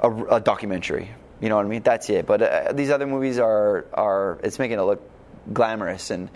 [0.00, 1.10] a, a documentary.
[1.42, 1.82] You know what I mean?
[1.82, 2.24] That's it.
[2.24, 5.02] But uh, these other movies are are it's making it look
[5.52, 6.30] glamorous, and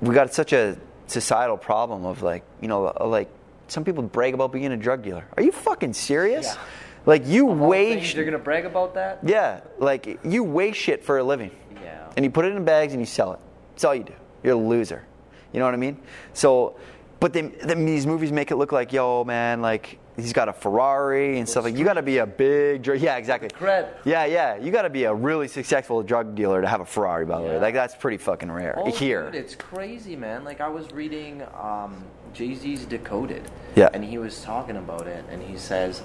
[0.00, 0.76] we got such a
[1.06, 3.28] societal problem of like you know uh, like
[3.68, 5.26] some people brag about being a drug dealer.
[5.36, 6.46] Are you fucking serious?
[6.46, 6.60] Yeah.
[7.04, 9.18] Like you Of all weigh things, you're gonna brag about that?
[9.22, 11.50] yeah, like you weigh shit for a living.
[11.82, 12.10] Yeah.
[12.16, 13.40] And you put it in bags and you sell it.
[13.74, 14.14] That's all you do.
[14.42, 15.04] You're a loser.
[15.52, 16.00] You know what I mean?
[16.32, 16.76] So,
[17.20, 21.48] but these movies make it look like, yo, man, like he's got a Ferrari and
[21.48, 21.76] stuff like.
[21.76, 23.00] You got to be a big drug.
[23.00, 23.48] Yeah, exactly.
[23.48, 23.88] Cred.
[24.04, 24.56] Yeah, yeah.
[24.56, 27.46] You got to be a really successful drug dealer to have a Ferrari, by the
[27.48, 27.58] way.
[27.58, 29.26] Like that's pretty fucking rare Oh, here.
[29.30, 30.44] dude, it's crazy, man.
[30.44, 33.42] Like I was reading um, Jay Z's Decoded,
[33.76, 33.88] Yeah.
[33.94, 36.02] and he was talking about it, and he says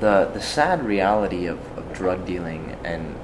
[0.00, 3.14] the the sad reality of, of drug dealing and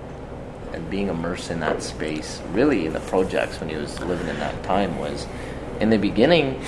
[0.73, 4.39] and being immersed in that space, really in the projects when he was living in
[4.39, 5.27] that time, was
[5.81, 6.63] in the beginning,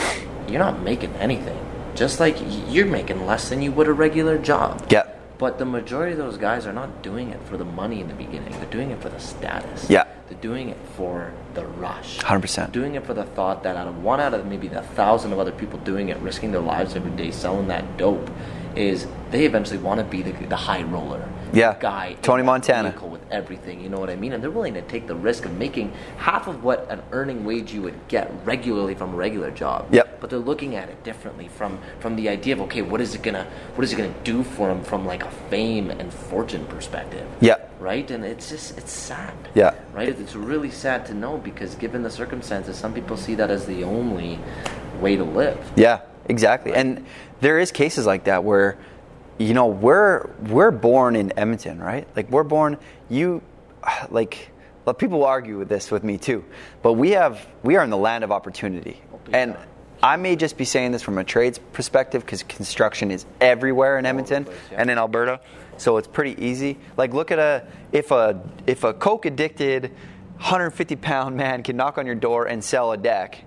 [0.46, 1.58] you're not making anything.
[1.94, 2.36] Just like
[2.68, 4.86] you're making less than you would a regular job.
[4.90, 5.08] Yeah.
[5.38, 8.14] But the majority of those guys are not doing it for the money in the
[8.14, 8.52] beginning.
[8.52, 9.90] They're doing it for the status.
[9.90, 10.04] Yeah.
[10.28, 12.18] They're doing it for the rush.
[12.18, 12.72] 100%.
[12.72, 15.38] Doing it for the thought that out of one out of maybe the thousand of
[15.38, 18.30] other people doing it, risking their lives every day, selling that dope,
[18.76, 21.28] is they eventually want to be the, the high roller.
[21.52, 21.76] Yeah.
[21.78, 22.16] Guy.
[22.22, 22.92] Tony Montana.
[23.30, 24.32] Everything, you know what I mean?
[24.32, 27.72] And they're willing to take the risk of making half of what an earning wage
[27.72, 29.92] you would get regularly from a regular job.
[29.92, 30.20] Yep.
[30.20, 33.22] But they're looking at it differently from from the idea of okay, what is it
[33.22, 37.26] gonna what is it gonna do for them from like a fame and fortune perspective?
[37.40, 37.56] Yeah.
[37.78, 39.34] Right, and it's just it's sad.
[39.54, 39.74] Yeah.
[39.92, 43.66] Right, it's really sad to know because given the circumstances, some people see that as
[43.66, 44.38] the only
[45.00, 45.58] way to live.
[45.76, 46.72] Yeah, exactly.
[46.74, 47.04] And
[47.40, 48.78] there is cases like that where,
[49.38, 52.06] you know, we're we're born in Edmonton, right?
[52.16, 52.78] Like we're born.
[53.08, 53.42] You,
[54.10, 54.50] like,
[54.84, 56.44] well, people will argue with this with me too,
[56.82, 59.00] but we have we are in the land of opportunity,
[59.32, 59.56] and.
[60.02, 64.04] I may just be saying this from a trades perspective because construction is everywhere in
[64.04, 64.82] Edmonton place, yeah.
[64.82, 65.40] and in Alberta,
[65.78, 66.76] so it's pretty easy.
[66.98, 69.84] Like, look at a if a if a coke addicted,
[70.36, 73.44] 150 pound man can knock on your door and sell a deck,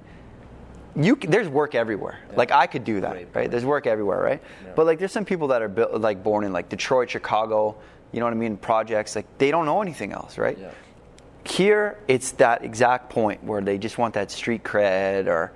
[0.99, 2.17] you there's work everywhere.
[2.35, 3.49] Like I could do that, right?
[3.51, 4.41] There's work everywhere, right?
[4.75, 7.75] But like there's some people that are built, like born in like Detroit, Chicago,
[8.11, 10.57] you know what I mean, projects like they don't know anything else, right?
[10.57, 10.71] Yeah.
[11.45, 15.53] Here it's that exact point where they just want that street cred or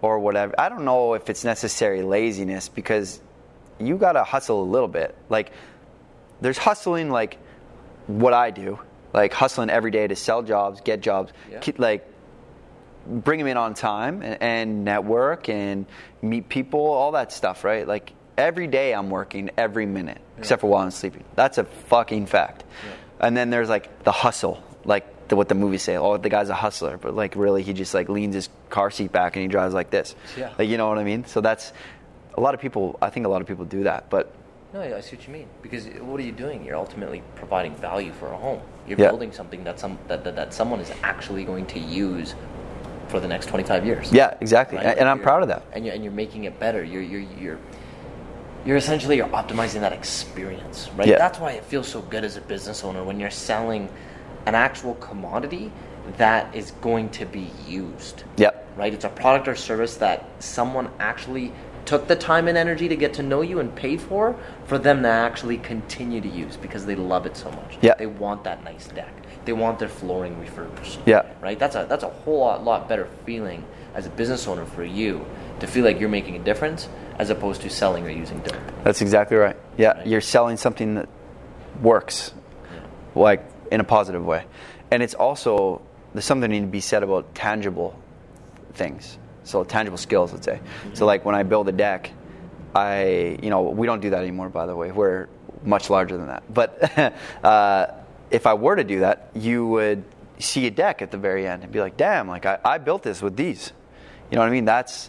[0.00, 0.54] or whatever.
[0.58, 3.20] I don't know if it's necessary laziness because
[3.78, 5.14] you got to hustle a little bit.
[5.28, 5.52] Like
[6.40, 7.36] there's hustling like
[8.06, 8.78] what I do,
[9.12, 11.60] like hustling every day to sell jobs, get jobs, Yeah.
[11.78, 12.06] like
[13.08, 15.86] bring them in on time and, and network and
[16.22, 17.86] meet people, all that stuff, right?
[17.86, 21.24] Like every day I'm working every minute, except for while I'm sleeping.
[21.34, 22.64] That's a fucking fact.
[23.20, 25.96] And then there's like the hustle, like the, what the movies say.
[25.96, 29.10] Oh, the guy's a hustler, but like really, he just like leans his car seat
[29.12, 30.14] back and he drives like this.
[30.36, 30.52] Yeah.
[30.58, 31.24] Like you know what I mean?
[31.24, 31.72] So that's
[32.36, 32.98] a lot of people.
[33.02, 34.32] I think a lot of people do that, but
[34.72, 35.48] No, I see what you mean.
[35.62, 36.64] Because what are you doing?
[36.64, 38.60] You're ultimately providing value for a home.
[38.86, 39.08] You're Yeah.
[39.08, 42.34] building something that some that, that, that someone is actually going to use
[43.08, 44.12] for the next 25 years.
[44.12, 44.78] yeah, exactly.
[44.78, 44.86] Right?
[44.86, 45.64] And, and I'm proud of that.
[45.72, 46.84] And you're, and you're making it better.
[46.84, 47.58] You're you're you're
[48.64, 51.08] you're essentially you're optimizing that experience, right?
[51.08, 51.18] Yeah.
[51.18, 53.88] That's why it feels so good as a business owner when you're selling
[54.46, 55.72] an actual commodity
[56.16, 58.24] that is going to be used.
[58.36, 58.66] Yep.
[58.76, 58.94] Right?
[58.94, 61.52] It's a product or service that someone actually
[61.84, 65.02] took the time and energy to get to know you and pay for for them
[65.02, 67.78] to actually continue to use because they love it so much.
[67.80, 67.94] Yeah.
[67.94, 69.12] They want that nice deck.
[69.48, 71.22] They want their flooring refurbished Yeah.
[71.40, 71.58] right?
[71.58, 73.64] That's a that's a whole lot, lot better feeling
[73.94, 75.24] as a business owner for you
[75.60, 76.86] to feel like you're making a difference
[77.18, 78.60] as opposed to selling or using dope.
[78.84, 79.56] That's exactly right.
[79.78, 80.06] Yeah, Right.
[80.06, 81.08] you're selling something that
[81.80, 82.34] works,
[83.14, 83.42] like
[83.72, 84.44] in a positive way,
[84.90, 85.80] and it's also
[86.12, 87.98] there's something need to be said about tangible
[88.74, 89.16] things.
[89.44, 90.60] So tangible skills, let's say.
[90.92, 92.10] So like when I build a deck,
[92.74, 94.50] I you know we don't do that anymore.
[94.50, 95.28] By the way, we're
[95.64, 96.42] much larger than that.
[96.52, 96.70] But
[97.42, 97.86] uh,
[98.30, 100.04] if I were to do that, you would
[100.38, 103.02] see a deck at the very end and be like, damn, like I, I built
[103.02, 103.72] this with these.
[104.30, 104.64] You know what I mean?
[104.64, 105.08] That's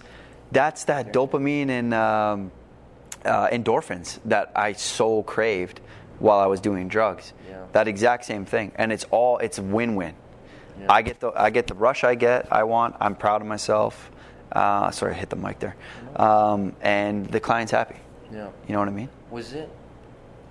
[0.52, 2.52] that's that dopamine and um,
[3.24, 5.82] uh, endorphins that I so craved
[6.20, 7.34] while I was doing drugs.
[7.48, 7.66] Yeah.
[7.74, 10.16] That exact same thing, and it's all it's win-win.
[10.80, 10.86] Yeah.
[10.90, 12.96] I get the I get the rush I get I want.
[13.00, 14.12] I'm proud of myself.
[14.52, 15.76] Uh, sorry, I hit the mic there.
[16.16, 17.98] Um, and the client's happy.
[18.32, 18.50] Yeah.
[18.68, 19.10] You know what I mean?
[19.30, 19.70] Was it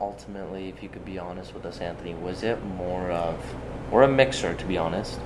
[0.01, 3.39] ultimately, if you could be honest with us, Anthony, was it more of,
[3.91, 5.19] or a mixer, to be honest,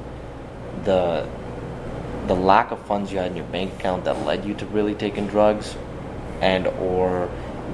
[0.84, 1.28] the
[2.26, 4.94] the lack of funds you had in your bank account that led you to really
[4.94, 5.76] taking drugs,
[6.40, 7.28] and or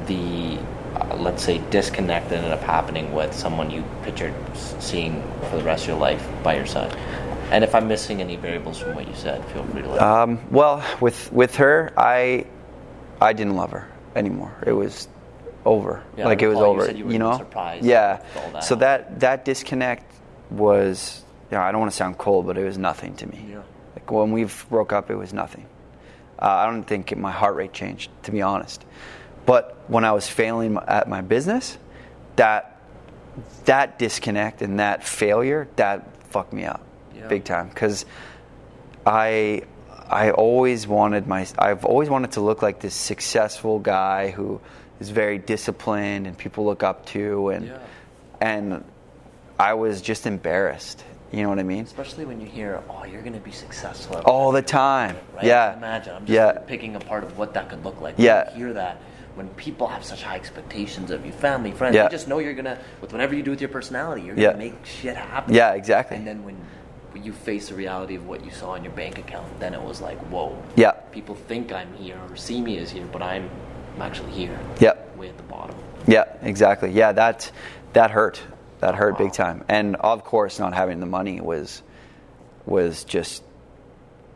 [0.06, 0.58] the
[0.94, 5.62] uh, let's say disconnect that ended up happening with someone you pictured seeing for the
[5.62, 6.94] rest of your life by your side?
[7.50, 10.02] And if I'm missing any variables from what you said, feel free to let.
[10.02, 12.46] Um, well, with with her, I
[13.20, 14.54] I didn't love her anymore.
[14.66, 15.08] It was
[15.68, 16.02] over.
[16.16, 16.86] Yeah, like it was recall you over.
[16.86, 17.36] said you were even know?
[17.38, 18.20] surprised Yeah.
[18.52, 18.64] that.
[18.64, 20.04] So that that disconnect
[20.50, 21.22] was.
[21.50, 23.46] You know, I don't want to sound cold, but it was nothing to me.
[23.50, 23.62] Yeah.
[23.96, 25.64] Like when we broke up, it was nothing.
[26.38, 28.84] Uh, I don't think my heart rate changed, to be honest.
[29.46, 31.78] But when I was failing at my business,
[32.36, 32.76] that
[33.64, 36.82] that disconnect and that failure that fucked me up
[37.16, 37.28] Yeah.
[37.28, 38.04] big time because
[39.06, 39.62] I
[40.10, 44.60] I always wanted my I've always wanted to look like this successful guy who
[45.00, 47.78] is very disciplined and people look up to and Yeah.
[48.40, 48.84] and
[49.58, 51.04] I was just embarrassed.
[51.32, 51.84] You know what I mean?
[51.84, 55.16] Especially when you hear, "Oh, you're going to be successful." All the time.
[55.34, 55.44] Right?
[55.44, 55.76] Yeah.
[55.76, 56.14] Imagine.
[56.16, 56.52] I'm just Yeah.
[56.66, 58.14] picking apart of what that could look like.
[58.16, 58.50] Yeah.
[58.52, 58.96] You hear that,
[59.34, 62.04] when people have such high expectations of you, family, friends, Yeah.
[62.04, 64.84] they just know you're gonna, with whatever you do with your personality, you're gonna make
[64.86, 65.52] shit happen.
[65.54, 66.16] Yeah, exactly.
[66.16, 66.56] And then when
[67.12, 69.82] when you face the reality of what you saw in your bank account, then it
[69.82, 70.52] was like, whoa.
[70.76, 70.90] Yeah.
[71.10, 73.48] People think I'm here or see me as here, but I'm,
[73.98, 74.58] I'm actually here.
[74.80, 74.92] Yeah.
[75.16, 75.74] Way at the bottom.
[76.06, 76.90] Yeah, exactly.
[76.92, 77.50] Yeah, that
[77.94, 78.40] that hurt.
[78.78, 79.26] That hurt Wow.
[79.26, 79.64] big time.
[79.68, 81.82] And of course, not having the money was
[82.64, 83.42] was just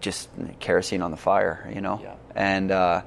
[0.01, 0.29] just
[0.59, 2.01] kerosene on the fire, you know.
[2.03, 2.15] Yeah.
[2.35, 3.03] And uh,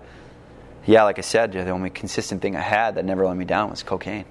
[0.86, 3.70] yeah, like I said, the only consistent thing I had that never let me down
[3.70, 4.24] was cocaine,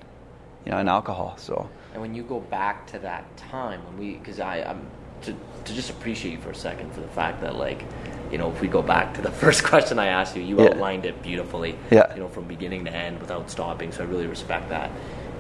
[0.65, 1.35] you know, and alcohol.
[1.37, 4.87] So And when you go back to that time when we, because I, I'm
[5.25, 5.35] to,
[5.65, 7.83] to just appreciate you for a second for the fact that like,
[8.31, 10.71] you know, if we go back to the first question I asked you, you Yeah.
[10.71, 11.77] outlined it beautifully.
[11.91, 12.13] Yeah.
[12.15, 13.93] You know, from beginning to end without stopping.
[13.93, 14.91] So I really respect that.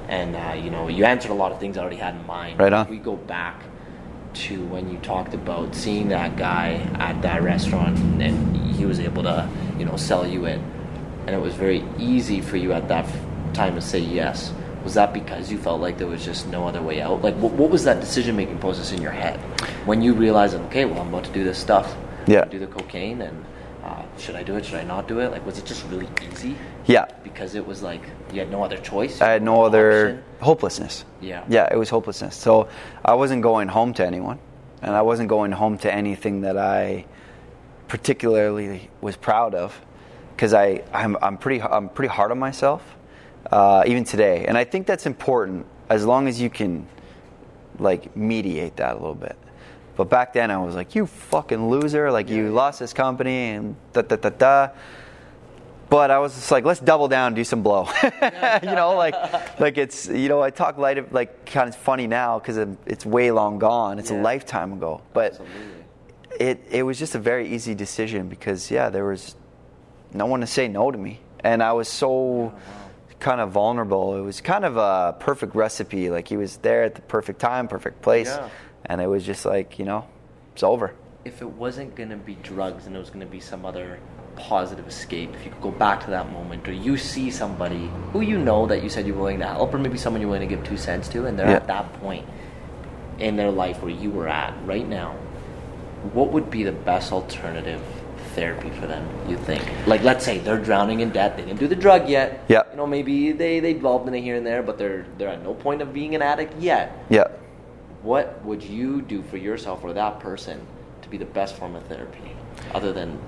[0.08, 2.58] And uh, you know, you answered a lot of things I already had in mind.
[2.58, 2.84] Right on.
[2.84, 3.62] If we go back
[4.34, 9.22] to when you talked about seeing that guy at that restaurant and he was able
[9.22, 9.48] to,
[9.78, 10.60] you know, sell you it,
[11.26, 13.06] and it was very easy for you at that
[13.54, 14.52] time to say yes.
[14.84, 17.22] Was that because you felt like there was just no other way out?
[17.22, 19.38] Like, what, what was that decision making process in your head
[19.86, 21.96] when you realized, okay, well, I'm about to do this stuff,
[22.26, 22.44] Yeah.
[22.44, 23.44] do the cocaine, and
[23.82, 24.64] uh, should I do it?
[24.66, 25.30] Should I not do it?
[25.30, 26.56] Like, was it just really easy?
[26.86, 28.02] yeah, Because it was like
[28.32, 29.22] you had no other choice.
[29.22, 30.24] I had no other option?
[30.40, 31.04] hopelessness.
[31.22, 31.44] Yeah.
[31.48, 32.36] Yeah, it was hopelessness.
[32.36, 32.68] So
[33.04, 34.38] I wasn't going home to anyone,
[34.82, 37.06] and I wasn't going home to anything that I
[37.88, 39.78] particularly was proud of,
[40.36, 42.82] because I I'm, I'm pretty I'm pretty hard on myself,
[43.50, 46.86] uh, even today, and I think that's important as long as you can
[47.78, 49.36] like mediate that a little bit.
[49.96, 53.76] But back then I was like, you fucking loser, like you lost this company and
[53.92, 54.68] da da da da.
[55.90, 57.86] But I was just like, let's double down, do some blow.
[58.02, 59.14] you know, like,
[59.60, 62.56] like it's you know, I talk light of like kind of funny now because
[62.86, 63.98] it's way long gone.
[63.98, 64.20] It's Yeah.
[64.20, 65.02] a lifetime ago.
[65.12, 65.84] But Absolutely.
[66.40, 69.36] it it was just a very easy decision because yeah, there was
[70.12, 72.52] no one to say no to me, and I was so
[73.24, 74.14] kind of vulnerable.
[74.16, 76.10] It was kind of a perfect recipe.
[76.10, 78.48] Like he was there at the perfect time, perfect place, Yeah.
[78.84, 80.04] and it was just like you know,
[80.52, 80.92] it's over.
[81.24, 83.98] if it wasn't going to be drugs and it was going to be some other
[84.36, 88.20] positive escape, if you could go back to that moment, or you see somebody who
[88.20, 90.54] you know that you said you're willing to help, or maybe someone you're willing to
[90.54, 91.56] give two cents to, and they're Yeah.
[91.56, 92.26] at that point
[93.18, 95.12] in their life where you were at right now,
[96.12, 97.80] what would be the best alternative
[98.34, 99.62] therapy for them, you think?
[99.86, 102.44] Like, let's say they're drowning in debt, they didn't do the drug yet.
[102.48, 102.62] Yeah.
[102.70, 105.42] You know, maybe they, they developed in it here and there, but they're, they're at
[105.42, 107.28] no point of being an addict yet Yeah.
[108.02, 110.60] what would you do for yourself or that person
[111.02, 112.30] to be the best form of therapy
[112.74, 113.18] other than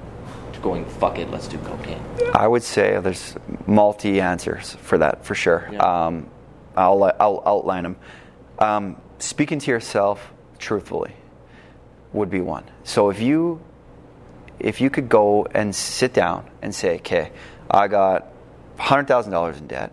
[0.63, 2.03] going fuck it let's do cocaine
[2.35, 5.69] I would say there's multi answers for that for sure.
[5.71, 5.79] Yeah.
[6.07, 6.29] Um,
[6.77, 7.97] I'll I'll outline them.
[8.59, 11.13] Um, speaking to yourself truthfully
[12.13, 12.65] would be one.
[12.85, 13.61] So if you
[14.59, 17.33] if you could go and sit down and say, okay,
[17.71, 18.29] I got
[18.79, 19.93] hundred thousand dollars in debt,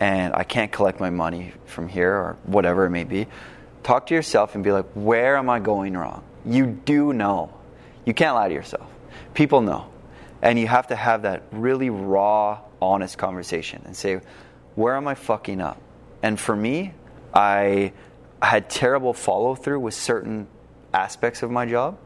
[0.00, 3.26] and I can't collect my money from here or whatever it may be.
[3.82, 6.22] Talk to yourself and be like, where am I going wrong?
[6.44, 7.52] You do know.
[8.04, 8.88] You can't lie to yourself.
[9.34, 9.88] People know.
[10.40, 14.20] And you have to have that really raw, honest conversation and say,
[14.74, 15.80] where am I fucking up?
[16.22, 16.94] And for me,
[17.32, 17.92] I
[18.42, 20.48] had terrible follow through with certain
[20.92, 21.98] aspects of my job,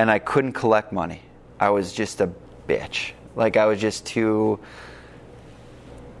[0.00, 1.20] and I couldn't collect money.
[1.60, 2.30] I was just a
[2.66, 3.12] bitch.
[3.36, 4.58] Like I was just too,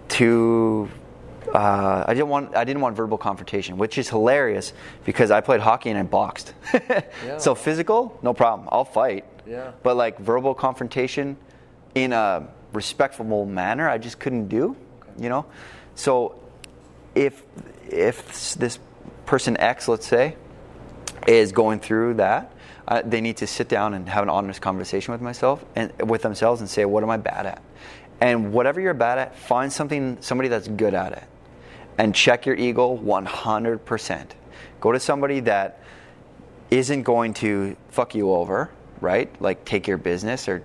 [0.08, 0.90] too.
[1.54, 2.54] Uh, I didn't want.
[2.54, 4.74] I didn't want verbal confrontation, which is hilarious
[5.06, 6.52] because I played hockey and I boxed.
[7.38, 8.68] So physical, no problem.
[8.70, 9.24] I'll fight.
[9.46, 9.72] Yeah.
[9.82, 11.38] But like verbal confrontation,
[11.94, 14.76] in a respectful manner, I just couldn't do.
[15.18, 15.46] You know,
[15.94, 16.38] so
[17.14, 17.42] if
[17.88, 18.78] if this
[19.24, 20.36] person X, let's say,
[21.26, 22.52] is going through that,
[23.04, 26.60] they need to sit down and have an honest conversation with myself and with themselves
[26.60, 27.62] and say, what am I bad at?
[28.20, 31.24] And whatever you're bad at, find something somebody that's good at it,
[31.96, 34.26] and check your ego 100%.
[34.80, 35.82] Go to somebody that
[36.70, 38.70] isn't going to fuck you over,
[39.00, 39.30] right?
[39.40, 40.62] Like take your business or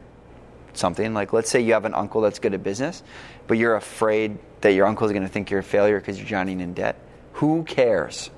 [0.73, 1.13] something.
[1.13, 3.03] Like let's say you have an uncle that's good at business,
[3.47, 6.27] but you're afraid that your uncle is going to think you're a failure because you're
[6.27, 6.97] drowning in debt.
[7.33, 8.29] Who cares?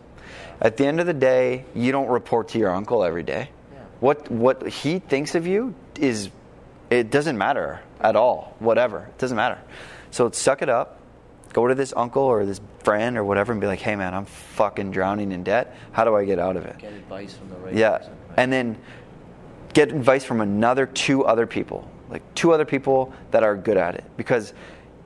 [0.59, 3.49] At the end of the day, you don't report to your uncle every day.
[3.99, 6.29] What what he thinks of you is
[6.89, 8.55] it doesn't matter at all.
[8.59, 8.99] Whatever.
[9.09, 9.59] It doesn't matter.
[10.11, 10.99] So suck it up.
[11.53, 14.25] Go to this uncle or this friend or whatever and be like, "Hey man, I'm
[14.25, 15.75] fucking drowning in debt.
[15.91, 17.97] How do I get out of it?" Get advice from the right Yeah.
[17.97, 18.13] person.
[18.29, 18.39] right?
[18.39, 18.77] And then
[19.73, 23.95] get advice from another two other people, like two other people that are good at
[23.95, 24.03] it.
[24.17, 24.53] Because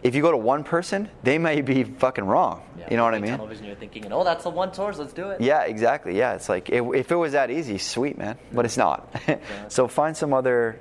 [0.03, 2.64] if you go to one person, they may be fucking wrong.
[2.78, 3.36] Yeah, you know what I mean?
[3.36, 4.98] Television, you're thinking, oh, that's the one source.
[4.98, 5.41] Let's do it.
[5.41, 6.18] Yeah, exactly.
[6.18, 9.14] Yeah, it's like if, if it was that easy, sweet man, but it's not.
[9.68, 10.80] so find some other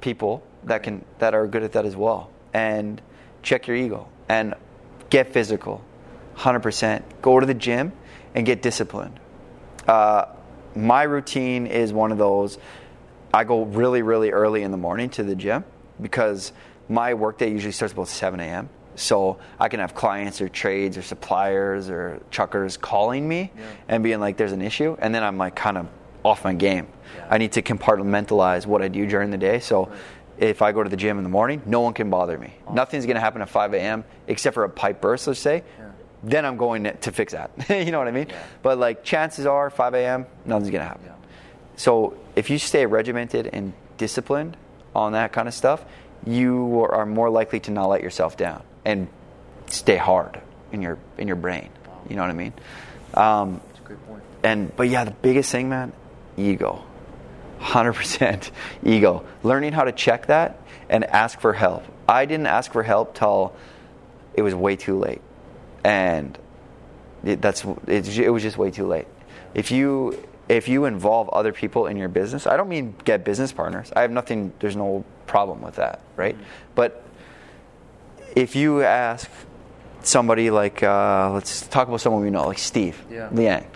[0.00, 3.00] people that can that are good at that as well, and
[3.42, 4.54] check your ego and
[5.10, 5.84] get physical,
[6.34, 7.04] hundred percent.
[7.22, 7.92] Go to the gym
[8.34, 9.18] and get disciplined.
[9.86, 10.26] Uh,
[10.74, 12.58] my routine is one of those.
[13.32, 15.64] I go really, really early in the morning to the gym
[16.00, 16.52] because
[16.88, 18.68] my workday usually starts about 7 a.m.
[18.94, 23.52] So I can have clients or trades or suppliers or truckers calling me
[23.88, 24.96] and being like, there's an issue.
[24.98, 25.88] And then I'm like kind of
[26.24, 26.88] off my game.
[27.14, 27.26] Yeah.
[27.30, 29.60] I need to compartmentalize what I do during the day.
[29.60, 29.92] So
[30.38, 32.54] if I go to the gym in the morning, no one can bother me.
[32.72, 34.04] Nothing's going to happen at 5 a.m.
[34.26, 35.62] except for a pipe burst, let's say.
[36.22, 37.50] Then I'm going to to fix that.
[37.68, 38.28] you know what I mean?
[38.28, 38.42] Yeah.
[38.62, 41.04] But like chances are, 5 a.m., nothing's going to happen.
[41.06, 41.12] Yeah.
[41.76, 44.56] So if you stay regimented and disciplined
[44.94, 45.84] on that kind of stuff,
[46.26, 49.08] you are more likely to not let yourself down and
[49.66, 50.40] stay hard
[50.72, 51.70] in your in your brain.
[52.08, 52.52] You know what I mean?
[53.14, 54.22] Um, That's a great point.
[54.42, 55.92] and but yeah, the biggest thing, man,
[56.36, 56.84] ego.
[57.60, 58.50] 100%
[58.84, 59.24] ego.
[59.42, 61.84] Learning how to check that and ask for help.
[62.08, 63.54] I didn't ask for help till
[64.34, 65.22] it was way too late.
[65.82, 66.38] And
[67.24, 69.06] it, that's it, it was just way too late.
[69.54, 73.52] If you if you involve other people in your business, I don't mean get business
[73.52, 73.92] partners.
[73.96, 76.36] I have nothing there's no problem with that, right?
[76.74, 77.02] But
[78.34, 79.30] if you ask
[80.02, 83.28] somebody like uh, let's talk about someone we know like Steve Yeah.
[83.32, 83.66] Liang.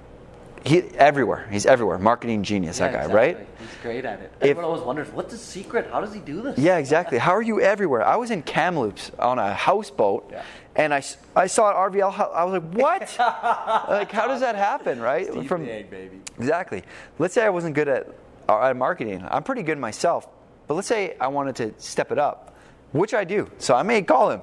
[0.63, 1.49] He everywhere.
[1.51, 1.99] He's everywhere.
[1.99, 3.39] Marketing genius, that Yeah, guy, right?
[3.59, 4.31] He's great at it.
[4.43, 5.89] If- Everyone always wonders, what's his secret?
[5.91, 6.59] How does he do this?
[6.59, 7.17] Yeah, exactly.
[7.17, 8.05] How are you everywhere?
[8.07, 10.43] I was in Kamloops on a houseboat, Yeah.
[10.77, 12.13] and I saw an RVL.
[12.35, 13.01] I was like, what?
[13.89, 15.33] like, how does that happen, right?
[15.49, 16.21] From baby.
[16.39, 16.83] exactly.
[17.19, 18.09] Let's say I wasn't good at,
[18.47, 19.25] uh, at marketing.
[19.31, 20.29] I'm pretty good myself,
[20.71, 22.55] but let's say I wanted to step it up,
[22.93, 23.51] which I do.
[23.59, 24.41] So I may call him.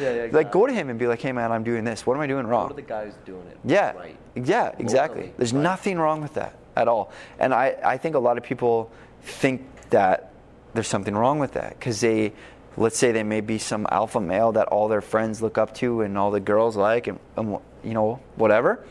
[0.00, 2.04] yeah, Like, go to him and be like, hey man, I'm doing this.
[2.04, 2.64] What am I doing wrong?
[2.64, 4.16] What are the guys doing it Yeah, right?
[4.34, 5.20] yeah, exactly.
[5.20, 5.62] Locally, There's right?
[5.62, 7.12] nothing wrong with that at all.
[7.38, 8.90] And I, I think a lot of people
[9.22, 10.32] think that
[10.74, 12.32] there's something wrong with that because they,
[12.76, 16.00] let's say they may be some alpha male that all their friends look up to
[16.00, 18.84] and all the girls like and, and you know whatever.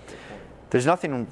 [0.69, 1.27] There's nothing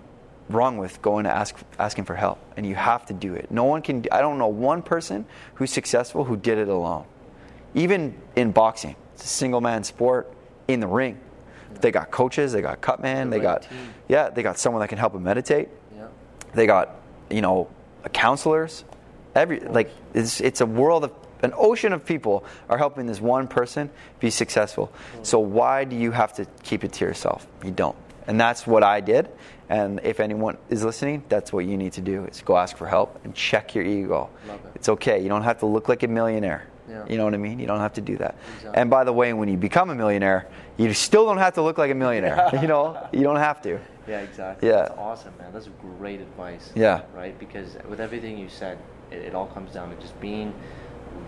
[0.50, 3.52] wrong with going to ask asking for help, and you have to do it.
[3.52, 4.06] No one can.
[4.12, 5.26] I don't know one person
[5.56, 7.06] who's successful who did it alone.
[7.76, 10.32] Even in boxing, it's a single man sport
[10.68, 11.20] in the ring.
[11.82, 13.94] They got coaches, they got cutman, The they right got team.
[14.08, 15.70] yeah, they got someone that can help them meditate.
[15.96, 16.08] Yeah.
[16.54, 16.96] They got
[17.30, 17.70] you know
[18.14, 18.84] counselors.
[19.36, 21.12] Every like it's it's a world of
[21.44, 24.92] an ocean of people are helping this one person be successful.
[25.22, 27.46] So why do you have to keep it to yourself?
[27.64, 27.96] You don't.
[28.28, 29.30] And that's what I did.
[29.70, 32.88] And if anyone is listening, that's what you need to do is go ask for
[32.88, 34.30] help and check your ego.
[34.48, 34.60] It.
[34.76, 35.22] It's okay.
[35.22, 36.68] You don't have to look like a millionaire.
[36.90, 37.06] Yeah.
[37.10, 37.60] You know what I mean?
[37.60, 38.36] You don't have to do that.
[38.56, 38.80] Exactly.
[38.80, 40.48] And by the way, when you become a millionaire,
[40.78, 42.50] you still don't have to look like a millionaire.
[42.62, 43.80] you know, you don't have to.
[44.08, 44.70] Yeah, exactly.
[44.70, 44.84] Yeah.
[44.84, 45.52] That's awesome, man.
[45.52, 46.72] That's great advice.
[46.76, 47.02] Yeah.
[47.14, 47.38] Right?
[47.38, 48.78] Because with everything you said,
[49.12, 50.54] it, it all comes down to just being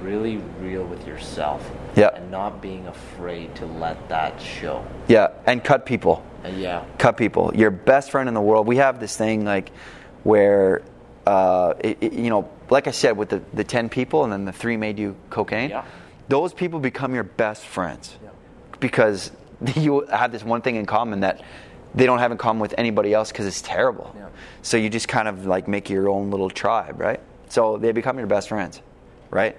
[0.01, 1.69] really real with yourself.
[1.95, 2.09] Yeah.
[2.15, 4.85] And not being afraid to let that show.
[5.07, 6.23] Yeah, and cut people.
[6.43, 6.85] And yeah.
[6.97, 7.51] cut people.
[7.55, 8.67] Your best friend in the world.
[8.67, 9.71] We have this thing like
[10.23, 10.81] where,
[11.25, 14.45] uh, it, it- you know, like I said, with the, the 10 people and then
[14.45, 15.85] the three made you cocaine, Yeah.
[16.27, 18.29] those people become your best friends Yeah.
[18.79, 19.31] because
[19.75, 21.41] you have this one thing in common that
[21.95, 24.13] they don't have in common with anybody else because it's terrible.
[24.15, 24.27] Yeah.
[24.61, 27.19] So you just kind of like make your own little tribe, right?
[27.49, 28.79] So they become your best friends,
[29.31, 29.57] right?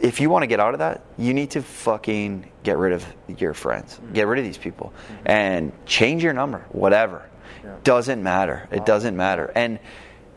[0.00, 3.04] If you want to get out of that, you need to fucking get rid of
[3.36, 4.12] your friends, Mm-hmm.
[4.14, 4.92] get rid of these people,
[5.26, 7.28] and change your number, whatever.
[7.62, 7.74] Yeah.
[7.84, 8.66] Doesn't matter.
[8.70, 9.52] It doesn't matter.
[9.54, 9.78] And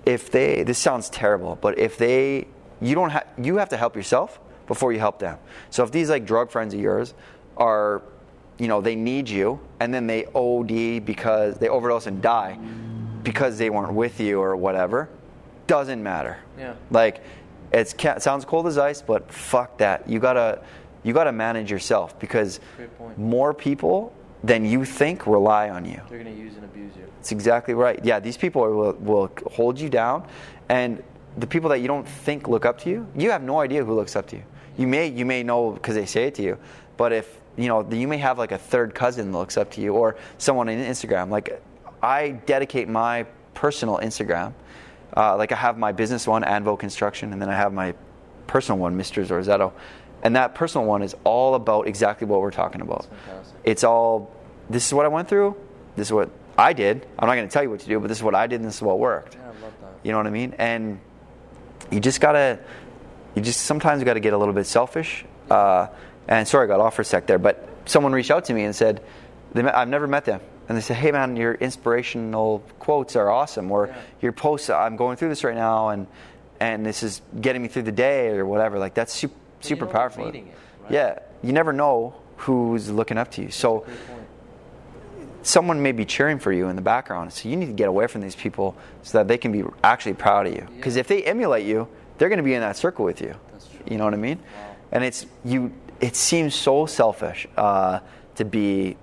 [0.06, 2.48] if they, this sounds terrible, but if they,
[2.82, 5.38] you don't have, you have to help yourself before you help them.
[5.70, 7.14] So if these like drug friends of yours
[7.56, 8.02] are,
[8.58, 12.58] you know, they need you, and then they OD because they overdose and die
[13.24, 15.08] because they weren't with you or whatever,
[15.68, 16.38] doesn't matter.
[16.58, 16.74] Yeah.
[16.90, 17.22] Like,
[17.72, 20.08] it sounds cold as ice, but fuck that.
[20.08, 20.62] You gotta,
[21.04, 22.60] you gotta manage yourself because
[23.18, 26.02] more people than you think rely on you.
[26.10, 27.06] They're gonna use and abuse you.
[27.20, 28.04] It's exactly right.
[28.04, 30.28] Yeah, these people will, will hold you down,
[30.70, 31.04] and
[31.38, 33.94] the people that you don't think look up to you, you have no idea who
[33.94, 34.44] looks up to you.
[34.78, 36.58] You may you may know because they say it to you,
[36.98, 39.82] but if you know, you may have like a third cousin that looks up to
[39.82, 41.30] you, or someone in Instagram.
[41.30, 41.62] Like,
[42.02, 43.24] I dedicate my
[43.54, 44.54] personal Instagram.
[45.16, 47.94] Uh, like I have my business one, Anvo Construction, and then I have my
[48.48, 49.26] personal one, Mr.
[49.26, 49.74] Zorzetto.
[50.24, 53.08] And that personal one is all about exactly what we're talking about.
[53.64, 54.32] It's all,
[54.70, 55.56] this is what I went through,
[55.96, 57.06] this is what I did.
[57.18, 58.62] I'm not going to tell you what to do, but this is what I did
[58.62, 59.36] and this is what worked.
[59.36, 59.92] Yeah, I love that.
[60.04, 60.54] You know what I mean?
[60.58, 61.00] And
[61.92, 62.60] you just gotta,
[63.36, 65.26] you just sometimes got to get a little bit selfish.
[65.50, 65.88] Uh,
[66.28, 68.64] and sorry, I got off for a sec there, but someone reached out to me
[68.64, 69.04] and said,
[69.54, 70.40] they I've never met them.
[70.70, 73.72] And they say, hey man, your inspirational quotes are awesome.
[73.72, 73.96] Or Yeah.
[74.22, 76.08] your posts, I'm going through this right now and,
[76.60, 78.80] and this is getting me through the day or whatever.
[78.80, 79.14] Like that's
[79.62, 80.28] super, powerful.
[80.28, 80.46] it, right?
[80.90, 81.20] Yeah.
[81.44, 83.52] You never know who's looking up to you.
[83.52, 83.86] So,
[85.44, 87.34] someone may be cheering for you in the background.
[87.34, 90.14] So you need to get away from these people so that they can be actually
[90.14, 90.68] proud of you.
[90.76, 93.34] Because if they emulate you, they're going to be in that circle with you.
[93.52, 93.80] That's true.
[93.90, 94.38] You know what I mean?
[94.38, 94.76] Wow.
[94.92, 95.74] And it's you.
[96.00, 98.00] It seems so selfish uh,
[98.36, 98.98] to be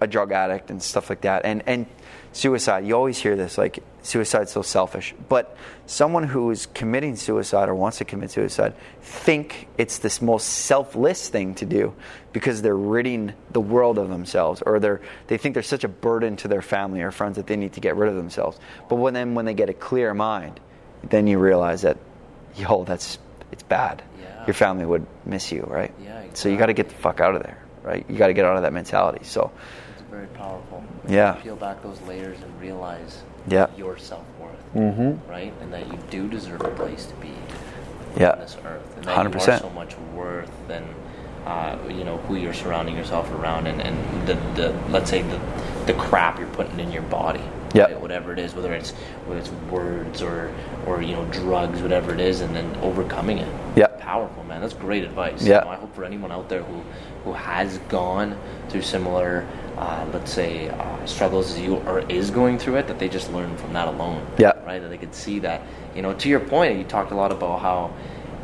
[0.00, 1.44] a drug addict and stuff like that.
[1.44, 1.86] And and
[2.32, 2.84] suicide.
[2.84, 5.14] You always hear this like suicide's so selfish.
[5.28, 5.56] But
[5.86, 11.28] someone who is committing suicide or wants to commit suicide think it's this most selfless
[11.28, 11.94] thing to do
[12.32, 16.36] because they're ridding the world of themselves or they're they think they're such a burden
[16.36, 18.58] to their family or friends that they need to get rid of themselves.
[18.88, 20.60] But when then when they get a clear mind,
[21.02, 21.98] then you realize that
[22.56, 23.18] yo, that's
[23.52, 24.02] it's bad.
[24.20, 24.46] Yeah.
[24.46, 25.92] Your family would miss you, right?
[26.02, 28.04] Yeah, So you got to get the fuck out of there, right?
[28.08, 29.24] You got to get out of that mentality.
[29.24, 29.52] So
[30.14, 30.82] very powerful.
[31.08, 31.32] Yeah.
[31.42, 33.66] Peel back those layers and realize Yeah.
[33.76, 35.30] your self worth, Mm-hmm.
[35.30, 35.52] right?
[35.60, 37.32] And that you do deserve a place to be
[38.16, 38.30] Yeah.
[38.30, 39.56] on this earth, and that 100%.
[39.58, 40.84] are so much worth than
[41.46, 45.38] uh, you know who you're surrounding yourself around, and, and the, the let's say the
[45.86, 47.42] the crap you're putting in your body.
[47.74, 47.84] Yeah.
[47.84, 48.00] right?
[48.00, 48.92] Whatever it is, whether it's
[49.26, 50.50] whether it's words or
[50.86, 53.48] or you know drugs, whatever it is, and then overcoming it.
[53.76, 53.88] Yeah.
[53.98, 54.60] Powerful man.
[54.62, 55.42] That's great advice.
[55.44, 55.58] Yeah.
[55.58, 56.82] You know, I hope for anyone out there who
[57.24, 58.38] who has gone
[58.68, 59.46] through similar,
[59.76, 63.32] uh, let's say, uh, struggles as you or is going through it, that they just
[63.32, 64.26] learn from that alone.
[64.38, 64.52] Yeah.
[64.64, 64.80] Right.
[64.80, 65.62] That they could see that.
[65.94, 67.92] You know, to your point, you talked a lot about how.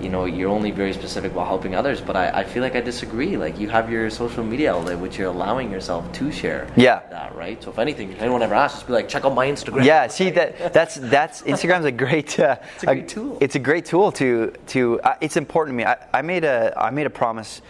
[0.00, 2.80] You know, you're only very specific while helping others, but I, I feel like I
[2.80, 3.36] disagree.
[3.36, 6.72] Like you have your social media outlet, which you're allowing yourself to share.
[6.74, 7.02] Yeah.
[7.10, 7.62] That right.
[7.62, 9.84] So if anything, if anyone ever asks, just be like, check out my Instagram.
[9.84, 13.36] Yeah, see that that's that's Instagram's a great uh, It's a great tool.
[13.42, 14.98] It's a great tool to to.
[15.02, 15.84] Uh, it's important to me.
[15.84, 17.60] I, I made a I made a promise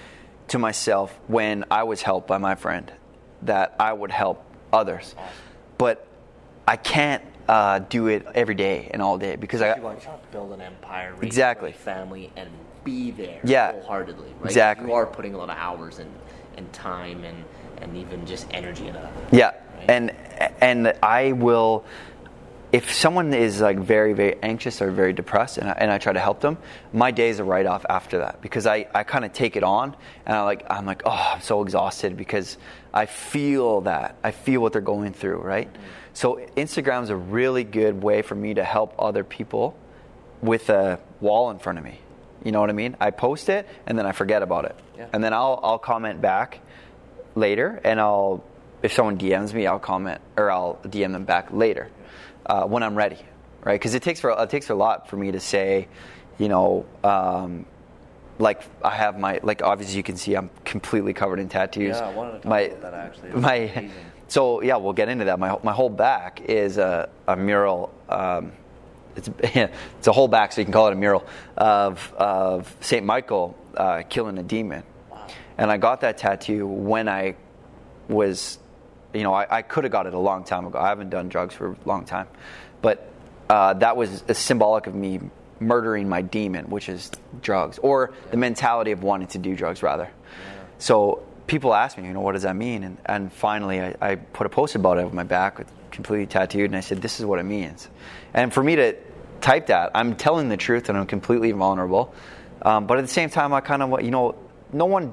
[0.51, 2.93] to myself when I was helped by my friend
[3.43, 5.15] that I would help others,
[5.79, 6.07] but
[6.67, 10.11] I can't uh, do it every day and all day because I You want to
[10.31, 11.73] build an empire, Exactly.
[11.73, 12.51] family, and
[12.85, 13.73] be there Yeah.
[13.73, 14.29] wholeheartedly.
[14.39, 14.47] Right?
[14.47, 14.87] Exactly.
[14.89, 16.11] You are putting a lot of hours and,
[16.57, 17.45] and time and,
[17.81, 19.13] and even just energy into that.
[19.33, 19.47] Yeah,
[19.79, 19.91] Right?
[19.91, 20.11] and
[20.61, 21.85] and I will.
[22.73, 26.13] If someone is like very very anxious or very depressed, and I, and I try
[26.13, 26.57] to help them,
[26.93, 29.65] my day is a write off after that because I, I kind of take it
[29.65, 32.57] on and I like I'm like oh I'm so exhausted because
[32.95, 35.69] I feel that I feel what they're going through right.
[36.13, 39.77] So Instagram is a really good way for me to help other people
[40.41, 41.99] with a wall in front of me.
[42.45, 42.97] You know what I mean?
[43.01, 45.09] I post it and then I forget about it, Yeah.
[45.13, 46.61] and then I'll I'll comment back
[47.35, 48.45] later, and I'll
[48.83, 51.89] if someone DMs me, I'll comment or I'll DM them back later
[52.51, 53.19] uh, when I'm ready,
[53.63, 53.75] right?
[53.75, 55.89] Because it takes for it takes a lot for me to say,
[56.39, 56.87] you know.
[57.05, 57.67] Um,
[58.39, 61.97] like I have my like obviously you can see I'm completely covered in tattoos.
[61.97, 63.31] Yeah, I wanted to talk my, about that, actually.
[63.33, 63.93] My amazing.
[64.29, 65.39] so yeah, we'll get into that.
[65.39, 67.93] My my whole back is a, a mural.
[68.09, 68.53] Um,
[69.15, 73.05] it's it's a whole back, so you can call it a mural of of Saint
[73.05, 74.83] Michael uh, killing a demon.
[75.11, 75.27] Wow.
[75.59, 77.37] And I got that tattoo when I
[78.09, 78.59] was,
[79.13, 80.79] you know, I, I could have got it a long time ago.
[80.79, 82.29] I haven't done drugs for a long time,
[82.83, 83.11] but
[83.49, 85.21] uh, that was a symbolic of me
[85.59, 87.11] murdering my demon, which is
[87.43, 90.11] drugs, or the mentality of wanting to do drugs rather.
[90.79, 92.85] So people ask me, you know, what does that mean?
[92.85, 96.27] And, and finally, I, I put a post about it on my back with completely
[96.27, 97.89] tattooed, and I said, this is what it means.
[98.33, 98.97] And for me to
[99.41, 102.15] type that, I'm telling the truth and I'm completely vulnerable.
[102.63, 104.37] Um, but at the same time, I kind of, you know,
[104.73, 105.13] no one,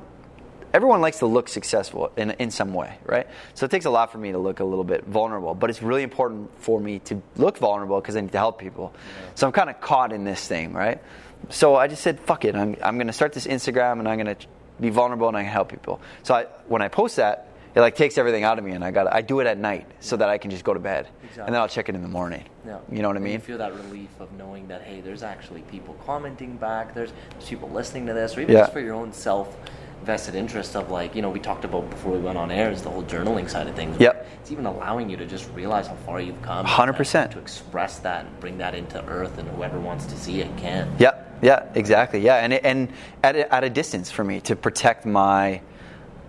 [0.73, 3.27] everyone likes to look successful in, in some way, right?
[3.53, 5.81] So it takes a lot for me to look a little bit vulnerable, but it's
[5.81, 8.93] really important for me to look vulnerable because I need to help people.
[9.35, 11.01] So I'm kind of caught in this thing, right?
[11.49, 14.17] So I just said, fuck it, I'm, I'm going to start this Instagram and I'm
[14.21, 14.47] going to
[14.79, 16.01] be vulnerable and I can help people.
[16.23, 17.43] So I, when I post that,
[17.75, 19.85] it like takes everything out of me, and I got I do it at night
[19.99, 21.43] so that I can just go to bed, Exactly.
[21.45, 22.43] and then I'll check it in the morning.
[22.65, 22.79] Yeah.
[22.91, 23.33] You know what I mean?
[23.33, 26.95] You feel that relief of knowing that hey, there's actually people commenting back.
[26.95, 28.61] There's, there's people listening to this, or even Yeah.
[28.61, 29.55] just for your own self
[30.03, 32.81] vested interest of like you know we talked about before we went on air is
[32.81, 33.99] the whole journaling side of things.
[33.99, 34.27] Yep.
[34.41, 36.65] It's even allowing you to just realize how far you've come.
[36.65, 37.31] 100%.
[37.31, 40.93] To express that and bring that into earth, and whoever wants to see it can.
[40.99, 42.19] Yeah, yeah, exactly.
[42.21, 42.93] Yeah, and and
[43.23, 45.61] at a, at a distance for me to protect my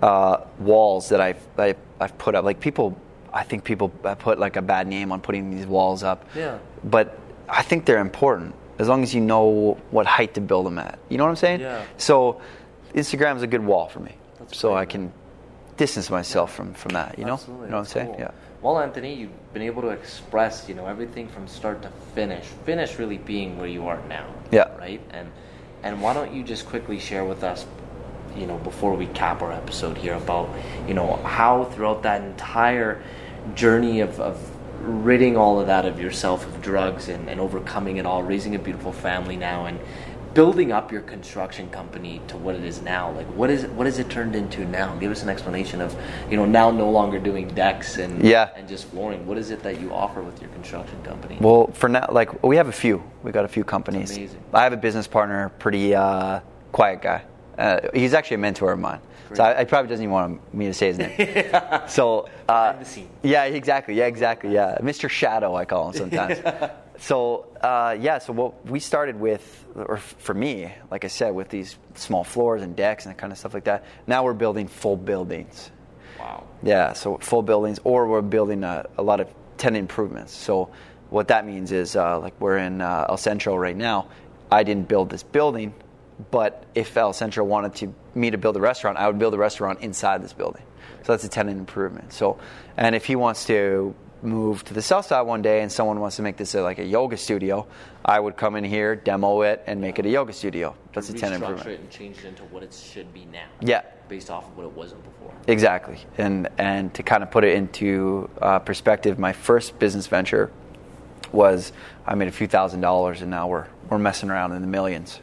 [0.03, 2.45] uh, walls that I've I, I've put up.
[2.45, 3.01] Like people,
[3.33, 6.25] I think people put like a bad name on putting these walls up.
[6.35, 6.59] Yeah.
[6.85, 7.19] But
[7.49, 10.99] I think they're important as long as you know what height to build them at.
[11.09, 11.61] You know what I'm saying?
[11.61, 11.85] Yeah.
[11.97, 12.41] So
[12.95, 15.13] Instagram is a good wall for me, That's so I can
[15.77, 17.19] distance myself from from that.
[17.19, 17.35] You know?
[17.35, 18.07] Absolutely, You know what I'm saying?
[18.09, 18.17] cool.
[18.19, 18.31] Yeah.
[18.61, 22.45] Well, Anthony, you've been able to express, you know, everything from start to finish.
[22.65, 24.27] Finish really being where you are now.
[24.51, 24.75] Yeah.
[24.77, 25.01] Right.
[25.11, 25.31] And
[25.85, 27.65] and why don't you just quickly share with us,
[28.37, 30.49] you know, before we cap our episode here about,
[30.89, 33.01] you know, how throughout that entire
[33.55, 34.37] journey of, of
[34.83, 38.59] ridding all of that of yourself of drugs and, and overcoming it all, raising a
[38.59, 39.79] beautiful family now, and
[40.35, 43.11] building up your construction company to what it is now.
[43.13, 44.95] Like, what is what has it turned into now?
[44.97, 45.97] Give us an explanation of,
[46.31, 48.51] you know, now no longer doing decks and Yeah.
[48.57, 49.27] and just flooring.
[49.27, 51.39] What is it that you offer with your construction company?
[51.41, 53.03] Well, for now, like we have a few.
[53.23, 54.17] We got a few companies.
[54.17, 54.43] amazing.
[54.53, 56.41] I have a business partner, pretty uh,
[56.73, 57.23] quiet guy.
[57.57, 59.01] Uh, he's actually a mentor of mine.
[59.35, 61.13] So I, I probably doesn't even want me to say his name.
[61.89, 62.83] So uh,
[63.23, 63.95] yeah, exactly.
[63.95, 64.55] Yeah, exactly.
[64.55, 65.11] Yeah, Mr.
[65.11, 66.39] Shadow, I call him sometimes.
[66.99, 71.49] so uh, yeah, so what we started with, or for me, like I said, with
[71.49, 73.85] these small floors and decks and that kind of stuff like that.
[74.07, 75.71] Now we're building full buildings.
[76.19, 76.45] wow.
[76.63, 80.33] Yeah, so full buildings, or we're building a, a lot of tenant improvements.
[80.33, 80.71] So
[81.11, 84.09] what that means is, uh, like we're in uh, El Centro right now.
[84.51, 85.75] I didn't build this building,
[86.31, 89.39] but if El Centro wanted to me to build a restaurant, I would build a
[89.39, 90.63] restaurant inside this building.
[91.03, 92.13] So that's a tenant improvement.
[92.13, 92.39] So,
[92.77, 96.17] and if he wants to move to the south side one day and someone wants
[96.17, 97.67] to make this a, like a yoga studio,
[98.05, 100.75] I would come in here, demo it, and make it a yoga studio.
[100.93, 101.79] That's a tenant Restructure improvement.
[101.79, 103.47] it and change it into what it should be now.
[103.61, 103.83] Yeah.
[104.09, 105.35] Based off of what it wasn't before.
[105.47, 110.51] Exactly, and and to kind of put it into uh, perspective, my first business venture
[111.31, 111.73] was
[112.07, 115.21] I made a few thousand dollars, and now we're we're messing around in the millions.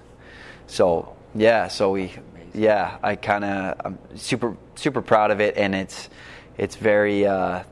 [0.67, 2.13] So yeah, so we
[2.53, 6.09] yeah, I kind of I'm super super proud of it, and it's
[6.57, 7.63] it's very uh,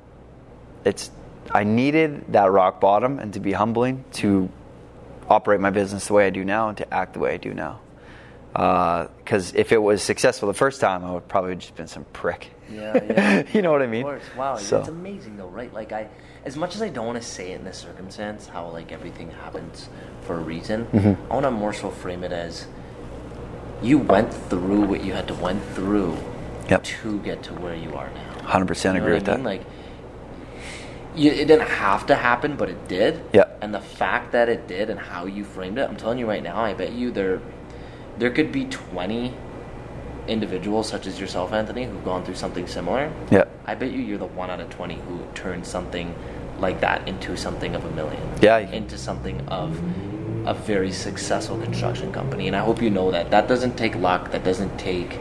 [0.85, 1.11] it's
[1.51, 4.49] I needed that rock bottom and to be humbling to
[5.29, 7.53] operate my business the way I do now and to act the way I do
[7.53, 7.79] now.
[8.53, 12.51] Because if it was successful the first time, I would probably just been some prick.
[12.71, 13.43] Yeah, yeah.
[13.53, 14.01] you know what I mean?
[14.01, 14.23] Of course.
[14.37, 15.73] Wow, So- it's amazing though, right?
[15.73, 16.07] Like I,
[16.45, 19.31] as much as I don't want to say it in this circumstance, how like everything
[19.31, 19.89] happens
[20.21, 20.85] for a reason.
[20.87, 21.31] Mm-hmm.
[21.31, 22.67] I want to more so frame it as
[23.81, 26.17] you went through what you had to went through
[26.69, 26.83] Yep.
[26.85, 28.35] to get to where you are now.
[28.47, 29.43] 100% agree with I that.
[29.43, 29.63] Like,
[31.15, 33.23] it didn't have to happen, but it did.
[33.33, 33.59] Yep.
[33.61, 36.43] And the fact that it did and how you framed it, I'm telling you right
[36.43, 37.41] now, I bet you there,
[38.17, 39.33] there could be 20
[40.27, 43.11] individuals such as yourself, Anthony, who've gone through something similar.
[43.31, 43.45] Yeah.
[43.65, 46.13] I bet you you're the one out of 20 who turned something
[46.59, 48.21] like that into something of a million.
[48.41, 49.79] Yeah, Into something of
[50.45, 52.47] a very successful construction company.
[52.47, 53.31] And I hope you know that.
[53.31, 54.31] That doesn't take luck.
[54.31, 55.19] That doesn't take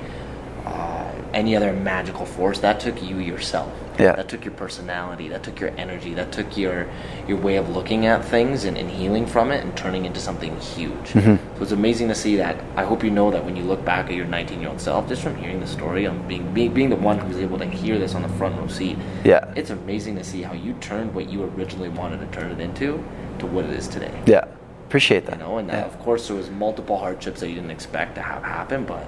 [0.64, 1.01] uh,
[1.34, 2.58] any other magical force.
[2.60, 3.72] That took you yourself.
[3.98, 4.16] Yeah.
[4.16, 5.28] That took your personality.
[5.28, 6.14] That took your energy.
[6.14, 6.88] That took your
[7.28, 10.58] your way of looking at things and, and healing from it and turning into something
[10.60, 10.92] huge.
[10.92, 11.56] Mm-hmm.
[11.56, 12.62] So it's amazing to see that.
[12.76, 15.08] I hope you know that when you look back at your 19 year old self,
[15.08, 17.98] just from hearing the story, I'm being, being being the one who's able to hear
[17.98, 18.96] this on the front row seat.
[19.24, 19.52] Yeah.
[19.56, 23.04] It's amazing to see how you turned what you originally wanted to turn it into
[23.38, 24.22] to what it is today.
[24.26, 24.46] Yeah.
[24.86, 25.38] Appreciate that.
[25.38, 25.92] You know, and that, yeah.
[25.92, 29.06] of course there was multiple hardships that you didn't expect to have happen, but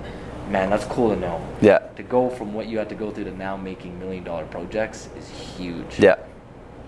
[0.49, 1.47] man, that's cool to know.
[1.61, 1.79] Yeah.
[1.97, 5.09] To go from what you had to go through to now making million dollar projects
[5.17, 5.99] is huge.
[5.99, 6.17] Yeah.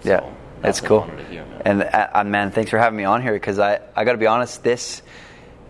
[0.04, 0.20] Yeah.
[0.20, 1.02] So, That's that's cool.
[1.30, 1.62] hear, man.
[1.64, 4.18] And uh, uh, man, thanks for having me on here because I, I got to
[4.18, 5.02] be honest, this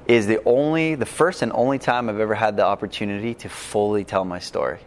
[0.06, 4.04] is the only, the first and only time I've ever had the opportunity to fully
[4.04, 4.78] tell my story.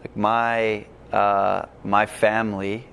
[0.00, 2.86] Like my, uh, my family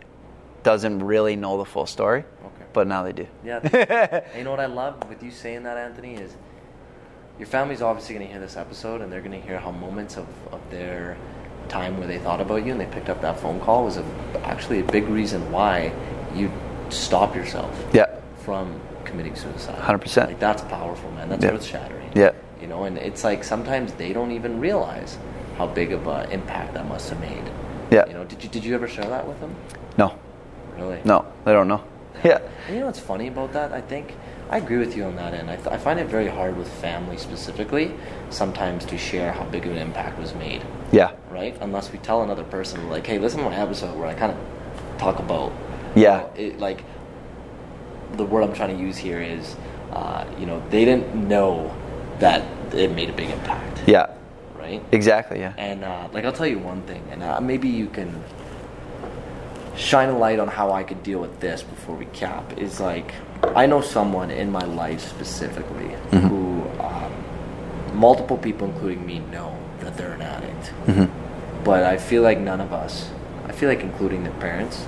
[0.63, 2.65] doesn't really know the full story, Okay.
[2.73, 3.27] but now they do.
[3.43, 3.59] Yeah.
[3.63, 6.35] and you know what I love with you saying that, Anthony, is
[7.41, 10.15] your family's obviously going to hear this episode and they're going to hear how moments
[10.15, 11.17] of, of their
[11.69, 14.05] time where they thought about you and they picked up that phone call was a,
[14.43, 15.91] actually a big reason why
[16.35, 16.51] you
[16.89, 18.05] stop yourself Yeah.
[18.45, 19.75] from committing suicide.
[19.79, 20.27] 100%.
[20.27, 21.29] Like that's powerful, man.
[21.29, 21.49] That's Yeah.
[21.49, 22.11] earth shattering.
[22.13, 22.29] Yeah.
[22.61, 25.17] You know, and it's like sometimes they don't even realize
[25.57, 27.43] how big of an impact that must have made.
[27.89, 28.05] Yeah.
[28.05, 29.55] You know, did you did you ever share that with them?
[29.97, 30.13] No.
[30.77, 30.99] Really?
[31.05, 31.25] No.
[31.43, 31.81] They don't know.
[32.23, 32.37] Yeah.
[32.67, 33.73] And you know what's funny about that?
[33.73, 34.13] I think
[34.51, 35.49] I agree with you on that end.
[35.49, 37.93] I, th- I find it very hard with family specifically
[38.29, 40.61] sometimes to share how big of an impact was made,
[40.91, 41.11] Yeah.
[41.29, 41.57] right?
[41.61, 44.97] Unless we tell another person, like, hey, listen to my episode where I kind of
[44.97, 45.53] talk about,
[45.95, 46.17] Yeah.
[46.35, 46.83] you know, it, like,
[48.17, 49.55] the word I'm trying to use here is,
[49.93, 51.73] uh, you know, they didn't know
[52.19, 54.07] that it made a big impact, Yeah.
[54.59, 54.83] right?
[54.91, 55.39] Exactly.
[55.39, 55.53] Yeah.
[55.57, 58.21] And uh, like I'll tell you one thing, and uh, maybe you can
[59.77, 62.57] shine a light on how I could deal with this before we cap.
[62.59, 63.13] Is like
[63.43, 67.11] I know someone in my life specifically who um,
[67.93, 70.73] multiple people, including me, know that they're an addict.
[71.63, 73.09] But I feel like none of us,
[73.45, 74.85] I feel like including their parents,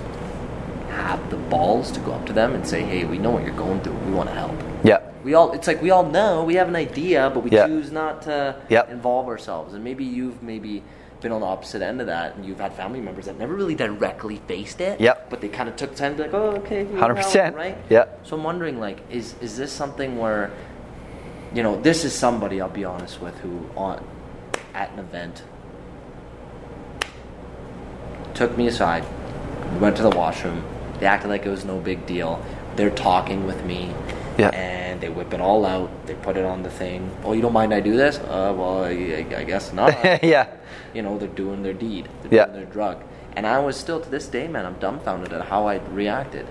[0.89, 3.55] have the balls to go up to them and say, "Hey, we know what you're
[3.55, 3.93] going through.
[4.07, 4.99] We want to help." Yeah.
[5.23, 7.67] We all, it's like we all know, we have an idea, but we Yeah.
[7.67, 8.55] choose not to
[8.89, 9.73] involve ourselves.
[9.73, 10.83] And maybe you've maybe
[11.23, 13.73] been on the opposite end of that, and you've had family members that never really
[13.73, 15.01] directly faced it.
[15.01, 15.29] Yep.
[15.29, 17.51] But they kind of took time to be like, oh, okay, 100%.
[17.51, 17.77] know, right?
[17.89, 18.27] Yep.
[18.27, 20.51] So I'm wondering, like, is is this something where,
[21.53, 24.05] you know, this is somebody I'll be honest with who on
[24.75, 25.43] at an event
[28.33, 29.05] took me aside,
[29.73, 30.63] we went to the washroom.
[30.99, 32.43] They acted like it was no big deal.
[32.75, 33.93] They're talking with me.
[34.37, 34.49] Yeah.
[34.49, 35.89] And they whip it all out.
[36.07, 37.09] They put it on the thing.
[37.23, 38.17] Oh, you don't mind I do this?
[38.17, 39.93] Uh, well, I, I guess not.
[40.23, 40.47] yeah.
[40.93, 42.09] you know, they're doing their deed.
[42.23, 42.45] They're Yeah.
[42.45, 43.03] doing their drug.
[43.35, 46.47] And I was still, to this day, man, I'm dumbfounded at how I reacted.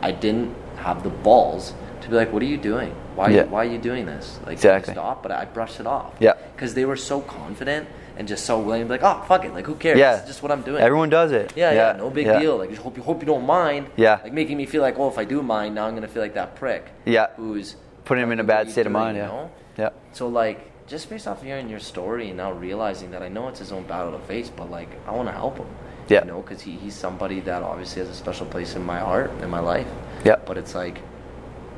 [0.00, 2.94] I didn't have the balls to be like, what are you doing?
[3.14, 3.44] Why, Yeah.
[3.44, 4.38] why are you doing this?
[4.44, 4.94] Like, Exactly.
[4.94, 5.22] stop.
[5.22, 6.12] But I brushed it off.
[6.20, 6.32] Yeah.
[6.54, 7.86] Because they were so confident
[8.16, 9.52] and just so willing to be like, oh, fuck it.
[9.52, 9.98] Like, who cares?
[9.98, 10.20] Yeah.
[10.20, 10.82] Is just what I'm doing.
[10.82, 11.52] Everyone does it.
[11.56, 12.38] Yeah, yeah, no big yeah.
[12.38, 12.56] deal.
[12.58, 13.90] Like, just hope you hope you don't mind.
[13.96, 14.20] Yeah.
[14.22, 16.34] Like making me feel like, oh, if I do mind, now I'm gonna feel like
[16.34, 16.86] that prick.
[17.04, 17.28] Yeah.
[17.36, 19.28] Who's Putting him in a bad state of doing, mind, you yeah.
[19.28, 19.50] know?
[19.78, 19.90] Yeah.
[20.12, 23.60] So like, just based off hearing your story and now realizing that I know it's
[23.60, 25.68] his own battle to face, but like, I want to help him.
[26.08, 26.22] Yeah.
[26.22, 29.30] You know, because he, he's somebody that obviously has a special place in my heart,
[29.40, 29.86] in my life.
[30.24, 30.36] Yeah.
[30.44, 30.98] But it's like,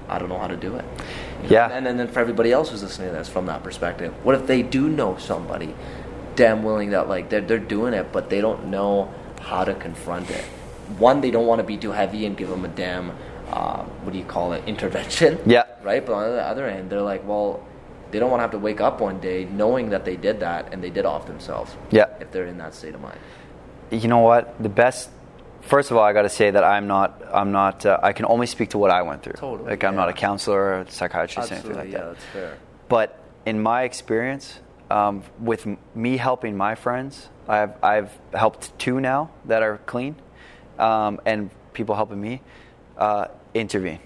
[0.09, 0.85] I don't know how to do it.
[1.43, 1.49] You know?
[1.51, 1.71] Yeah.
[1.71, 4.47] And, and then for everybody else who's listening to this from that perspective, what if
[4.47, 5.75] they do know somebody
[6.37, 10.31] damn willing that like they're, they're doing it, but they don't know how to confront
[10.31, 10.45] it?
[10.99, 13.13] One, they don't want to be too heavy and give them a damn,
[13.51, 15.39] uh, what do you call it, intervention.
[15.47, 15.65] Yeah.
[15.83, 16.05] Right?
[16.05, 17.65] But on the other end, they're like, well,
[18.11, 20.73] they don't want to have to wake up one day knowing that they did that
[20.73, 21.75] and they did off themselves.
[21.91, 22.07] Yeah.
[22.21, 23.19] If they're in that state of mind.
[23.91, 25.11] you know what the best
[25.61, 28.25] first of all i got to say that i'm not i'm not uh, i can
[28.27, 30.91] only speak to what i went through Totally, like i'm not a counselor or a
[30.91, 32.59] psychiatrist or anything like yeah, that Yeah, that's fair.
[32.89, 34.59] but in my experience
[34.91, 37.29] um, with me helping my friends.
[37.49, 40.17] I've i've helped two now that are clean
[40.79, 42.41] um, and people helping me
[42.97, 44.01] uh, intervene.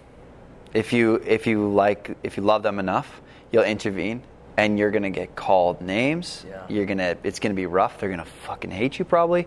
[0.75, 4.23] If you if you like if you love them enough you'll intervene
[4.57, 6.45] and you're gonna get called names.
[6.49, 6.65] Yeah.
[6.69, 7.99] you're gonna it's gonna be rough.
[7.99, 9.47] They're gonna fucking hate you probably.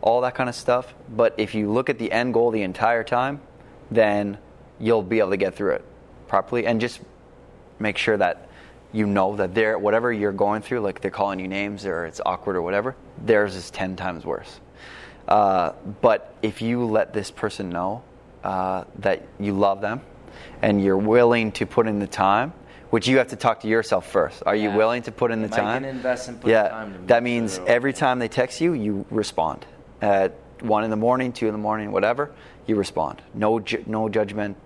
[0.00, 0.94] All that kind of stuff.
[1.08, 3.40] But if you look at the end goal the entire time
[3.90, 4.38] then
[4.78, 5.84] you'll be able to get through it
[6.28, 7.00] properly and just
[7.78, 8.47] make sure that
[8.92, 12.20] you know that they're whatever you're going through like they're calling you names or it's
[12.24, 14.60] awkward or whatever theirs is 10 times worse
[15.28, 18.02] uh, but if you let this person know
[18.44, 20.00] uh, that you love them
[20.62, 22.52] and you're willing to put in the time,
[22.90, 24.42] which you have to talk to yourself first.
[24.46, 25.82] Are you willing to put in the Am time?
[25.82, 28.72] gonna invest and put in yeah, time to that means every time they text you,
[28.72, 29.66] you respond.
[30.00, 32.32] At one in the morning, two in the morning, whatever,
[32.66, 33.20] you respond.
[33.34, 34.56] No, ju- no judgment,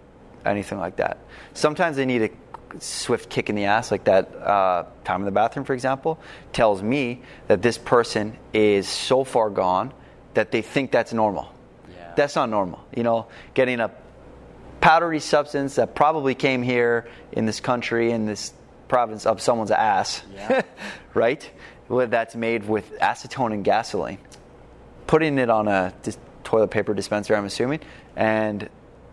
[0.47, 1.19] anything like that.
[1.55, 2.31] Sometimes they need a
[2.81, 6.19] swift kick in the ass, like that uh, time in the bathroom, for example,
[6.53, 9.93] tells me that this person is so far gone
[10.35, 11.53] that they think that's normal.
[11.90, 12.12] Yeah.
[12.16, 12.85] That's not normal.
[12.97, 13.90] You know, getting a
[14.81, 18.53] powdery substance that probably came here in this country in this
[18.89, 20.62] province up someone's ass, Yeah.
[21.15, 21.49] right?
[21.89, 24.19] That's made with acetone and gasoline.
[25.07, 27.81] Putting it on a dis- toilet paper dispenser, I'm assuming,
[28.16, 28.69] and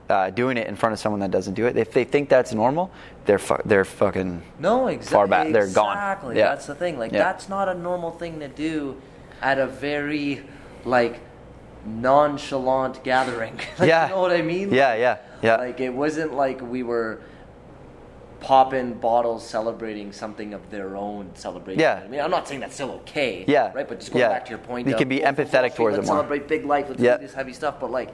[0.10, 1.78] uh, doing it in front of someone that doesn't do it.
[1.78, 2.90] If they think that's normal,
[3.26, 5.14] they're fu- they're fucking No, exactly.
[5.16, 5.52] far back.
[5.52, 5.94] They're gone.
[5.96, 6.38] Exactly.
[6.38, 6.50] Yeah.
[6.50, 6.98] That's the thing.
[6.98, 7.20] Like Yeah.
[7.20, 9.00] that's not a normal thing to do
[9.42, 10.42] at a very
[10.84, 11.20] like
[11.86, 13.56] nonchalant gathering.
[13.80, 14.08] like, Yeah.
[14.08, 14.74] You know what I mean?
[14.74, 15.58] Yeah, yeah, yeah.
[15.58, 17.22] Like it wasn't like we were
[18.40, 21.80] popping bottles celebrating something of their own celebration.
[21.82, 22.02] Yeah.
[22.04, 23.44] I mean, I'm not saying that's still okay.
[23.48, 23.72] Yeah.
[23.74, 23.88] Right.
[23.88, 24.30] But just going Yeah.
[24.30, 26.20] back to your point, You of, can be of empathetic Street, towards let's it more.
[26.24, 26.86] Celebrate big life.
[26.90, 27.18] Let's Yeah.
[27.18, 27.76] do this heavy stuff.
[27.80, 28.10] But like,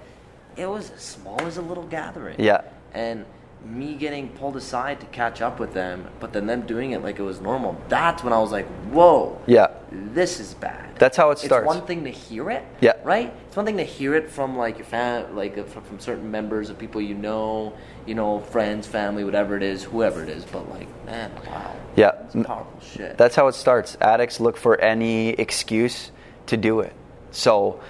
[0.57, 2.35] it was as small as a little gathering.
[2.39, 2.61] Yeah.
[2.93, 3.25] And
[3.65, 7.17] me getting pulled aside to catch up with them, but then them doing it like
[7.19, 7.75] it was normal.
[7.89, 9.41] That's when I was like, whoa.
[9.47, 9.67] Yeah.
[9.91, 10.95] This is bad.
[10.97, 11.65] That's how it starts.
[11.65, 12.63] It's one thing to hear it.
[12.79, 12.93] Yeah.
[13.03, 13.33] Right.
[13.47, 16.69] It's one thing to hear it from like your fam, like uh, from, certain members
[16.69, 17.73] of people you know,
[18.05, 20.45] you know, friends, family, whatever it is, whoever it is.
[20.45, 21.75] But like, man, wow.
[21.95, 22.11] Yeah.
[22.25, 23.17] It's powerful shit.
[23.17, 23.97] That's how it starts.
[23.99, 26.11] Addicts look for any excuse
[26.47, 26.93] to do it.
[27.31, 27.81] So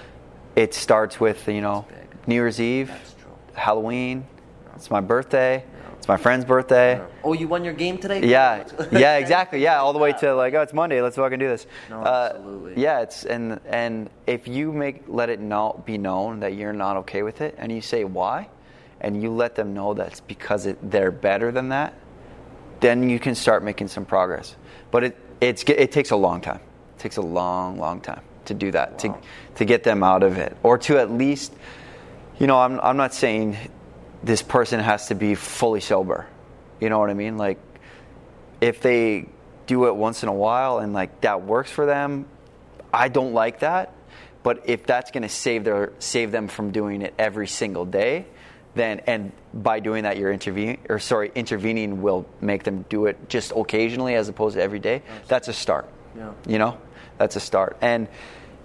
[0.55, 2.04] it starts with, you know, That's.
[2.27, 2.91] New Year's Eve,
[3.53, 4.25] Halloween,
[4.75, 5.63] it's my birthday,
[5.97, 7.01] it's my friend's birthday.
[7.23, 8.27] Oh, you won your game today?
[8.27, 9.61] Yeah, yeah, exactly.
[9.61, 11.01] Yeah, all the way to like, oh, it's Monday.
[11.01, 11.65] Let's fucking do this.
[11.89, 12.81] No, Uh, absolutely.
[12.81, 16.97] yeah, it's and and if you make let it know be known that you're not
[16.97, 18.49] okay with it, and you say why,
[19.01, 21.93] and you let them know that's because it, they're better than that,
[22.81, 24.55] then you can start making some progress.
[24.91, 26.59] But it it's it takes a long time.
[26.97, 28.97] It takes a long, long time to do that Wow.
[28.97, 29.15] to
[29.55, 31.53] to get them out of it, or to at least,
[32.39, 33.57] you know, I'm I'm not saying
[34.23, 36.27] this person has to be fully sober.
[36.79, 37.37] You know what I mean?
[37.37, 37.59] Like
[38.61, 39.29] if they
[39.67, 42.25] do it once in a while and like that works for them,
[42.93, 43.93] I don't like that.
[44.43, 48.25] But if that's going to save their save them from doing it every single day,
[48.75, 53.29] then and by doing that you're intervening or sorry intervening will make them do it
[53.29, 55.01] just occasionally as opposed to every day.
[55.27, 55.89] That's a start.
[56.15, 56.33] Yeah.
[56.47, 56.77] You know,
[57.17, 57.77] that's a start.
[57.81, 58.07] And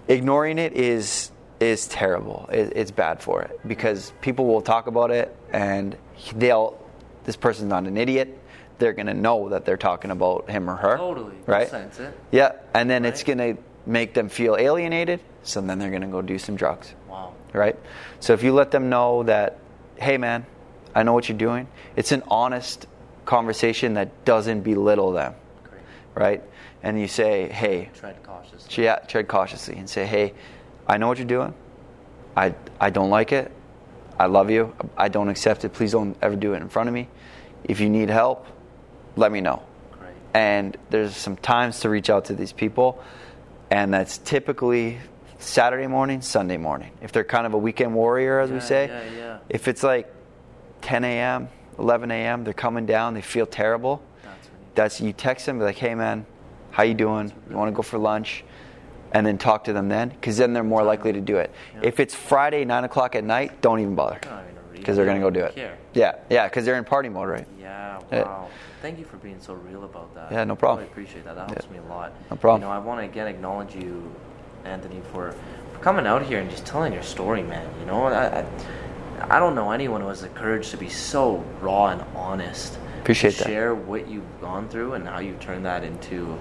[0.08, 1.30] ignoring it is
[1.60, 2.48] is terrible.
[2.52, 5.96] It, it's bad for it because people will talk about it and
[6.34, 6.78] they'll.
[7.24, 8.36] This person's not an idiot.
[8.78, 10.96] They're gonna know that they're talking about him or her.
[10.96, 11.34] Totally.
[11.46, 11.68] Right.
[11.68, 12.18] Sense it.
[12.32, 15.20] Yeah, and then it's gonna make them feel alienated.
[15.42, 17.34] So then they're gonna go do some drugs Wow.
[17.52, 17.76] right?
[18.20, 19.58] So if you let them know that,
[19.96, 20.46] hey man,
[20.94, 22.86] I know what you're doing, it's an honest
[23.26, 25.34] conversation that doesn't belittle them,
[25.64, 25.82] Great.
[26.14, 26.42] right?
[26.82, 28.84] And you say, hey, Tread cautiously.
[28.84, 30.32] yeah, tread cautiously and say, hey,
[30.90, 31.54] I know what you're doing.
[32.36, 33.52] I, I don't like it.
[34.18, 34.74] I love you.
[34.96, 35.72] I don't accept it.
[35.72, 37.08] Please don't ever do it in front of me.
[37.64, 38.46] If you need help,
[39.16, 39.62] let me know
[39.92, 40.12] Great.
[40.34, 43.02] and there's some times to reach out to these people
[43.70, 44.98] and that's typically
[45.38, 49.16] saturday morning sunday morning if they're kind of a weekend warrior as we say yeah,
[49.16, 49.38] yeah.
[49.48, 50.12] if it's like
[50.82, 51.48] 10 a.m
[51.78, 55.76] 11 a.m they're coming down they feel terrible That's that's you text them be like
[55.76, 56.26] hey man
[56.70, 58.44] how you doing you want to go for lunch
[59.12, 61.80] and then talk to them then because then they're more likely to do it Yeah.
[61.88, 64.72] if it's friday 9 o'clock at night don't even bother Not even a reason.
[64.80, 65.76] because they're going to go do it Care.
[65.94, 68.22] yeah yeah because they're in party mode right Yeah, Yeah.
[68.22, 68.48] wow.
[68.82, 70.32] Thank you for being so real about that.
[70.32, 70.78] Yeah, no problem.
[70.78, 71.34] I really appreciate that.
[71.36, 71.72] That helps Yeah.
[71.72, 72.12] me a lot.
[72.30, 72.62] No problem.
[72.62, 74.10] You know, I want to again acknowledge you,
[74.64, 75.34] Anthony, for,
[75.74, 77.68] for coming out here and just telling your story, man.
[77.78, 78.44] You know, I, I,
[79.36, 82.78] I don't know anyone who has the courage to be so raw and honest.
[83.02, 83.48] Appreciate to that.
[83.48, 86.38] Share what you've gone through and how you've turned that into,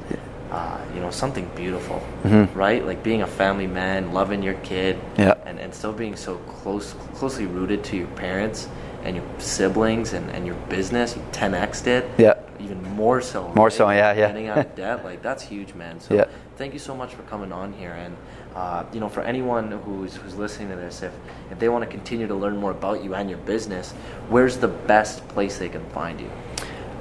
[0.51, 2.47] uh, you know, something beautiful, Mhm.
[2.55, 2.85] right?
[2.85, 5.35] Like being a family man, loving your kid, Yeah.
[5.45, 8.67] and, and still being so close, closely rooted to your parents
[9.03, 11.15] and your siblings and, and your business.
[11.15, 12.05] You 10x'd it.
[12.17, 12.33] Yeah.
[12.59, 13.51] Even more so.
[13.55, 13.73] More right?
[13.73, 14.27] so, yeah, yeah.
[14.27, 15.99] Getting out of debt, like that's huge, man.
[16.01, 16.25] So Yeah.
[16.57, 17.93] thank you so much for coming on here.
[17.93, 18.15] And
[18.55, 21.11] uh, you know, for anyone who's who's listening to this, if
[21.51, 23.93] if they want to continue to learn more about you and your business,
[24.29, 26.29] where's the best place they can find you?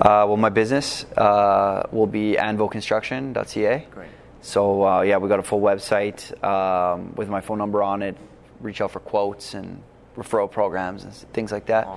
[0.01, 3.87] Uh, well, my business uh, will be anvoconstruction.ca.
[3.91, 4.09] Great.
[4.41, 8.17] So uh, yeah, we got a full website um, with my phone number on it.
[8.61, 9.83] Reach out for quotes and
[10.17, 11.89] referral programs and things like that.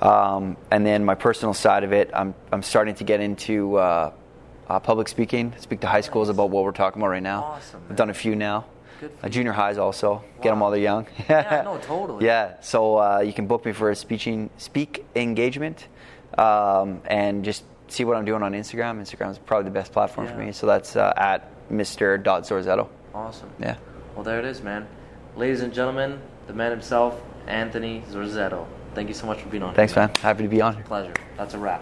[0.00, 4.12] Um, and then my personal side of it, I'm I'm starting to get into uh,
[4.68, 5.52] uh, public speaking.
[5.58, 7.44] Speak to high schools about what we're talking about right now.
[7.44, 8.64] Awesome, I've done a few now.
[9.00, 9.32] Good for Uh, you.
[9.32, 10.22] junior highs also.
[10.42, 11.06] Get them while they're young.
[11.28, 12.24] Yeah, no, totally.
[12.24, 12.54] yeah.
[12.62, 15.86] So uh, you can book me for a speaking speak engagement,
[16.38, 19.00] um, and just see what I'm doing on Instagram.
[19.00, 20.52] Instagram is probably the best platform for me.
[20.52, 22.22] So that's uh, at Mr.
[22.22, 22.88] Zorzetto.
[23.14, 23.50] Awesome.
[23.58, 23.76] Yeah.
[24.14, 24.86] Well, there it is, man.
[25.36, 28.66] Ladies and gentlemen, the man himself, Anthony Zorzetto.
[28.94, 29.74] Thank you so much for being on.
[29.74, 30.16] Thanks, here, man.
[30.16, 30.82] Happy to be on.
[30.84, 31.14] Pleasure.
[31.36, 31.80] That's a wrap.